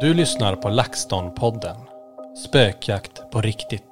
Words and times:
Du 0.00 0.14
lyssnar 0.14 0.56
på 0.56 0.68
LaxTon-podden. 0.68 1.76
Spökjakt 2.46 3.30
på 3.30 3.40
riktigt. 3.40 3.82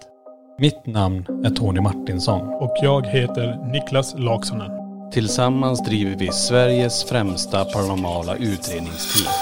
Mitt 0.59 0.87
namn 0.87 1.45
är 1.45 1.51
Tony 1.51 1.81
Martinsson. 1.81 2.49
Och 2.49 2.77
jag 2.83 3.07
heter 3.07 3.73
Niklas 3.73 4.15
Laksonen. 4.19 4.71
Tillsammans 5.13 5.85
driver 5.85 6.17
vi 6.17 6.33
Sveriges 6.33 7.05
främsta 7.05 7.65
paranormala 7.65 8.37
utredningsteam. 8.37 9.33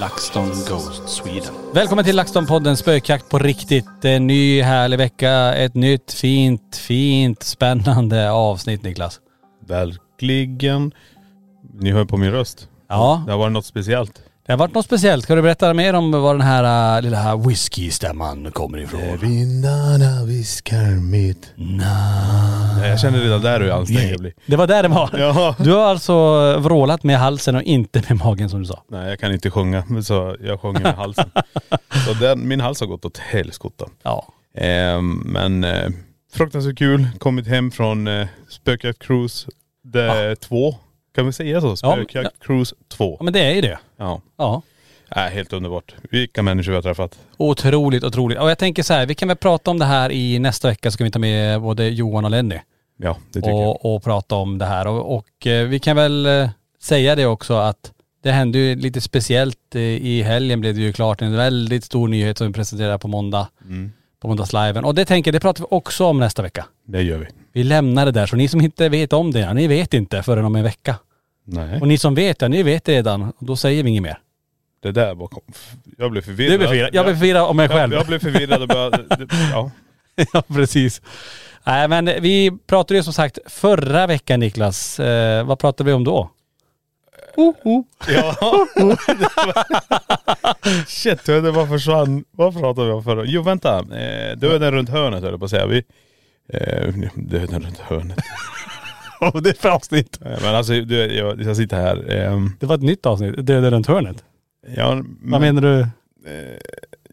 LaxTon 0.00 0.48
Ghost 0.68 1.08
Sweden. 1.08 1.54
Välkommen 1.74 2.04
till 2.04 2.20
LaxTon-podden 2.20 2.74
Spökjakt 2.74 3.28
på 3.30 3.38
riktigt. 3.38 4.04
En 4.04 4.26
ny 4.26 4.62
härlig 4.62 4.98
vecka. 4.98 5.54
Ett 5.54 5.74
nytt 5.74 6.12
fint, 6.12 6.76
fint, 6.76 7.42
spännande 7.42 8.30
avsnitt 8.30 8.82
Niklas. 8.82 9.20
Verkligen. 9.66 10.92
Ni 11.72 11.90
hör 11.90 12.04
på 12.04 12.16
min 12.16 12.30
röst. 12.30 12.68
Ja. 12.88 13.22
Det 13.26 13.32
har 13.32 13.38
varit 13.38 13.52
något 13.52 13.66
speciellt. 13.66 14.22
Det 14.46 14.52
har 14.52 14.58
varit 14.58 14.74
något 14.74 14.84
speciellt. 14.84 15.24
Ska 15.24 15.34
du 15.34 15.42
berätta 15.42 15.74
mer 15.74 15.94
om 15.94 16.10
var 16.10 16.34
den 16.34 16.46
här 16.46 16.96
äh, 16.96 17.02
lilla 17.02 17.36
whisky-stämman 17.36 18.50
kommer 18.52 18.78
ifrån? 18.78 19.18
Vindarna 19.20 20.24
viskar 20.24 21.00
mitt 21.00 21.52
Na. 21.54 22.88
Jag 22.88 23.00
känner 23.00 23.18
redan 23.18 23.40
där 23.40 23.60
hur 23.60 23.70
ansträngd 23.70 24.12
jag 24.12 24.20
blir. 24.20 24.32
Det 24.46 24.56
var 24.56 24.66
där 24.66 24.82
det 24.82 24.88
var. 24.88 25.10
Ja. 25.18 25.56
Du 25.58 25.72
har 25.72 25.84
alltså 25.86 26.14
vrålat 26.58 27.02
med 27.02 27.18
halsen 27.18 27.56
och 27.56 27.62
inte 27.62 28.02
med 28.08 28.18
magen 28.18 28.50
som 28.50 28.60
du 28.60 28.66
sa. 28.66 28.84
Nej 28.88 29.08
jag 29.08 29.18
kan 29.18 29.32
inte 29.32 29.50
sjunga, 29.50 29.84
men 29.88 30.04
så 30.04 30.36
jag 30.40 30.60
sjunger 30.60 30.80
med 30.80 30.94
halsen. 30.94 31.30
så 32.06 32.14
den, 32.20 32.48
min 32.48 32.60
hals 32.60 32.80
har 32.80 32.86
gått 32.86 33.04
åt 33.04 33.18
helskotta. 33.18 33.84
Ja. 34.02 34.26
Ehm, 34.56 35.22
men 35.24 35.64
eh, 35.64 35.90
fruktansvärt 36.34 36.78
kul. 36.78 37.08
Kommit 37.18 37.46
hem 37.46 37.70
från 37.70 38.08
eh, 38.08 38.26
Spökjakt 38.48 38.98
Cruise 38.98 39.48
det 39.84 40.36
två. 40.36 40.74
Kan 41.14 41.26
vi 41.26 41.32
säga 41.32 41.60
så? 41.60 41.76
Spökjakt 41.76 42.44
Cruise 42.44 42.74
2. 42.88 43.16
Ja 43.18 43.24
men 43.24 43.32
det 43.32 43.40
är 43.40 43.54
ju 43.54 43.60
det. 43.60 43.78
Ja. 43.96 44.20
Ja. 44.36 44.62
Äh, 45.16 45.22
helt 45.22 45.52
underbart. 45.52 45.94
Vilka 46.10 46.42
människor 46.42 46.72
vi 46.72 46.76
har 46.76 46.82
träffat. 46.82 47.18
Otroligt, 47.36 48.04
otroligt. 48.04 48.38
Och 48.38 48.50
jag 48.50 48.58
tänker 48.58 48.82
så 48.82 48.94
här, 48.94 49.06
vi 49.06 49.14
kan 49.14 49.28
väl 49.28 49.36
prata 49.36 49.70
om 49.70 49.78
det 49.78 49.84
här 49.84 50.12
i 50.12 50.38
nästa 50.38 50.68
vecka 50.68 50.90
så 50.90 50.98
kan 50.98 51.04
vi 51.04 51.10
ta 51.10 51.18
med 51.18 51.60
både 51.60 51.88
Johan 51.88 52.24
och 52.24 52.30
Lenny. 52.30 52.58
Ja 52.96 53.16
det 53.32 53.40
tycker 53.40 53.50
jag. 53.50 53.70
Och, 53.70 53.94
och 53.94 54.02
prata 54.02 54.34
om 54.34 54.58
det 54.58 54.64
här. 54.64 54.86
Och, 54.86 55.16
och 55.16 55.46
eh, 55.46 55.68
vi 55.68 55.78
kan 55.78 55.96
väl 55.96 56.26
eh, 56.26 56.48
säga 56.82 57.14
det 57.14 57.26
också 57.26 57.54
att 57.54 57.92
det 58.22 58.32
hände 58.32 58.58
ju 58.58 58.76
lite 58.76 59.00
speciellt 59.00 59.74
eh, 59.74 59.82
i 59.82 60.22
helgen 60.22 60.60
blev 60.60 60.74
det 60.74 60.80
ju 60.80 60.92
klart 60.92 61.22
en 61.22 61.36
väldigt 61.36 61.84
stor 61.84 62.08
nyhet 62.08 62.38
som 62.38 62.46
vi 62.46 62.52
presenterar 62.52 62.98
på 62.98 63.08
måndag. 63.08 63.48
Mm. 63.64 63.92
På 64.24 64.28
måndagsliven. 64.28 64.84
Och 64.84 64.94
det 64.94 65.04
tänker 65.04 65.28
jag, 65.28 65.34
det 65.34 65.40
pratar 65.40 65.60
vi 65.62 65.66
också 65.70 66.04
om 66.04 66.20
nästa 66.20 66.42
vecka. 66.42 66.64
Det 66.86 67.02
gör 67.02 67.18
vi. 67.18 67.26
Vi 67.52 67.64
lämnar 67.64 68.04
det 68.06 68.12
där, 68.12 68.26
så 68.26 68.36
ni 68.36 68.48
som 68.48 68.60
inte 68.60 68.88
vet 68.88 69.12
om 69.12 69.30
det, 69.30 69.40
ja, 69.40 69.52
ni 69.52 69.66
vet 69.66 69.94
inte 69.94 70.22
förrän 70.22 70.44
om 70.44 70.56
en 70.56 70.62
vecka. 70.62 70.96
Nej. 71.46 71.80
Och 71.80 71.88
ni 71.88 71.98
som 71.98 72.14
vet 72.14 72.38
det, 72.38 72.48
ni 72.48 72.62
vet 72.62 72.88
redan. 72.88 73.22
Och 73.22 73.46
då 73.46 73.56
säger 73.56 73.82
vi 73.82 73.90
inget 73.90 74.02
mer. 74.02 74.18
Det 74.82 74.92
där 74.92 75.14
var... 75.14 75.28
Jag 75.98 76.10
blev 76.10 76.22
förvirrad. 76.22 76.52
Du 76.52 76.58
blir 76.58 76.66
förvirrad. 76.68 76.90
Jag 76.94 77.04
blir 77.06 77.14
förvirrad 77.14 77.42
om 77.42 77.56
mig 77.56 77.68
själv. 77.68 77.92
Jag, 77.92 78.00
jag 78.00 78.06
blev 78.06 78.18
förvirrad 78.18 78.62
och 78.62 78.68
bara... 78.68 78.90
det- 79.16 79.28
Ja. 79.52 79.70
ja, 80.32 80.42
precis. 80.54 81.02
Nej 81.66 81.88
men 81.88 82.04
vi 82.04 82.50
pratade 82.66 82.98
ju 82.98 83.02
som 83.02 83.12
sagt 83.12 83.38
förra 83.46 84.06
veckan 84.06 84.40
Niklas. 84.40 85.00
Eh, 85.00 85.44
vad 85.44 85.58
pratade 85.58 85.86
vi 85.90 85.94
om 85.94 86.04
då? 86.04 86.30
Oh, 87.36 87.54
oh. 87.64 87.84
Ja. 88.08 88.34
Shit, 90.86 91.24
det 91.24 91.52
bara 91.54 91.66
försvann. 91.66 92.24
Vad 92.30 92.60
pratade 92.60 92.86
vi 92.86 92.92
om 92.92 93.04
förra? 93.04 93.24
Jo 93.24 93.42
vänta. 93.42 93.78
Eh, 93.78 94.36
döden 94.36 94.72
runt 94.72 94.88
hörnet 94.88 95.22
höll 95.22 95.30
jag 95.30 95.38
på 95.40 95.44
att 95.44 95.50
säga. 95.50 95.66
Vi, 95.66 95.82
eh, 96.48 96.94
döden 97.14 97.62
runt 97.62 97.78
hörnet. 97.78 98.18
Oh, 99.20 99.42
det 99.42 99.50
är 99.50 99.54
för 99.54 99.68
avsnitt. 99.68 100.18
Eh, 100.24 100.38
Men 100.42 100.54
alltså 100.54 100.72
du, 100.72 100.96
jag, 101.14 101.42
jag 101.42 101.56
sitter 101.56 101.76
här. 101.76 102.10
ehm, 102.12 102.50
Det 102.60 102.66
var 102.66 102.74
ett 102.74 102.82
nytt 102.82 103.06
avsnitt. 103.06 103.46
Döden 103.46 103.70
runt 103.70 103.86
hörnet. 103.86 104.24
ja, 104.76 105.02
Vad 105.22 105.40
menar 105.40 105.62
du? 105.62 105.80
Eh, 105.80 105.88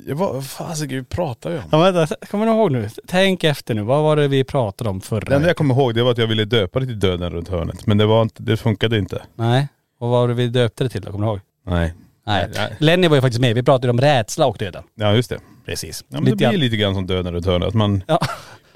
jag 0.07 0.15
vad 0.15 0.45
fasiken 0.45 1.05
pratar 1.05 1.49
vi 1.49 1.57
om? 1.57 1.63
Ja, 1.71 1.91
vänta, 1.91 2.15
kommer 2.31 2.45
du 2.45 2.51
ihåg 2.51 2.71
nu? 2.71 2.89
Tänk 3.07 3.43
efter 3.43 3.73
nu. 3.73 3.81
Vad 3.81 4.03
var 4.03 4.15
det 4.15 4.27
vi 4.27 4.43
pratade 4.43 4.89
om 4.89 5.01
förra 5.01 5.19
Det 5.19 5.35
enda 5.35 5.47
jag 5.47 5.57
kommer 5.57 5.75
ihåg 5.75 5.95
det 5.95 6.03
var 6.03 6.11
att 6.11 6.17
jag 6.17 6.27
ville 6.27 6.45
döpa 6.45 6.79
det 6.79 6.85
till 6.85 6.99
döden 6.99 7.31
runt 7.31 7.49
hörnet. 7.49 7.85
Men 7.87 7.97
det 7.97 8.05
var 8.05 8.21
inte, 8.21 8.43
det 8.43 8.57
funkade 8.57 8.97
inte. 8.97 9.21
Nej. 9.35 9.67
Och 10.01 10.09
vad 10.09 10.21
var 10.21 10.27
det 10.27 10.33
vi 10.33 10.47
döpte 10.47 10.83
det 10.83 10.89
till 10.89 11.01
då? 11.01 11.11
Kommer 11.11 11.25
du 11.25 11.31
ihåg? 11.31 11.39
Nej. 11.67 11.93
Nej. 12.25 12.49
Nej. 12.55 12.75
Lenny 12.79 13.07
var 13.07 13.15
ju 13.15 13.21
faktiskt 13.21 13.41
med. 13.41 13.55
Vi 13.55 13.63
pratade 13.63 13.89
om 13.91 14.01
rädsla 14.01 14.45
och 14.45 14.57
döden. 14.57 14.83
Ja 14.95 15.13
just 15.13 15.29
det. 15.29 15.39
Precis. 15.65 16.05
Ja, 16.09 16.21
men 16.21 16.25
det 16.25 16.35
blir 16.35 16.57
lite 16.57 16.77
grann 16.77 16.95
som 16.95 17.07
döden 17.07 17.33
runt 17.33 17.45
hörnet. 17.45 17.67
Att 17.67 17.73
man, 17.73 18.03
Ja. 18.07 18.19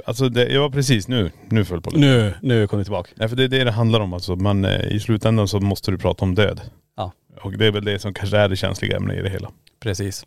alltså 0.06 0.30
det, 0.30 0.48
jag 0.50 0.62
var 0.62 0.70
precis 0.70 1.08
nu, 1.08 1.32
nu 1.50 1.66
föll 1.66 1.82
på 1.82 1.90
det. 1.90 1.98
Nu, 2.00 2.34
nu 2.42 2.68
kom 2.68 2.80
vi 2.80 2.86
tillbaka. 2.86 3.12
Nej 3.16 3.30
för 3.30 3.36
det 3.36 3.44
är 3.44 3.48
det 3.48 3.64
det 3.64 3.72
handlar 3.72 4.00
om 4.00 4.14
alltså. 4.14 4.36
Man, 4.36 4.66
eh, 4.66 4.88
I 4.92 5.00
slutändan 5.00 5.48
så 5.48 5.60
måste 5.60 5.92
du 5.92 5.98
prata 5.98 6.26
om 6.26 6.36
död. 6.36 6.62
Ja. 6.98 7.12
Och 7.42 7.52
det 7.58 7.66
är 7.66 7.72
väl 7.72 7.86
det 7.86 8.00
som 8.00 8.14
kanske 8.14 8.38
är 8.38 8.50
det 8.50 8.56
känsliga 8.56 8.98
ämnet 8.98 9.18
i 9.18 9.22
det 9.22 9.30
hela. 9.30 9.52
Precis. 9.80 10.26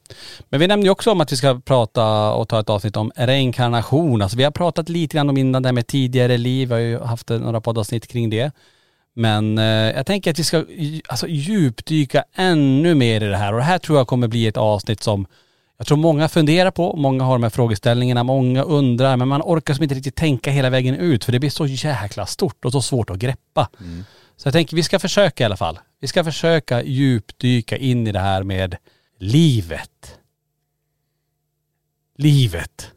Men 0.50 0.60
vi 0.60 0.66
nämnde 0.66 0.86
ju 0.86 0.90
också 0.90 1.10
om 1.10 1.20
att 1.20 1.32
vi 1.32 1.36
ska 1.36 1.60
prata 1.64 2.32
och 2.32 2.48
ta 2.48 2.60
ett 2.60 2.70
avsnitt 2.70 2.96
om 2.96 3.12
reinkarnation. 3.16 4.22
Alltså 4.22 4.36
vi 4.36 4.44
har 4.44 4.50
pratat 4.50 4.88
lite 4.88 5.16
grann 5.16 5.28
om 5.30 5.36
innan 5.36 5.62
det 5.62 5.68
här 5.68 5.74
med 5.74 5.86
tidigare 5.86 6.36
liv. 6.36 6.68
Vi 6.68 6.74
har 6.74 6.80
ju 6.80 6.98
haft 6.98 7.28
några 7.28 7.60
poddavsnitt 7.60 8.06
kring 8.06 8.30
det. 8.30 8.52
Men 9.18 9.58
eh, 9.58 9.64
jag 9.64 10.06
tänker 10.06 10.30
att 10.30 10.38
vi 10.38 10.44
ska 10.44 10.64
alltså, 11.08 11.28
djupdyka 11.28 12.24
ännu 12.34 12.94
mer 12.94 13.22
i 13.22 13.26
det 13.26 13.36
här. 13.36 13.52
Och 13.52 13.58
det 13.58 13.64
här 13.64 13.78
tror 13.78 13.98
jag 13.98 14.06
kommer 14.06 14.28
bli 14.28 14.46
ett 14.46 14.56
avsnitt 14.56 15.02
som 15.02 15.26
jag 15.78 15.86
tror 15.86 15.98
många 15.98 16.28
funderar 16.28 16.70
på, 16.70 16.96
många 16.96 17.24
har 17.24 17.32
de 17.32 17.42
här 17.42 17.50
frågeställningarna, 17.50 18.22
många 18.22 18.62
undrar, 18.62 19.16
men 19.16 19.28
man 19.28 19.42
orkar 19.42 19.74
som 19.74 19.82
inte 19.82 19.94
riktigt 19.94 20.16
tänka 20.16 20.50
hela 20.50 20.70
vägen 20.70 20.94
ut 20.94 21.24
för 21.24 21.32
det 21.32 21.38
blir 21.38 21.50
så 21.50 21.66
jäkla 21.66 22.26
stort 22.26 22.64
och 22.64 22.72
så 22.72 22.82
svårt 22.82 23.10
att 23.10 23.18
greppa. 23.18 23.68
Så 24.36 24.46
jag 24.46 24.52
tänker 24.52 24.76
vi 24.76 24.82
ska 24.82 24.98
försöka 24.98 25.44
i 25.44 25.46
alla 25.46 25.56
fall. 25.56 25.78
Vi 26.00 26.08
ska 26.08 26.24
försöka 26.24 26.82
djupdyka 26.82 27.76
in 27.76 28.06
i 28.06 28.12
det 28.12 28.20
här 28.20 28.42
med 28.42 28.76
livet. 29.18 30.18
Livet. 32.18 32.92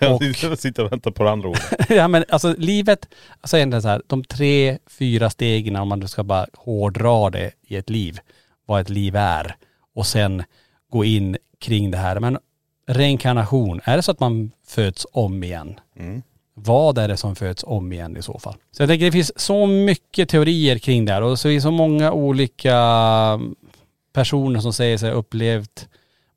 Jag 0.00 0.58
sitter 0.58 0.84
och 0.84 0.92
väntar 0.92 1.10
på 1.10 1.24
det 1.24 1.30
andra 1.30 1.48
ordet. 1.48 1.62
ja 1.88 2.08
men 2.08 2.24
alltså 2.28 2.54
livet, 2.58 3.08
alltså 3.40 3.56
egentligen 3.56 3.82
så 3.82 3.88
här, 3.88 4.02
de 4.06 4.24
tre, 4.24 4.78
fyra 4.86 5.30
stegen 5.30 5.76
om 5.76 5.88
man 5.88 6.00
nu 6.00 6.08
ska 6.08 6.22
bara 6.22 6.46
hårdra 6.54 7.30
det 7.30 7.50
i 7.62 7.76
ett 7.76 7.90
liv, 7.90 8.18
vad 8.66 8.80
ett 8.80 8.90
liv 8.90 9.16
är. 9.16 9.56
Och 9.94 10.06
sen 10.06 10.42
gå 10.90 11.04
in 11.04 11.36
kring 11.60 11.90
det 11.90 11.98
här. 11.98 12.20
Men 12.20 12.38
reinkarnation, 12.86 13.80
är 13.84 13.96
det 13.96 14.02
så 14.02 14.10
att 14.10 14.20
man 14.20 14.50
föds 14.66 15.06
om 15.12 15.44
igen? 15.44 15.80
Vad 16.54 16.98
är 16.98 17.08
det 17.08 17.16
som 17.16 17.36
föds 17.36 17.64
om 17.66 17.92
igen 17.92 18.16
i 18.16 18.22
så 18.22 18.38
fall? 18.38 18.54
Så 18.70 18.82
jag 18.82 18.88
tänker 18.88 19.06
det 19.06 19.12
finns 19.12 19.40
så 19.40 19.66
mycket 19.66 20.28
teorier 20.28 20.78
kring 20.78 21.04
det 21.04 21.12
här 21.12 21.22
och 21.22 21.38
så 21.38 21.48
är 21.48 21.54
det 21.54 21.60
så 21.60 21.70
många 21.70 22.12
olika 22.12 22.76
personer 24.12 24.60
som 24.60 24.72
säger 24.72 24.98
sig 24.98 25.10
ha 25.10 25.16
upplevt 25.16 25.88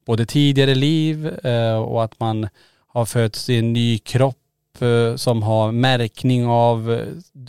både 0.06 0.26
tidigare 0.26 0.76
liv 0.76 1.28
eh, 1.28 1.78
och 1.78 2.04
att 2.04 2.20
man 2.20 2.48
har 2.98 3.06
fötts 3.06 3.50
i 3.50 3.56
en 3.56 3.74
ny 3.74 3.98
kropp 3.98 4.38
eh, 4.80 5.16
som 5.16 5.44
har 5.44 5.72
märkning 5.72 6.46
av 6.46 6.94
eh, 6.94 7.08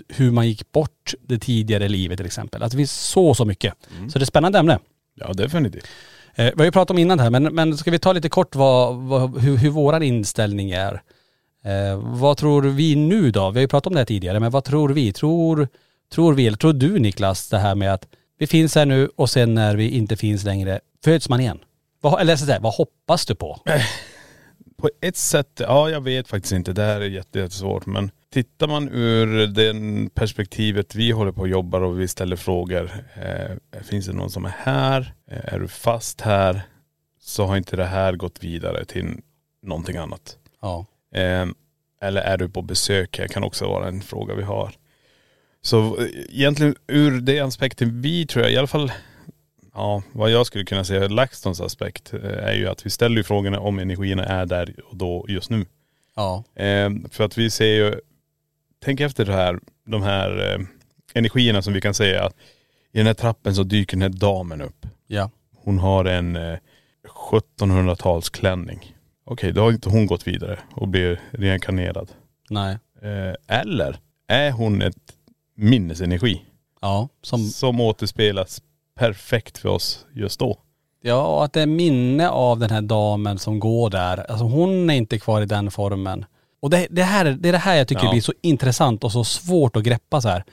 hur 0.08 0.30
man 0.30 0.48
gick 0.48 0.72
bort 0.72 1.14
det 1.20 1.38
tidigare 1.38 1.88
livet 1.88 2.16
till 2.16 2.26
exempel. 2.26 2.62
Alltså 2.62 2.76
det 2.76 2.80
finns 2.80 2.92
så, 2.92 3.34
så 3.34 3.44
mycket. 3.44 3.74
Så 3.88 4.18
det 4.18 4.22
är 4.22 4.22
ett 4.22 4.28
spännande 4.28 4.58
ämne. 4.58 4.78
Ja 5.14 5.32
definitivt. 5.32 5.86
Eh, 6.34 6.44
vi 6.44 6.58
har 6.58 6.64
ju 6.64 6.72
pratat 6.72 6.90
om 6.90 6.98
innan 6.98 7.18
här 7.18 7.30
men, 7.30 7.42
men 7.42 7.76
ska 7.76 7.90
vi 7.90 7.98
ta 7.98 8.12
lite 8.12 8.28
kort 8.28 8.54
vad, 8.54 8.96
vad, 8.96 9.38
hur, 9.38 9.56
hur 9.56 9.70
våran 9.70 10.02
inställning 10.02 10.70
är? 10.70 11.02
Eh, 11.64 11.98
vad 12.02 12.36
tror 12.36 12.62
vi 12.62 12.96
nu 12.96 13.30
då? 13.30 13.50
Vi 13.50 13.58
har 13.58 13.62
ju 13.62 13.68
pratat 13.68 13.86
om 13.86 13.92
det 13.92 14.00
här 14.00 14.04
tidigare 14.04 14.40
men 14.40 14.50
vad 14.50 14.64
tror 14.64 14.88
vi? 14.88 15.12
Tror, 15.12 15.68
tror 16.12 16.34
vi, 16.34 16.46
eller 16.46 16.56
tror 16.56 16.72
du 16.72 16.98
Niklas 16.98 17.48
det 17.48 17.58
här 17.58 17.74
med 17.74 17.94
att 17.94 18.06
vi 18.38 18.46
finns 18.46 18.74
här 18.74 18.86
nu 18.86 19.08
och 19.16 19.30
sen 19.30 19.54
när 19.54 19.76
vi 19.76 19.88
inte 19.88 20.16
finns 20.16 20.44
längre 20.44 20.80
föds 21.04 21.28
man 21.28 21.40
igen? 21.40 21.58
Vad, 22.00 22.20
eller 22.20 22.36
så 22.36 22.46
här, 22.46 22.60
vad 22.60 22.74
hoppas 22.74 23.26
du 23.26 23.34
på? 23.34 23.60
På 24.82 24.90
ett 25.00 25.16
sätt, 25.16 25.48
ja 25.58 25.90
jag 25.90 26.00
vet 26.00 26.28
faktiskt 26.28 26.52
inte. 26.52 26.72
Det 26.72 26.82
här 26.82 27.00
är 27.00 27.04
jätte- 27.08 27.38
jättesvårt. 27.38 27.86
Men 27.86 28.10
tittar 28.32 28.68
man 28.68 28.88
ur 28.88 29.46
den 29.46 30.10
perspektivet 30.10 30.94
vi 30.94 31.10
håller 31.10 31.32
på 31.32 31.40
och 31.40 31.48
jobbar 31.48 31.80
och 31.80 32.00
vi 32.00 32.08
ställer 32.08 32.36
frågor. 32.36 32.90
Eh, 33.14 33.82
finns 33.82 34.06
det 34.06 34.12
någon 34.12 34.30
som 34.30 34.44
är 34.44 34.54
här? 34.58 35.14
Eh, 35.30 35.54
är 35.54 35.58
du 35.58 35.68
fast 35.68 36.20
här? 36.20 36.60
Så 37.20 37.44
har 37.44 37.56
inte 37.56 37.76
det 37.76 37.84
här 37.84 38.12
gått 38.12 38.44
vidare 38.44 38.84
till 38.84 39.06
någonting 39.62 39.96
annat. 39.96 40.36
Ja. 40.62 40.86
Eh, 41.14 41.46
eller 42.02 42.20
är 42.22 42.36
du 42.38 42.48
på 42.48 42.62
besök 42.62 43.18
här? 43.18 43.28
Kan 43.28 43.44
också 43.44 43.66
vara 43.68 43.88
en 43.88 44.00
fråga 44.00 44.34
vi 44.34 44.42
har. 44.42 44.72
Så 45.62 45.96
eh, 46.00 46.06
egentligen 46.28 46.74
ur 46.86 47.20
det 47.20 47.40
aspekten 47.40 48.02
vi 48.02 48.26
tror 48.26 48.44
jag 48.44 48.52
i 48.52 48.56
alla 48.56 48.66
fall, 48.66 48.92
ja 49.78 50.02
vad 50.12 50.30
jag 50.30 50.46
skulle 50.46 50.64
kunna 50.64 50.84
säga, 50.84 51.08
LaxTons 51.08 51.60
aspekt 51.60 52.14
eh, 52.14 52.20
är 52.22 52.52
ju 52.52 52.68
att 52.68 52.86
vi 52.86 52.90
ställer 52.90 53.16
ju 53.16 53.22
frågorna 53.22 53.60
om 53.60 53.78
energierna 53.78 54.24
är 54.24 54.46
där 54.46 54.74
och 54.84 54.96
då 54.96 55.26
just 55.28 55.50
nu. 55.50 55.66
Ja. 56.16 56.44
Eh, 56.54 56.90
för 57.10 57.24
att 57.24 57.38
vi 57.38 57.50
ser 57.50 57.74
ju, 57.74 58.00
tänk 58.84 59.00
efter 59.00 59.24
det 59.24 59.32
här, 59.32 59.58
de 59.86 60.02
här 60.02 60.54
eh, 60.54 60.60
energierna 61.14 61.62
som 61.62 61.72
vi 61.72 61.80
kan 61.80 61.94
säga 61.94 62.24
att 62.24 62.36
i 62.92 62.98
den 62.98 63.06
här 63.06 63.14
trappen 63.14 63.54
så 63.54 63.62
dyker 63.62 63.96
den 63.96 64.02
här 64.02 64.18
damen 64.18 64.60
upp. 64.60 64.86
Ja. 65.06 65.30
Hon 65.56 65.78
har 65.78 66.04
en 66.04 66.36
eh, 66.36 66.58
1700-talsklänning. 67.58 68.94
Okej, 69.24 69.52
då 69.52 69.60
har 69.60 69.72
inte 69.72 69.88
hon 69.88 70.06
gått 70.06 70.26
vidare 70.26 70.58
och 70.74 70.88
blir 70.88 71.20
reinkarnerad. 71.30 72.10
Nej. 72.50 72.78
Eh, 73.02 73.58
eller 73.60 73.96
är 74.26 74.50
hon 74.50 74.82
ett 74.82 75.14
minnesenergi 75.54 76.42
Ja. 76.80 77.08
Som, 77.22 77.40
som 77.40 77.80
återspelas 77.80 78.62
perfekt 78.98 79.58
för 79.58 79.68
oss 79.68 80.06
just 80.14 80.40
då? 80.40 80.58
ja 81.02 81.26
och 81.26 81.44
att 81.44 81.52
det 81.52 81.62
är 81.62 81.66
minne 81.66 82.28
av 82.28 82.58
den 82.58 82.70
här 82.70 82.82
damen 82.82 83.38
som 83.38 83.60
går 83.60 83.90
där. 83.90 84.30
Alltså 84.30 84.44
hon 84.44 84.90
är 84.90 84.94
inte 84.94 85.18
kvar 85.18 85.42
i 85.42 85.46
den 85.46 85.70
formen. 85.70 86.24
Och 86.60 86.70
det, 86.70 86.86
det, 86.90 87.02
här, 87.02 87.24
det 87.24 87.48
är 87.48 87.52
det 87.52 87.58
här 87.58 87.76
jag 87.76 87.88
tycker 87.88 88.04
Ja. 88.04 88.10
blir 88.10 88.20
så 88.20 88.32
intressant 88.42 89.04
och 89.04 89.12
så 89.12 89.24
svårt 89.24 89.76
att 89.76 89.82
greppa 89.82 90.20
så 90.20 90.28
här. 90.28 90.44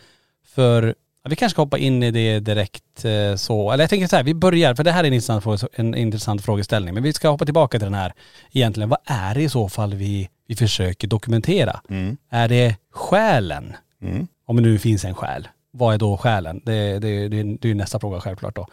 För 0.55 0.95
vi 1.29 1.35
kanske 1.35 1.53
ska 1.53 1.61
hoppa 1.61 1.77
in 1.77 2.03
i 2.03 2.11
det 2.11 2.39
direkt 2.39 3.05
eh, 3.05 3.35
så. 3.35 3.71
Eller 3.71 3.83
jag 3.83 3.89
tänker 3.89 4.07
så 4.07 4.15
här, 4.15 4.23
vi 4.23 4.33
börjar, 4.33 4.75
för 4.75 4.83
det 4.83 4.91
här 4.91 5.03
är 5.03 5.07
en 5.07 5.13
intressant, 5.13 5.43
fråga, 5.43 5.57
en 5.73 5.95
intressant 5.95 6.41
frågeställning. 6.45 6.93
Men 6.93 7.03
vi 7.03 7.13
ska 7.13 7.29
hoppa 7.29 7.45
tillbaka 7.45 7.79
till 7.79 7.85
den 7.85 7.93
här 7.93 8.13
egentligen. 8.51 8.89
Vad 8.89 8.99
är 9.05 9.35
det 9.35 9.41
i 9.41 9.49
så 9.49 9.69
fall 9.69 9.93
vi, 9.93 10.29
vi 10.47 10.55
försöker 10.55 11.07
dokumentera? 11.07 11.81
Är 12.29 12.47
det 12.47 12.75
själen? 12.91 13.75
Mm. 14.01 14.27
Om 14.47 14.55
det 14.55 14.61
nu 14.61 14.79
finns 14.79 15.05
en 15.05 15.15
själ. 15.15 15.47
Vad 15.77 15.93
är 15.93 15.97
då 15.97 16.17
själen? 16.17 16.61
Det, 16.65 16.99
det, 16.99 17.27
det, 17.27 17.43
det 17.61 17.71
är 17.71 17.75
nästa 17.75 17.99
fråga 17.99 18.21
självklart 18.21 18.55
då. 18.55 18.67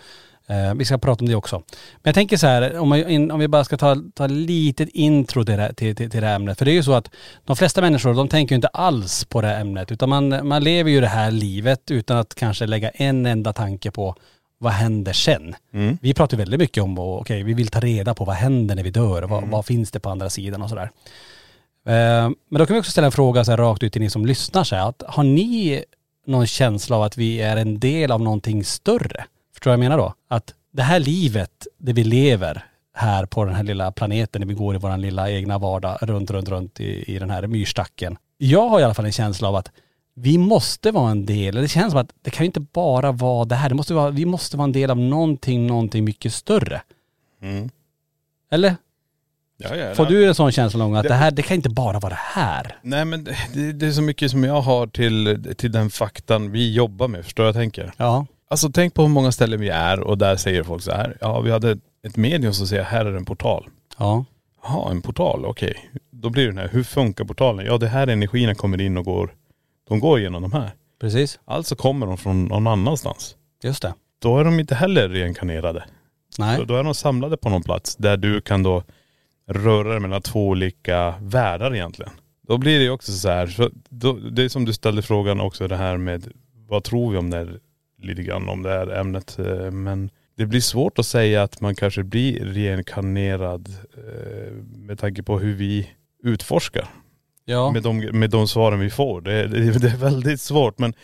Eh, 0.47 0.75
vi 0.75 0.85
ska 0.85 0.99
prata 0.99 1.25
om 1.25 1.29
det 1.29 1.35
också. 1.35 1.57
Men 1.57 2.03
jag 2.03 2.15
tänker 2.15 2.37
så 2.37 2.47
här, 2.47 2.79
om, 2.79 2.89
man, 2.89 3.31
om 3.31 3.41
vi 3.41 3.49
bara 3.49 3.65
ska 3.65 3.77
ta, 3.77 3.97
ta 4.15 4.27
litet 4.27 4.89
intro 4.89 5.45
till 5.45 5.57
det, 5.57 5.63
här- 5.63 5.73
till, 5.73 5.97
till, 5.97 6.11
till 6.11 6.21
det 6.21 6.27
här 6.27 6.35
ämnet. 6.35 6.59
För 6.59 6.65
det 6.65 6.71
är 6.71 6.75
ju 6.75 6.83
så 6.83 6.93
att 6.93 7.11
de 7.45 7.57
flesta 7.57 7.81
människor, 7.81 8.15
de 8.15 8.29
tänker 8.29 8.53
ju 8.53 8.57
inte 8.57 8.69
alls 8.69 9.25
på 9.25 9.41
det 9.41 9.49
här 9.49 9.61
ämnet. 9.61 9.93
Utan 9.93 10.09
man, 10.09 10.49
man 10.49 10.65
lever 10.65 10.91
ju 10.91 11.01
det 11.01 11.07
här 11.09 11.31
livet 11.31 11.91
utan 11.91 12.17
att 12.17 12.35
kanske 12.35 12.67
lägga 12.67 12.91
en 12.91 13.27
enda 13.27 13.53
tanke 13.53 13.91
på 13.91 14.15
vad 14.59 14.73
händer 14.73 15.13
sen? 15.13 15.55
Vi 16.01 16.15
pratar 16.15 16.37
väldigt 16.37 16.61
mycket 16.61 16.83
om, 16.83 16.99
okej, 16.99 17.43
vi 17.43 17.55
vill 17.55 17.69
ta 17.69 17.81
reda 17.81 18.15
på 18.15 18.25
vad 18.25 18.37
händer 18.37 18.75
när 18.75 18.83
vi 18.83 18.91
dör? 18.91 19.23
Vad, 19.23 19.45
vad 19.49 19.67
finns 19.67 19.91
det 19.91 20.01
på 20.01 20.11
andra 20.11 20.31
sidan 20.31 20.63
och 20.63 20.69
sådär. 20.69 20.91
Eh, 21.87 22.31
Men 22.49 22.59
då 22.59 22.67
kan 22.67 22.75
vi 22.75 22.81
också 22.81 22.91
ställa 22.91 23.07
en 23.07 23.13
fråga 23.13 23.45
så 23.45 23.51
här 23.51 23.59
rakt 23.59 23.83
ut 23.83 23.93
till 23.93 24.03
ni 24.03 24.11
som 24.11 24.27
lyssnar 24.27 24.65
så 24.65 24.77
här, 24.77 24.89
att 24.89 25.03
har 25.07 25.23
ni 25.23 25.85
någon 26.27 26.47
känsla 26.47 26.97
av 26.97 27.03
att 27.03 27.17
vi 27.17 27.41
är 27.41 27.57
en 27.57 27.79
del 27.79 28.13
av 28.13 28.21
någonting 28.21 28.65
större? 28.65 29.25
Förstår 29.53 29.71
du 29.71 29.77
vad 29.77 29.85
jag 29.85 29.91
menar 29.91 29.99
då? 29.99 30.15
Att 30.29 30.55
det 30.73 30.83
här 30.83 31.01
livet, 31.01 31.67
det 31.79 31.93
vi 31.93 32.05
lever 32.05 32.65
här 32.95 33.27
på 33.27 33.45
den 33.45 33.55
här 33.55 33.63
lilla 33.63 33.93
planeten, 33.93 34.41
när 34.41 34.47
vi 34.47 34.55
går 34.55 34.75
i 34.75 34.79
vår 34.79 34.97
lilla 34.97 35.31
egna 35.31 35.59
vardag 35.59 35.99
runt, 36.03 36.31
runt, 36.31 36.49
runt 36.49 36.81
i, 36.81 37.15
i 37.15 37.19
den 37.19 37.31
här 37.31 37.47
myrstacken. 37.47 38.17
Jag 38.39 38.69
har 38.69 38.81
i 38.81 38.83
alla 38.83 38.95
fall 38.95 39.05
en 39.05 39.13
känsla 39.13 39.49
av 39.49 39.57
att 39.57 39.71
vi 40.15 40.39
måste 40.39 40.91
vara 40.91 41.11
en 41.11 41.27
del, 41.27 41.55
det 41.55 41.69
känns 41.69 41.91
som 41.91 42.01
att 42.01 42.13
det 42.23 42.31
kan 42.31 42.45
ju 42.45 42.47
inte 42.47 42.61
bara 42.61 43.13
vara 43.13 43.45
det 43.45 43.55
här, 43.55 43.69
det 43.69 43.75
måste 43.75 43.95
vara, 43.95 44.11
vi 44.11 44.27
måste 44.27 44.57
vara 44.57 44.65
en 44.65 44.73
del 44.73 44.91
av 44.91 44.99
någonting, 44.99 45.67
någonting 45.67 46.05
mycket 46.05 46.33
större. 46.33 46.83
Eller? 48.51 48.77
Ja, 49.57 49.77
ja, 49.77 49.95
Får 49.95 50.07
du 50.07 50.27
en 50.29 50.35
sån 50.35 50.53
känsla 50.53 50.79
någon 50.79 50.91
gång 50.91 50.97
att 50.97 51.03
Det- 51.03 51.09
det 51.09 51.15
här, 51.15 51.31
det 51.31 51.43
kan 51.43 51.55
inte 51.55 51.69
bara 51.71 51.99
vara 52.01 52.11
det 52.11 52.19
här? 52.21 52.77
Nej 52.83 53.05
men 53.05 53.25
det, 53.25 53.73
det 53.73 53.87
är 53.87 53.91
så 53.93 54.03
mycket 54.03 54.31
som 54.31 54.45
jag 54.45 54.61
har 54.61 54.87
till, 54.87 55.45
till 55.57 55.73
den 55.73 55.91
faktan 55.91 56.51
vi 56.51 56.73
jobbar 56.75 57.09
med, 57.09 57.25
förstår 57.25 57.47
jag 57.47 57.55
tänker? 57.55 57.93
Ja. 57.97 58.27
Alltså 58.51 58.69
tänk 58.75 58.95
på 58.95 59.03
hur 59.03 59.09
många 59.09 59.33
ställen 59.33 59.61
vi 59.61 59.69
är 59.69 60.01
och 60.01 60.19
där 60.19 60.37
säger 60.37 60.63
folk 60.63 60.83
så 60.83 60.93
här, 60.93 61.17
ja 61.21 61.41
vi 61.41 61.51
hade 61.51 61.79
ett 62.07 62.17
medium 62.17 62.53
som 62.53 62.67
säger 62.67 62.83
här 62.83 63.05
är 63.07 63.17
en 63.17 63.25
portal. 63.25 63.67
Ja. 63.99 64.25
Jaha, 64.65 64.91
en 64.91 65.03
portal, 65.03 65.45
okej. 65.47 65.91
Då 66.11 66.31
blir 66.31 66.43
det 66.45 66.51
den 66.51 66.59
här, 66.59 66.69
hur 66.73 66.83
funkar 66.85 67.25
portalen? 67.25 67.67
Ja 67.67 67.79
det 67.79 67.89
här 67.89 68.07
energierna 68.07 68.55
kommer 68.55 68.81
in 68.81 68.97
och 68.97 69.05
går, 69.05 69.35
de 69.89 70.01
går 70.01 70.19
igenom 70.21 70.43
de 70.43 70.53
här. 70.53 70.71
Precis. 71.01 71.39
Alltså 71.45 71.75
kommer 71.77 72.07
de 72.07 72.19
från 72.19 72.45
någon 72.45 72.67
annanstans. 72.67 73.37
Just 73.63 73.83
det. 73.83 73.95
Då 74.23 74.39
är 74.39 74.45
de 74.45 74.61
inte 74.61 74.75
heller 74.75 75.09
reinkarnerade. 75.09 75.85
Nej. 76.39 76.59
Då, 76.59 76.65
då 76.65 76.77
är 76.77 76.85
de 76.85 76.95
samlade 76.95 77.37
på 77.37 77.49
någon 77.49 77.63
plats 77.63 77.97
där 77.97 78.17
du 78.17 78.41
kan 78.41 78.63
då 78.63 78.83
röra 79.47 80.01
mellan 80.01 80.23
två 80.23 80.49
olika 80.49 81.15
världar 81.21 81.75
egentligen. 81.75 82.13
Då 82.49 82.59
blir 82.59 82.79
det 82.79 82.85
ju 82.85 82.91
också 82.91 83.13
så 83.13 83.29
här, 83.29 83.47
så 83.47 83.71
då, 83.89 84.13
det 84.13 84.43
är 84.45 84.49
som 84.49 84.65
du 84.65 84.73
ställde 84.73 85.03
frågan 85.03 85.41
också 85.41 85.69
det 85.69 85.77
här 85.77 85.97
med 85.97 86.33
vad 86.69 86.85
tror 86.85 87.13
vi 87.13 87.19
om 87.19 87.31
det 87.31 87.37
här, 87.37 87.59
lite 88.03 88.23
grann 88.23 88.49
om 88.49 88.63
det 88.63 88.71
här 88.71 88.87
ämnet. 89.01 89.39
eh, 89.39 89.71
Men 89.71 90.11
det 90.37 90.47
blir 90.47 90.61
svårt 90.61 90.99
att 90.99 91.07
säga 91.07 91.43
att 91.43 91.61
man 91.61 91.75
kanske 91.75 92.03
blir 92.03 92.45
reinkarnerad 92.45 93.69
eh, 93.97 94.53
med 94.77 94.99
tanke 94.99 95.23
på 95.23 95.39
hur 95.39 95.55
vi 95.55 95.91
utforskar. 96.23 96.89
Ja. 97.45 97.73
Med, 97.73 97.83
de, 97.83 97.99
med 97.99 98.31
de 98.31 98.49
svaren 98.49 98.81
vi 98.81 98.91
får. 98.91 99.21
Det, 99.21 99.47
det, 99.47 99.79
det 99.79 99.89
är 99.89 99.97
väldigt 99.97 100.41
svårt 100.41 100.79
men 100.79 100.95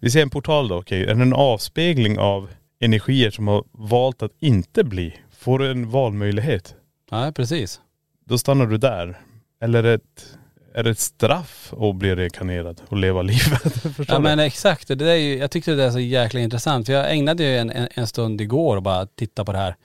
vi 0.00 0.10
ser 0.10 0.22
en 0.22 0.30
portal 0.30 0.68
då, 0.68 0.76
okej. 0.76 1.02
Är 1.02 1.14
det 1.14 1.22
en 1.22 1.32
avspegling 1.32 2.18
av 2.18 2.48
energier 2.80 3.30
som 3.30 3.48
har 3.48 3.64
valt 3.72 4.22
att 4.22 4.32
inte 4.40 4.84
bli? 4.84 5.14
Får 5.38 5.58
du 5.58 5.70
en 5.70 5.90
valmöjlighet? 5.90 6.74
Nej, 7.10 7.32
precis. 7.32 7.80
Då 8.26 8.38
stannar 8.38 8.66
du 8.66 8.78
där. 8.78 9.18
Eller 9.62 9.78
är 9.78 9.82
det 9.82 9.94
ett, 9.94 10.36
är 10.74 10.82
det 10.84 10.90
ett 10.90 10.98
straff 10.98 11.72
att 11.80 11.96
bli 11.96 12.14
reinkarnerad 12.14 12.80
och 12.88 12.96
leva 12.96 13.22
livet? 13.32 13.72
Förstår 13.82 14.06
Ja 14.08 14.16
du? 14.16 14.22
men 14.22 14.38
exakt, 14.38 14.88
det 14.88 14.94
där 14.94 15.06
är 15.06 15.14
ju, 15.14 15.38
jag 15.38 15.50
tyckte 15.50 15.74
det 15.74 15.84
är 15.84 15.90
så 15.90 15.98
jäkla 16.00 16.40
intressant. 16.40 16.86
För 16.86 16.92
jag 16.92 17.12
ägnade 17.12 17.44
ju 17.44 17.58
en, 17.58 17.70
en, 17.70 17.88
en 17.94 18.06
stund 18.06 18.40
igår 18.40 18.76
och 18.76 18.82
bara 18.82 19.06
titta 19.06 19.44
på 19.44 19.52
det 19.52 19.58
här 19.58 19.76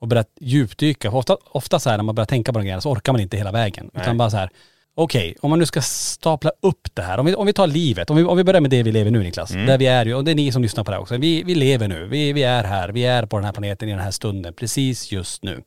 och 0.00 0.08
börjat 0.08 0.28
djupdyka. 0.40 1.10
För 1.10 1.18
ofta, 1.18 1.36
ofta 1.50 1.78
så 1.78 1.90
här 1.90 1.96
när 1.96 2.04
man 2.04 2.14
börjar 2.14 2.26
tänka 2.26 2.52
på 2.52 2.58
de 2.58 2.62
grejerna 2.64 2.80
så 2.80 2.90
orkar 2.90 3.12
man 3.12 3.20
inte 3.20 3.36
hela 3.36 3.52
vägen. 3.52 3.90
Utan 3.94 4.06
Nej. 4.06 4.14
bara 4.14 4.30
så 4.30 4.36
här, 4.36 4.50
okej, 4.94 5.36
om 5.40 5.50
man 5.50 5.58
nu 5.58 5.66
ska 5.66 5.82
stapla 5.82 6.52
upp 6.62 6.88
det 6.94 7.02
här. 7.02 7.18
Om 7.18 7.26
vi, 7.26 7.34
om 7.34 7.46
vi 7.46 7.52
tar 7.52 7.66
livet, 7.66 8.10
om 8.10 8.16
vi, 8.16 8.24
om 8.24 8.36
vi 8.36 8.44
börjar 8.44 8.60
med 8.60 8.70
det 8.70 8.82
vi 8.82 8.92
lever 8.92 9.10
nu 9.10 9.22
Niklas. 9.22 9.50
Där 9.50 9.78
vi 9.78 9.86
är 9.86 10.06
ju, 10.06 10.14
och 10.14 10.24
det 10.24 10.30
är 10.30 10.34
ni 10.34 10.52
som 10.52 10.62
lyssnar 10.62 10.84
på 10.84 10.90
det 10.90 10.96
här 10.96 11.02
också. 11.02 11.16
Vi, 11.16 11.42
vi 11.42 11.54
lever 11.54 11.88
nu, 11.88 12.06
vi, 12.06 12.32
vi 12.32 12.42
är 12.42 12.64
här, 12.64 12.88
vi 12.88 13.04
är 13.04 13.26
på 13.26 13.36
den 13.36 13.44
här 13.44 13.52
planeten 13.52 13.88
i 13.88 13.92
den 13.92 14.00
här 14.00 14.10
stunden, 14.10 14.54
precis 14.54 15.12
just 15.12 15.42
nu. 15.42 15.62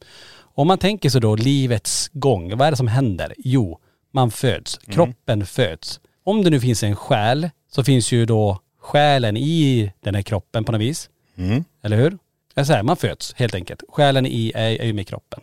Om 0.55 0.67
man 0.67 0.77
tänker 0.77 1.09
sig 1.09 1.21
då 1.21 1.35
livets 1.35 2.09
gång, 2.13 2.57
vad 2.57 2.67
är 2.67 2.71
det 2.71 2.77
som 2.77 2.87
händer? 2.87 3.33
Jo, 3.37 3.79
man 4.11 4.31
föds, 4.31 4.77
kroppen 4.77 5.45
föds. 5.45 5.99
Om 6.23 6.43
det 6.43 6.49
nu 6.49 6.59
finns 6.59 6.83
en 6.83 6.95
själ 6.95 7.49
så 7.71 7.83
finns 7.83 8.11
ju 8.11 8.25
då 8.25 8.59
själen 8.81 9.37
i 9.37 9.91
den 10.03 10.15
här 10.15 10.21
kroppen 10.21 10.63
på 10.63 10.71
något 10.71 10.81
vis. 10.81 11.09
Mm. 11.37 11.63
Eller 11.83 11.97
hur? 11.97 12.17
Jag 12.53 12.67
säger, 12.67 12.83
man 12.83 12.97
föds 12.97 13.33
helt 13.33 13.55
enkelt. 13.55 13.83
Själen 13.89 14.25
i 14.25 14.51
är, 14.55 14.81
är 14.81 14.85
ju 14.85 14.93
med 14.93 15.07
kroppen. 15.07 15.39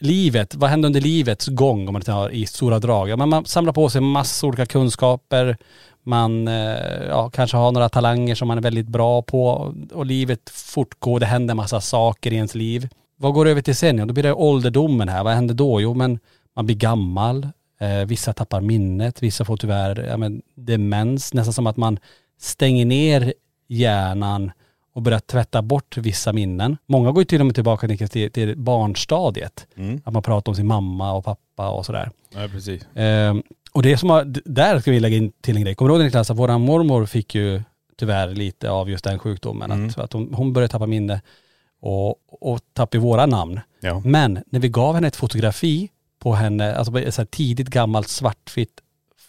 livet, 0.00 0.54
vad 0.54 0.70
händer 0.70 0.86
under 0.86 1.00
livets 1.00 1.46
gång 1.46 1.88
om 1.88 1.92
man 1.92 2.02
tar 2.02 2.30
i 2.30 2.46
stora 2.46 2.78
drag? 2.78 3.08
Ja, 3.08 3.16
men 3.16 3.28
man 3.28 3.44
samlar 3.44 3.72
på 3.72 3.90
sig 3.90 4.00
massor 4.00 4.48
olika 4.48 4.66
kunskaper, 4.66 5.56
man 6.02 6.48
eh, 6.48 7.04
ja, 7.08 7.30
kanske 7.30 7.56
har 7.56 7.72
några 7.72 7.88
talanger 7.88 8.34
som 8.34 8.48
man 8.48 8.58
är 8.58 8.62
väldigt 8.62 8.88
bra 8.88 9.22
på 9.22 9.74
och 9.92 10.06
livet 10.06 10.50
fortgår, 10.50 11.20
det 11.20 11.26
händer 11.26 11.54
massa 11.54 11.80
saker 11.80 12.32
i 12.32 12.36
ens 12.36 12.54
liv. 12.54 12.88
Vad 13.16 13.34
går 13.34 13.48
över 13.48 13.62
till 13.62 13.76
sen? 13.76 13.98
Ja, 13.98 14.06
då 14.06 14.14
blir 14.14 14.22
det 14.22 14.32
ålderdomen 14.32 15.08
här. 15.08 15.24
Vad 15.24 15.34
händer 15.34 15.54
då? 15.54 15.80
Jo 15.80 15.94
men 15.94 16.18
man 16.56 16.66
blir 16.66 16.76
gammal, 16.76 17.48
eh, 17.80 18.06
vissa 18.06 18.32
tappar 18.32 18.60
minnet, 18.60 19.22
vissa 19.22 19.44
får 19.44 19.56
tyvärr 19.56 20.06
ja, 20.08 20.16
men, 20.16 20.42
demens, 20.54 21.34
nästan 21.34 21.52
som 21.52 21.66
att 21.66 21.76
man 21.76 21.98
stänger 22.38 22.84
ner 22.84 23.34
hjärnan 23.68 24.52
och 24.94 25.02
börjar 25.02 25.18
tvätta 25.18 25.62
bort 25.62 25.96
vissa 25.96 26.32
minnen. 26.32 26.76
Många 26.86 27.12
går 27.12 27.20
ju 27.20 27.24
till 27.24 27.40
och 27.40 27.46
med 27.46 27.54
tillbaka 27.54 27.88
till, 27.88 28.30
till 28.30 28.58
barnstadiet. 28.58 29.66
Mm. 29.76 30.00
Att 30.04 30.12
man 30.12 30.22
pratar 30.22 30.52
om 30.52 30.56
sin 30.56 30.66
mamma 30.66 31.12
och 31.12 31.24
pappa 31.24 31.70
och 31.70 31.86
sådär. 31.86 32.10
Ja 32.34 32.48
precis. 32.48 32.86
Ehm, 32.94 33.42
och 33.72 33.82
det 33.82 33.96
som 33.96 34.10
har, 34.10 34.24
där 34.44 34.80
ska 34.80 34.90
vi 34.90 35.00
lägga 35.00 35.16
in 35.16 35.32
till 35.40 35.56
en 35.56 35.62
grej. 35.62 35.74
Kommer 35.74 35.88
du 35.88 35.94
ihåg 35.94 36.04
Niklas 36.04 36.30
att 36.30 36.36
våran 36.36 36.60
mormor 36.60 37.06
fick 37.06 37.34
ju 37.34 37.62
tyvärr 37.96 38.28
lite 38.28 38.70
av 38.70 38.90
just 38.90 39.04
den 39.04 39.18
sjukdomen. 39.18 39.70
Mm. 39.70 39.88
Att, 39.88 39.98
att 39.98 40.12
hon, 40.12 40.34
hon 40.34 40.52
började 40.52 40.72
tappa 40.72 40.86
minne 40.86 41.20
och, 41.86 42.16
och 42.40 42.60
tappade 42.72 42.98
våra 42.98 43.26
namn. 43.26 43.60
Ja. 43.80 44.02
Men 44.04 44.42
när 44.46 44.60
vi 44.60 44.68
gav 44.68 44.94
henne 44.94 45.08
ett 45.08 45.16
fotografi 45.16 45.90
på 46.18 46.34
henne, 46.34 46.74
alltså 46.74 47.00
ett 47.00 47.14
så 47.14 47.20
här 47.20 47.26
tidigt 47.26 47.68
gammalt 47.68 48.08
svartvitt 48.08 48.80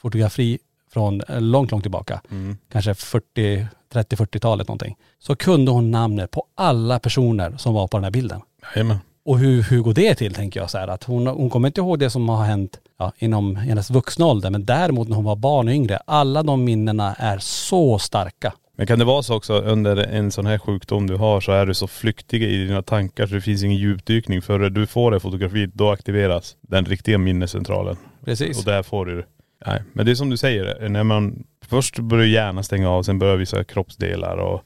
fotografi 0.02 0.60
från 0.94 1.22
eh, 1.22 1.42
långt, 1.42 1.72
långt 1.72 1.84
tillbaka, 1.84 2.22
Mm. 2.32 2.58
kanske 2.72 2.94
40, 2.94 3.68
30-40-talet 3.94 4.68
någonting, 4.68 4.96
så 5.20 5.36
kunde 5.36 5.72
hon 5.72 5.92
namnet 5.92 6.32
på 6.32 6.44
alla 6.56 7.00
personer 7.00 7.58
som 7.58 7.74
var 7.74 7.88
på 7.88 7.98
den 7.98 8.04
här 8.04 8.12
bilden. 8.12 8.42
Jajamän. 8.76 8.98
Och 9.26 9.40
hur, 9.40 9.64
hur 9.64 9.82
går 9.82 9.94
det 9.94 10.16
till 10.16 10.34
tänker 10.34 10.60
jag 10.60 10.70
så 10.70 10.78
här 10.78 10.88
att 10.88 11.04
hon, 11.04 11.28
hon 11.28 11.50
kommer 11.50 11.68
inte 11.68 11.82
ihåg 11.82 12.00
det 12.00 12.10
som 12.10 12.30
har 12.30 12.44
hänt 12.46 12.80
ja, 13.00 13.12
inom 13.18 13.56
hennes 13.56 13.90
vuxna 13.90 14.26
ålder 14.26 14.50
men 14.50 14.66
däremot 14.66 15.08
när 15.10 15.16
hon 15.16 15.26
var 15.26 15.36
barn 15.36 15.68
och 15.68 15.74
yngre, 15.74 15.98
alla 16.06 16.44
de 16.44 16.64
minnena 16.64 17.14
är 17.16 17.38
så 17.40 18.00
starka. 18.00 18.54
Men 18.76 18.88
kan 18.88 19.00
det 19.00 19.06
vara 19.06 19.24
så 19.24 19.36
också 19.36 19.54
under 19.54 19.98
en 19.98 20.32
sån 20.32 20.46
här 20.46 20.58
sjukdom 20.58 21.08
du 21.08 21.16
har 21.16 21.42
så 21.42 21.52
är 21.52 21.66
du 21.66 21.74
så 21.74 21.88
flyktig 21.88 22.44
i 22.44 22.66
dina 22.66 22.82
tankar 22.82 23.28
så 23.28 23.36
det 23.36 23.42
finns 23.42 23.64
ingen 23.64 23.78
djupdykning. 23.78 24.42
För 24.42 24.70
du 24.70 24.88
får 24.88 25.12
det 25.12 25.20
fotografiet, 25.20 25.74
då 25.74 25.92
aktiveras 25.92 26.58
den 26.62 26.86
riktiga 26.86 27.18
minnescentralen. 27.18 27.98
Precis. 28.26 28.60
Och 28.60 28.66
där 28.66 28.84
får 28.84 29.06
du 29.06 29.26
Nej, 29.68 29.84
men 29.94 30.06
det 30.06 30.12
är 30.12 30.16
som 30.16 30.30
du 30.30 30.38
säger, 30.38 30.90
när 30.90 31.04
man 31.04 31.44
först 31.66 32.00
börjar 32.00 32.26
hjärnan 32.26 32.64
stänga 32.64 32.90
av, 32.90 33.04
sen 33.04 33.20
börjar 33.20 33.36
vissa 33.36 33.64
kroppsdelar 33.64 34.38
och 34.38 34.64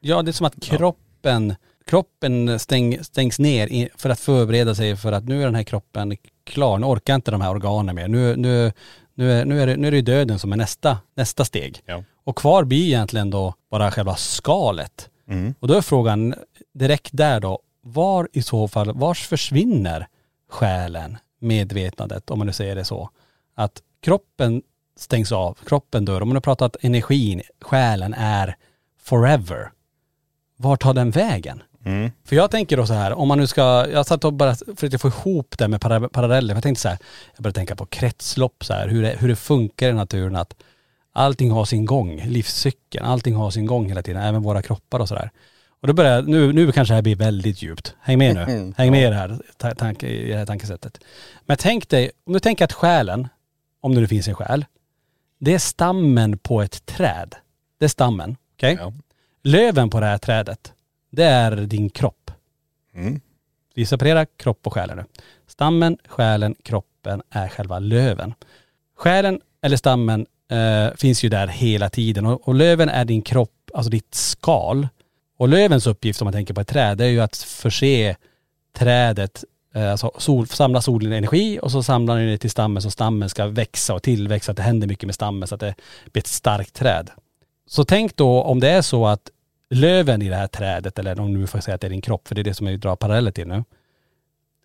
Ja 0.00 0.22
det 0.22 0.30
är 0.30 0.32
som 0.32 0.46
att 0.46 0.62
kroppen, 0.62 1.54
kroppen 1.86 2.58
stäng, 2.58 3.04
stängs 3.04 3.38
ner 3.38 3.88
för 3.96 4.10
att 4.10 4.20
förbereda 4.20 4.74
sig 4.74 4.96
för 4.96 5.12
att 5.12 5.24
nu 5.24 5.40
är 5.40 5.44
den 5.44 5.54
här 5.54 5.62
kroppen 5.62 6.16
klar, 6.44 6.78
nu 6.78 6.86
orkar 6.86 7.14
inte 7.14 7.30
de 7.30 7.40
här 7.40 7.50
organen 7.50 7.94
mer. 7.94 8.08
Nu, 8.08 8.36
nu, 8.36 8.72
nu, 9.14 9.32
är, 9.32 9.44
nu, 9.44 9.62
är, 9.62 9.66
det, 9.66 9.76
nu 9.76 9.88
är 9.88 9.92
det 9.92 10.02
döden 10.02 10.38
som 10.38 10.52
är 10.52 10.56
nästa, 10.56 10.98
nästa 11.14 11.44
steg. 11.44 11.82
Ja. 11.86 12.04
Och 12.24 12.36
kvar 12.36 12.64
blir 12.64 12.86
egentligen 12.86 13.30
då 13.30 13.54
bara 13.70 13.90
själva 13.90 14.16
skalet. 14.16 15.10
Mm. 15.28 15.54
Och 15.60 15.68
då 15.68 15.74
är 15.74 15.80
frågan 15.80 16.34
direkt 16.74 17.10
där 17.12 17.40
då, 17.40 17.58
var 17.82 18.28
i 18.32 18.42
så 18.42 18.68
fall, 18.68 18.92
vars 18.94 19.26
försvinner 19.26 20.08
själen, 20.50 21.18
medvetandet, 21.38 22.30
om 22.30 22.38
man 22.38 22.46
nu 22.46 22.52
säger 22.52 22.74
det 22.74 22.84
så? 22.84 23.10
Att 23.54 23.82
kroppen 24.02 24.62
stängs 24.96 25.32
av, 25.32 25.58
kroppen 25.66 26.04
dör. 26.04 26.20
Om 26.20 26.28
man 26.28 26.36
har 26.36 26.40
pratat 26.40 26.76
energin, 26.80 27.42
själen 27.60 28.14
är 28.14 28.56
forever. 29.02 29.72
Var 30.56 30.76
tar 30.76 30.94
den 30.94 31.10
vägen? 31.10 31.62
Mm. 31.84 32.10
För 32.24 32.36
jag 32.36 32.50
tänker 32.50 32.76
då 32.76 32.86
så 32.86 32.92
här, 32.92 33.12
om 33.12 33.28
man 33.28 33.38
nu 33.38 33.46
ska, 33.46 33.86
jag 33.92 34.06
satt 34.06 34.24
och 34.24 34.32
bara 34.32 34.54
försökte 34.54 34.98
få 34.98 35.08
ihop 35.08 35.58
det 35.58 35.68
med 35.68 35.80
para- 35.80 36.08
paralleller. 36.08 36.54
Jag 36.54 36.62
tänkte 36.62 36.82
så 36.82 36.88
här, 36.88 36.98
jag 37.36 37.42
började 37.42 37.54
tänka 37.54 37.76
på 37.76 37.86
kretslopp 37.86 38.64
så 38.64 38.72
här, 38.72 38.88
hur 38.88 39.02
det, 39.02 39.16
hur 39.18 39.28
det 39.28 39.36
funkar 39.36 39.88
i 39.88 39.92
naturen 39.92 40.36
att 40.36 40.54
allting 41.12 41.50
har 41.50 41.64
sin 41.64 41.84
gång, 41.84 42.20
livscykeln, 42.26 43.06
allting 43.06 43.34
har 43.34 43.50
sin 43.50 43.66
gång 43.66 43.88
hela 43.88 44.02
tiden, 44.02 44.22
även 44.22 44.42
våra 44.42 44.62
kroppar 44.62 45.00
och 45.00 45.08
sådär. 45.08 45.30
Och 45.80 45.88
då 45.88 45.94
börjar 45.94 46.14
jag, 46.14 46.28
nu, 46.28 46.52
nu 46.52 46.72
kanske 46.72 46.92
det 46.92 46.96
här 46.96 47.02
blir 47.02 47.16
väldigt 47.16 47.62
djupt. 47.62 47.94
Häng 48.00 48.18
med 48.18 48.34
nu. 48.34 48.72
Häng 48.76 48.90
med 48.90 49.02
i 49.02 49.06
det 49.06 49.14
här, 49.14 49.38
ta, 49.56 49.74
tanke, 49.74 50.06
i 50.06 50.28
det 50.28 50.36
här 50.36 50.46
tankesättet. 50.46 50.98
Men 51.46 51.56
tänk 51.56 51.88
dig, 51.88 52.10
om 52.26 52.32
du 52.32 52.40
tänker 52.40 52.64
att 52.64 52.72
själen, 52.72 53.28
om 53.80 53.94
det 53.94 54.00
nu 54.00 54.06
finns 54.06 54.28
en 54.28 54.34
själ, 54.34 54.64
det 55.38 55.54
är 55.54 55.58
stammen 55.58 56.38
på 56.38 56.62
ett 56.62 56.86
träd. 56.86 57.34
Det 57.78 57.84
är 57.84 57.88
stammen, 57.88 58.36
okej? 58.56 58.76
Ja. 58.80 58.92
Löven 59.42 59.90
på 59.90 60.00
det 60.00 60.06
här 60.06 60.18
trädet, 60.18 60.72
det 61.12 61.24
är 61.24 61.56
din 61.56 61.90
kropp. 61.90 62.30
Mm. 62.94 63.20
Vi 63.74 63.86
separerar 63.86 64.26
kropp 64.36 64.66
och 64.66 64.72
själen 64.72 64.96
nu. 64.96 65.04
Stammen, 65.46 65.98
själen, 66.08 66.54
kroppen 66.62 67.22
är 67.30 67.48
själva 67.48 67.78
löven. 67.78 68.34
Själen 68.96 69.40
eller 69.62 69.76
stammen 69.76 70.26
eh, 70.50 70.96
finns 70.96 71.24
ju 71.24 71.28
där 71.28 71.46
hela 71.46 71.90
tiden 71.90 72.26
och, 72.26 72.48
och 72.48 72.54
löven 72.54 72.88
är 72.88 73.04
din 73.04 73.22
kropp, 73.22 73.70
alltså 73.74 73.90
ditt 73.90 74.14
skal. 74.14 74.88
Och 75.38 75.48
lövens 75.48 75.86
uppgift 75.86 76.20
om 76.22 76.26
man 76.26 76.32
tänker 76.32 76.54
på 76.54 76.60
ett 76.60 76.68
träd, 76.68 76.98
det 76.98 77.04
är 77.04 77.08
ju 77.08 77.20
att 77.20 77.36
förse 77.36 78.16
trädet, 78.76 79.44
eh, 79.74 79.90
alltså 79.90 80.12
sol, 80.18 80.46
samla 80.46 80.82
solenergi 80.82 81.58
och 81.62 81.72
så 81.72 81.82
samlar 81.82 82.18
ni 82.18 82.30
det 82.30 82.38
till 82.38 82.50
stammen 82.50 82.82
så 82.82 82.90
stammen 82.90 83.28
ska 83.28 83.46
växa 83.46 83.94
och 83.94 84.02
tillväxa, 84.02 84.50
att 84.50 84.56
det 84.56 84.62
händer 84.62 84.88
mycket 84.88 85.06
med 85.06 85.14
stammen 85.14 85.48
så 85.48 85.54
att 85.54 85.60
det 85.60 85.74
blir 86.12 86.20
ett 86.20 86.26
starkt 86.26 86.74
träd. 86.74 87.10
Så 87.66 87.84
tänk 87.84 88.16
då 88.16 88.42
om 88.42 88.60
det 88.60 88.70
är 88.70 88.82
så 88.82 89.06
att 89.06 89.30
löven 89.74 90.22
i 90.22 90.28
det 90.28 90.36
här 90.36 90.46
trädet, 90.46 90.98
eller 90.98 91.20
om 91.20 91.40
du 91.40 91.46
får 91.46 91.60
säga 91.60 91.74
att 91.74 91.80
det 91.80 91.86
är 91.86 91.90
din 91.90 92.00
kropp, 92.00 92.28
för 92.28 92.34
det 92.34 92.40
är 92.40 92.44
det 92.44 92.54
som 92.54 92.66
jag 92.66 92.80
drar 92.80 92.96
paralleller 92.96 93.30
till 93.30 93.48
nu, 93.48 93.64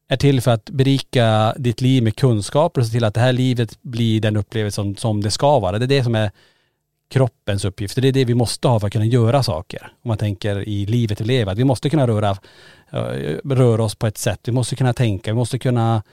är 0.07 0.17
till 0.17 0.41
för 0.41 0.51
att 0.51 0.69
berika 0.69 1.53
ditt 1.57 1.81
liv 1.81 2.03
med 2.03 2.15
kunskaper 2.15 2.81
och 2.81 2.87
se 2.87 2.93
till 2.93 3.03
att 3.03 3.13
det 3.13 3.19
här 3.19 3.33
livet 3.33 3.81
blir 3.81 4.21
den 4.21 4.37
upplevelse 4.37 4.75
som, 4.75 4.95
som 4.95 5.23
det 5.23 5.31
ska 5.31 5.59
vara. 5.59 5.79
Det 5.79 5.85
är 5.85 5.87
det 5.87 6.03
som 6.03 6.15
är 6.15 6.31
kroppens 7.09 7.65
uppgift. 7.65 8.01
Det 8.01 8.07
är 8.07 8.11
det 8.11 8.25
vi 8.25 8.33
måste 8.33 8.67
ha 8.67 8.79
för 8.79 8.87
att 8.87 8.93
kunna 8.93 9.05
göra 9.05 9.43
saker. 9.43 9.91
Om 10.03 10.09
man 10.09 10.17
tänker 10.17 10.67
i 10.67 10.85
livet 10.85 11.21
vi 11.21 11.25
lever. 11.25 11.51
Att 11.51 11.57
vi 11.57 11.63
måste 11.63 11.89
kunna 11.89 12.07
röra, 12.07 12.37
eh, 12.91 13.37
röra 13.43 13.83
oss 13.83 13.95
på 13.95 14.07
ett 14.07 14.17
sätt. 14.17 14.39
Vi 14.43 14.51
måste 14.51 14.75
kunna 14.75 14.93
tänka. 14.93 15.31
Vi 15.31 15.35
måste 15.35 15.59
kunna 15.59 16.03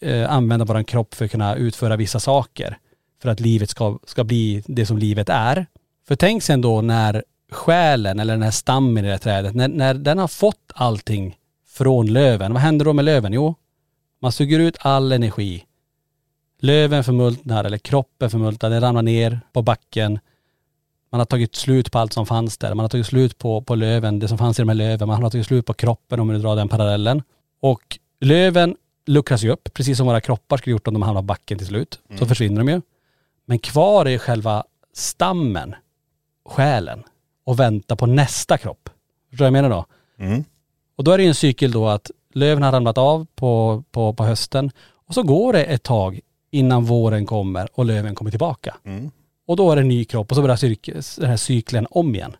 eh, 0.00 0.32
använda 0.32 0.64
vår 0.64 0.82
kropp 0.82 1.14
för 1.14 1.24
att 1.24 1.30
kunna 1.30 1.56
utföra 1.56 1.96
vissa 1.96 2.20
saker. 2.20 2.78
För 3.22 3.28
att 3.28 3.40
livet 3.40 3.70
ska, 3.70 3.98
ska 4.04 4.24
bli 4.24 4.62
det 4.66 4.86
som 4.86 4.98
livet 4.98 5.28
är. 5.28 5.66
För 6.08 6.16
tänk 6.16 6.42
sen 6.42 6.60
då 6.60 6.80
när 6.80 7.24
själen 7.52 8.20
eller 8.20 8.34
den 8.34 8.42
här 8.42 8.50
stammen 8.50 9.04
i 9.04 9.08
det 9.08 9.12
här 9.12 9.18
trädet, 9.18 9.54
när, 9.54 9.68
när 9.68 9.94
den 9.94 10.18
har 10.18 10.28
fått 10.28 10.72
allting 10.74 11.38
från 11.66 12.12
löven. 12.12 12.52
Vad 12.52 12.62
händer 12.62 12.84
då 12.84 12.92
med 12.92 13.04
löven? 13.04 13.32
Jo, 13.32 13.54
man 14.22 14.32
suger 14.32 14.58
ut 14.58 14.76
all 14.80 15.12
energi. 15.12 15.64
Löven 16.60 17.04
förmultnar 17.04 17.64
eller 17.64 17.78
kroppen 17.78 18.30
förmultnar, 18.30 18.70
den 18.70 18.80
ramlar 18.80 19.02
ner 19.02 19.40
på 19.52 19.62
backen. 19.62 20.18
Man 21.10 21.18
har 21.18 21.26
tagit 21.26 21.54
slut 21.54 21.92
på 21.92 21.98
allt 21.98 22.12
som 22.12 22.26
fanns 22.26 22.58
där. 22.58 22.74
Man 22.74 22.84
har 22.84 22.88
tagit 22.88 23.06
slut 23.06 23.38
på, 23.38 23.62
på 23.62 23.74
löven, 23.74 24.18
det 24.18 24.28
som 24.28 24.38
fanns 24.38 24.58
i 24.58 24.62
de 24.62 24.68
här 24.68 24.74
löven. 24.76 25.08
Man 25.08 25.22
har 25.22 25.30
tagit 25.30 25.46
slut 25.46 25.66
på 25.66 25.74
kroppen 25.74 26.20
om 26.20 26.26
man 26.26 26.36
nu 26.36 26.42
drar 26.42 26.56
den 26.56 26.68
parallellen. 26.68 27.22
Och 27.60 27.98
löven 28.20 28.76
luckras 29.06 29.42
ju 29.42 29.50
upp, 29.50 29.74
precis 29.74 29.96
som 29.96 30.06
våra 30.06 30.20
kroppar 30.20 30.56
skulle 30.56 30.72
gjort 30.72 30.88
om 30.88 30.94
de 30.94 31.02
hamnar 31.02 31.22
på 31.22 31.26
backen 31.26 31.58
till 31.58 31.66
slut. 31.66 32.00
Så 32.18 32.26
försvinner 32.26 32.58
de 32.58 32.68
ju. 32.68 32.80
Men 33.46 33.58
kvar 33.58 34.06
är 34.06 34.18
själva 34.18 34.64
stammen, 34.92 35.74
själen, 36.44 37.04
och 37.48 37.60
väntar 37.60 37.96
på 37.96 38.06
nästa 38.06 38.58
kropp. 38.58 38.90
Förstår 39.30 39.44
du 39.44 39.50
vad 39.50 39.58
jag 39.58 39.62
menar 39.62 39.70
då? 39.70 39.86
Mm. 40.24 40.44
Och 40.96 41.04
då 41.04 41.10
är 41.10 41.18
det 41.18 41.22
ju 41.22 41.28
en 41.28 41.34
cykel 41.34 41.72
då 41.72 41.88
att 41.88 42.10
löven 42.34 42.62
har 42.62 42.72
ramlat 42.72 42.98
av 42.98 43.26
på, 43.34 43.82
på, 43.90 44.12
på 44.12 44.24
hösten 44.24 44.70
och 45.06 45.14
så 45.14 45.22
går 45.22 45.52
det 45.52 45.64
ett 45.64 45.82
tag 45.82 46.20
innan 46.50 46.84
våren 46.84 47.26
kommer 47.26 47.68
och 47.72 47.84
löven 47.84 48.14
kommer 48.14 48.30
tillbaka. 48.30 48.76
Mm. 48.84 49.10
Och 49.46 49.56
då 49.56 49.70
är 49.72 49.76
det 49.76 49.82
en 49.82 49.88
ny 49.88 50.04
kropp 50.04 50.30
och 50.30 50.36
så 50.36 50.42
börjar 50.42 51.20
den 51.20 51.30
här 51.30 51.36
cykeln 51.36 51.86
om 51.90 52.14
igen. 52.14 52.36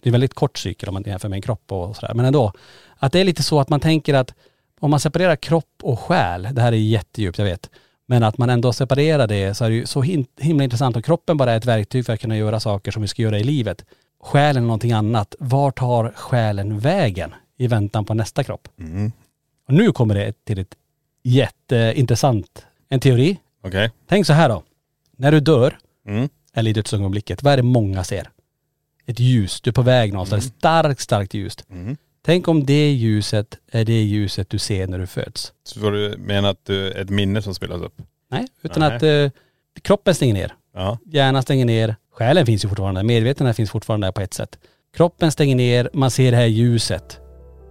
Det 0.00 0.06
är 0.06 0.08
en 0.08 0.12
väldigt 0.12 0.34
kort 0.34 0.58
cykel 0.58 0.88
om 0.88 0.94
man 0.94 1.02
jämför 1.06 1.28
med 1.28 1.36
en 1.36 1.42
kropp 1.42 1.72
och 1.72 1.96
sådär. 1.96 2.14
Men 2.14 2.24
ändå, 2.24 2.52
att 2.96 3.12
det 3.12 3.20
är 3.20 3.24
lite 3.24 3.42
så 3.42 3.60
att 3.60 3.68
man 3.68 3.80
tänker 3.80 4.14
att 4.14 4.34
om 4.80 4.90
man 4.90 5.00
separerar 5.00 5.36
kropp 5.36 5.74
och 5.82 6.00
själ, 6.00 6.48
det 6.52 6.60
här 6.62 6.72
är 6.72 6.76
jättedjupt 6.76 7.38
jag 7.38 7.44
vet, 7.44 7.70
men 8.06 8.22
att 8.22 8.38
man 8.38 8.50
ändå 8.50 8.72
separerar 8.72 9.26
det 9.26 9.54
så 9.54 9.64
är 9.64 9.70
det 9.70 9.76
ju 9.76 9.86
så 9.86 10.02
himla 10.36 10.64
intressant 10.64 10.96
och 10.96 11.04
kroppen 11.04 11.36
bara 11.36 11.52
är 11.52 11.56
ett 11.56 11.66
verktyg 11.66 12.06
för 12.06 12.12
att 12.12 12.20
kunna 12.20 12.36
göra 12.36 12.60
saker 12.60 12.90
som 12.90 13.02
vi 13.02 13.08
ska 13.08 13.22
göra 13.22 13.38
i 13.38 13.44
livet. 13.44 13.84
Själen 14.22 14.62
är 14.62 14.66
någonting 14.66 14.92
annat. 14.92 15.34
Var 15.38 15.70
tar 15.70 16.12
själen 16.16 16.78
vägen 16.78 17.34
i 17.58 17.66
väntan 17.66 18.04
på 18.04 18.14
nästa 18.14 18.44
kropp? 18.44 18.68
Mm. 18.78 19.12
Och 19.68 19.74
nu 19.74 19.92
kommer 19.92 20.14
det 20.14 20.44
till 20.44 20.58
ett 20.58 20.74
jätteintressant, 21.22 22.66
en 22.88 23.00
teori. 23.00 23.38
Okej. 23.64 23.90
Tänk 24.08 24.26
så 24.26 24.32
här 24.32 24.48
då. 24.48 24.62
När 25.16 25.32
du 25.32 25.40
dör, 25.40 25.78
Mm. 26.06 26.28
eller 26.54 26.70
i 26.70 26.74
dödsögonblicket, 26.74 27.42
vad 27.42 27.52
är 27.52 27.56
det 27.56 27.62
många 27.62 28.04
ser? 28.04 28.30
Ett 29.06 29.20
ljus, 29.20 29.60
du 29.60 29.70
är 29.70 29.72
på 29.74 29.82
väg 29.82 30.12
någonstans, 30.12 30.46
ett 30.46 30.54
starkt, 30.58 31.00
starkt 31.00 31.34
ljus. 31.34 31.56
Mm. 31.70 31.96
Tänk 32.24 32.48
om 32.48 32.66
det 32.66 32.90
ljuset 32.92 33.58
är 33.72 33.84
det 33.84 34.02
ljuset 34.02 34.50
du 34.50 34.58
ser 34.58 34.86
när 34.86 34.98
du 34.98 35.06
föds. 35.06 35.52
Så 35.64 35.90
du 35.90 36.14
mena 36.18 36.48
att 36.48 36.64
du, 36.64 36.90
ett 36.92 37.10
minne 37.10 37.42
som 37.42 37.54
spelas 37.54 37.82
upp? 37.82 38.02
Nej, 38.30 38.46
utan 38.62 38.80
Nej. 38.80 38.96
att 38.96 39.02
eh, 39.02 39.40
kroppen 39.82 40.14
stänger 40.14 40.34
ner. 40.34 40.54
Ja. 40.74 40.98
Hjärnan 41.04 41.42
stänger 41.42 41.64
ner, 41.64 41.96
själen 42.12 42.46
finns 42.46 42.64
ju 42.64 42.68
fortfarande, 42.68 43.02
medvetandet 43.02 43.56
finns 43.56 43.70
fortfarande 43.70 44.06
där 44.06 44.12
på 44.12 44.20
ett 44.20 44.34
sätt. 44.34 44.58
Kroppen 44.96 45.32
stänger 45.32 45.56
ner, 45.56 45.90
man 45.92 46.10
ser 46.10 46.30
det 46.30 46.36
här 46.36 46.46
ljuset. 46.46 47.18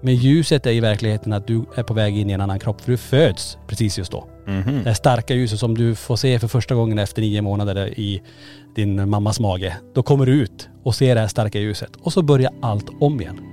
Men 0.04 0.16
ljuset 0.16 0.66
är 0.66 0.72
i 0.72 0.80
verkligheten 0.80 1.34
att 1.34 1.48
du 1.48 1.66
är 1.76 1.84
på 1.84 1.94
väg 1.94 2.18
in 2.18 2.30
i 2.30 2.34
en 2.34 2.42
annan 2.42 2.60
kropp 2.60 2.82
för 2.82 2.92
du 2.92 2.98
föds 2.98 3.58
precis 3.68 3.98
just 3.98 4.12
då. 4.12 4.28
Mhm. 4.48 4.84
Det 4.84 4.90
här 4.90 4.94
starka 4.94 5.34
ljuset 5.34 5.60
som 5.60 5.78
du 5.78 5.96
får 5.96 6.16
se 6.16 6.40
för 6.40 6.48
första 6.48 6.76
gången 6.76 7.00
efter 7.00 7.22
nio 7.22 7.42
månader 7.42 8.00
i 8.00 8.22
din 8.76 9.10
mammas 9.10 9.40
mage. 9.40 9.78
Då 9.94 10.04
kommer 10.04 10.26
du 10.26 10.34
ut 10.34 10.70
och 10.84 10.96
ser 10.96 11.16
det 11.16 11.22
här 11.22 11.28
starka 11.28 11.60
ljuset 11.60 11.96
och 12.02 12.14
så 12.14 12.22
börjar 12.22 12.52
allt 12.62 12.90
om 13.00 13.22
igen. 13.22 13.51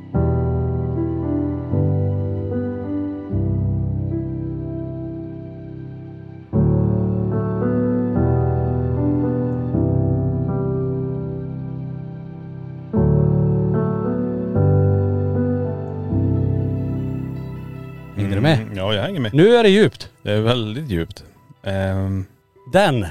Med. 19.32 19.44
Nu 19.44 19.56
är 19.56 19.62
det 19.62 19.68
djupt. 19.70 20.10
Det 20.22 20.32
är 20.32 20.40
väldigt 20.40 20.88
djupt. 20.90 21.24
Ehm, 21.62 22.24
Den, 22.72 23.06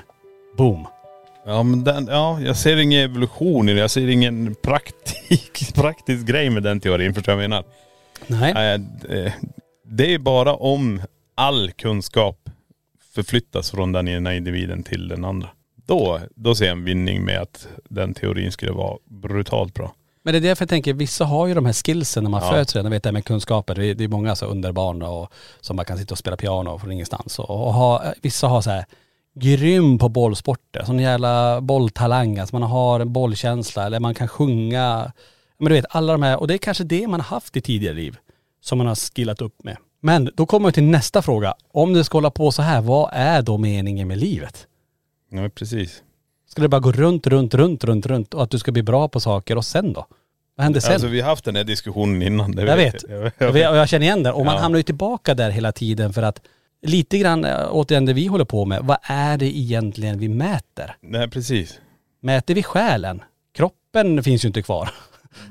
boom. 0.58 0.88
ja 1.46 1.64
men 1.64 1.84
den, 1.84 2.08
ja, 2.08 2.40
jag 2.42 2.58
ser 2.58 2.78
ingen 2.78 3.00
evolution 3.04 3.70
i 3.70 3.74
det. 3.74 3.80
Jag 3.80 3.92
ser 3.92 4.08
ingen 4.08 4.56
praktik, 4.56 5.72
praktisk 5.76 6.26
grej 6.28 6.50
med 6.50 6.64
den 6.64 6.80
teorin. 6.80 7.14
Förstår 7.14 7.32
du 7.32 7.36
vad 7.36 7.44
jag 7.44 7.50
menar? 7.50 7.64
Nej. 8.28 8.54
Nej, 8.54 8.80
det- 9.02 9.34
det 9.90 10.14
är 10.14 10.20
bara 10.20 10.54
om 10.56 11.02
all 11.36 11.72
kunskap 11.72 12.50
förflyttas 13.16 13.72
från 13.72 13.92
den 13.92 14.08
ena 14.08 14.36
individen 14.36 14.84
till 14.84 15.08
den 15.08 15.26
andra. 15.26 15.50
Då, 15.88 16.20
då 16.36 16.56
ser 16.56 16.66
jag 16.66 16.72
en 16.78 16.84
vinning 16.84 17.26
med 17.26 17.42
att 17.42 17.68
den 17.90 18.14
teorin 18.14 18.52
skulle 18.52 18.72
vara 18.72 18.98
brutalt 19.06 19.74
bra. 19.74 19.94
Men 20.28 20.34
det 20.34 20.38
är 20.38 20.42
därför 20.42 20.64
jag 20.64 20.70
tänker, 20.70 20.94
vissa 20.94 21.26
har 21.26 21.48
ju 21.48 21.54
de 21.54 21.66
här 21.66 21.74
skillsen 21.74 22.24
när 22.24 22.30
man 22.32 22.42
Ja. 22.44 22.52
föds 22.52 22.76
redan, 22.76 22.92
vet 22.92 23.04
det 23.04 23.10
här 23.10 23.14
med 23.14 23.26
kunskaper. 23.26 23.76
Det 23.76 23.86
är, 23.86 23.96
det 23.96 24.04
är 24.04 24.08
många 24.08 24.36
så 24.36 24.46
underbarn 24.46 25.02
och 25.02 25.32
som 25.62 25.76
bara 25.76 25.84
kan 25.84 25.98
sitta 25.98 26.14
och 26.14 26.18
spela 26.18 26.38
piano 26.38 26.80
från 26.80 26.92
ingenstans. 26.92 27.40
Och, 27.40 27.50
och 27.50 27.74
ha, 27.74 28.04
vissa 28.22 28.48
har 28.48 28.62
så 28.62 28.70
här 28.70 28.86
grym 29.36 29.98
på 30.00 30.10
bollsporter, 30.10 30.84
sån 30.86 31.00
jävla 31.00 31.62
bolltalang, 31.62 32.40
alltså 32.40 32.56
man 32.56 32.70
har 32.70 33.00
en 33.00 33.14
bollkänsla 33.14 33.86
eller 33.86 34.00
man 34.00 34.16
kan 34.16 34.28
sjunga. 34.28 35.12
Men 35.60 35.70
du 35.70 35.76
vet 35.76 35.86
alla 35.90 36.12
de 36.14 36.24
här, 36.24 36.40
och 36.40 36.48
det 36.48 36.54
är 36.54 36.58
kanske 36.58 36.84
det 36.84 37.08
man 37.08 37.20
har 37.20 37.28
haft 37.28 37.58
i 37.58 37.62
tidigare 37.62 37.96
liv 37.96 38.18
som 38.62 38.78
man 38.78 38.88
har 38.88 38.96
skillat 38.96 39.42
upp 39.42 39.64
med. 39.64 39.78
Men 40.02 40.30
då 40.36 40.46
kommer 40.46 40.70
vi 40.70 40.74
till 40.74 40.84
nästa 40.84 41.22
fråga. 41.22 41.54
Om 41.74 41.94
du 41.94 42.04
ska 42.04 42.18
hålla 42.18 42.32
på 42.32 42.52
så 42.52 42.62
här, 42.62 42.82
vad 42.82 43.10
är 43.14 43.42
då 43.42 43.58
meningen 43.58 44.08
med 44.08 44.18
livet? 44.18 44.68
Ja 45.32 45.50
precis. 45.50 46.04
Ska 46.58 46.62
det 46.62 46.70
bara 46.70 46.80
gå 46.82 46.92
runt, 46.92 47.28
runt, 47.28 47.54
runt, 47.54 47.84
runt, 47.84 48.06
runt 48.06 48.34
och 48.34 48.44
att 48.44 48.52
du 48.52 48.60
ska 48.60 48.72
bli 48.72 48.84
bra 48.84 49.08
på 49.08 49.20
saker 49.20 49.56
och 49.58 49.66
sen 49.66 49.94
då? 49.94 50.06
Vad 50.56 50.64
händer 50.64 50.80
sen? 50.80 50.94
Alltså 50.94 51.08
vi 51.08 51.22
har 51.22 51.30
haft 51.30 51.46
den 51.46 51.56
här 51.56 51.64
diskussionen 51.64 52.22
innan. 52.22 52.52
Det 52.52 52.64
Jag 52.64 52.76
vet. 52.78 53.04
Jag, 53.10 53.20
Jag, 53.22 53.32
jag, 53.38 53.52
vet- 53.52 53.70
och 53.70 53.76
jag 53.78 53.90
känner 53.90 54.06
igen 54.06 54.24
det. 54.24 54.32
Och 54.32 54.46
man 54.46 54.56
Ja. 54.56 54.62
hamnar 54.62 54.78
ju 54.78 54.84
tillbaka 54.84 55.34
där 55.34 55.50
hela 55.50 55.72
tiden 55.72 56.14
för 56.14 56.22
att 56.22 56.42
lite 56.86 57.18
grann 57.18 57.46
eh, 57.46 57.68
återigen 57.72 58.06
det 58.06 58.14
vi 58.14 58.28
håller 58.28 58.46
på 58.46 58.66
med. 58.66 58.80
Vad 58.84 58.98
är 59.02 59.38
det 59.38 59.58
egentligen 59.58 60.20
vi 60.20 60.28
mäter? 60.30 60.96
Nej 61.02 61.30
precis. 61.30 61.80
Mäter 62.22 62.54
vi 62.56 62.64
själen? 62.64 63.22
Kroppen 63.56 64.24
finns 64.24 64.44
ju 64.46 64.48
inte 64.48 64.62
kvar. 64.62 64.90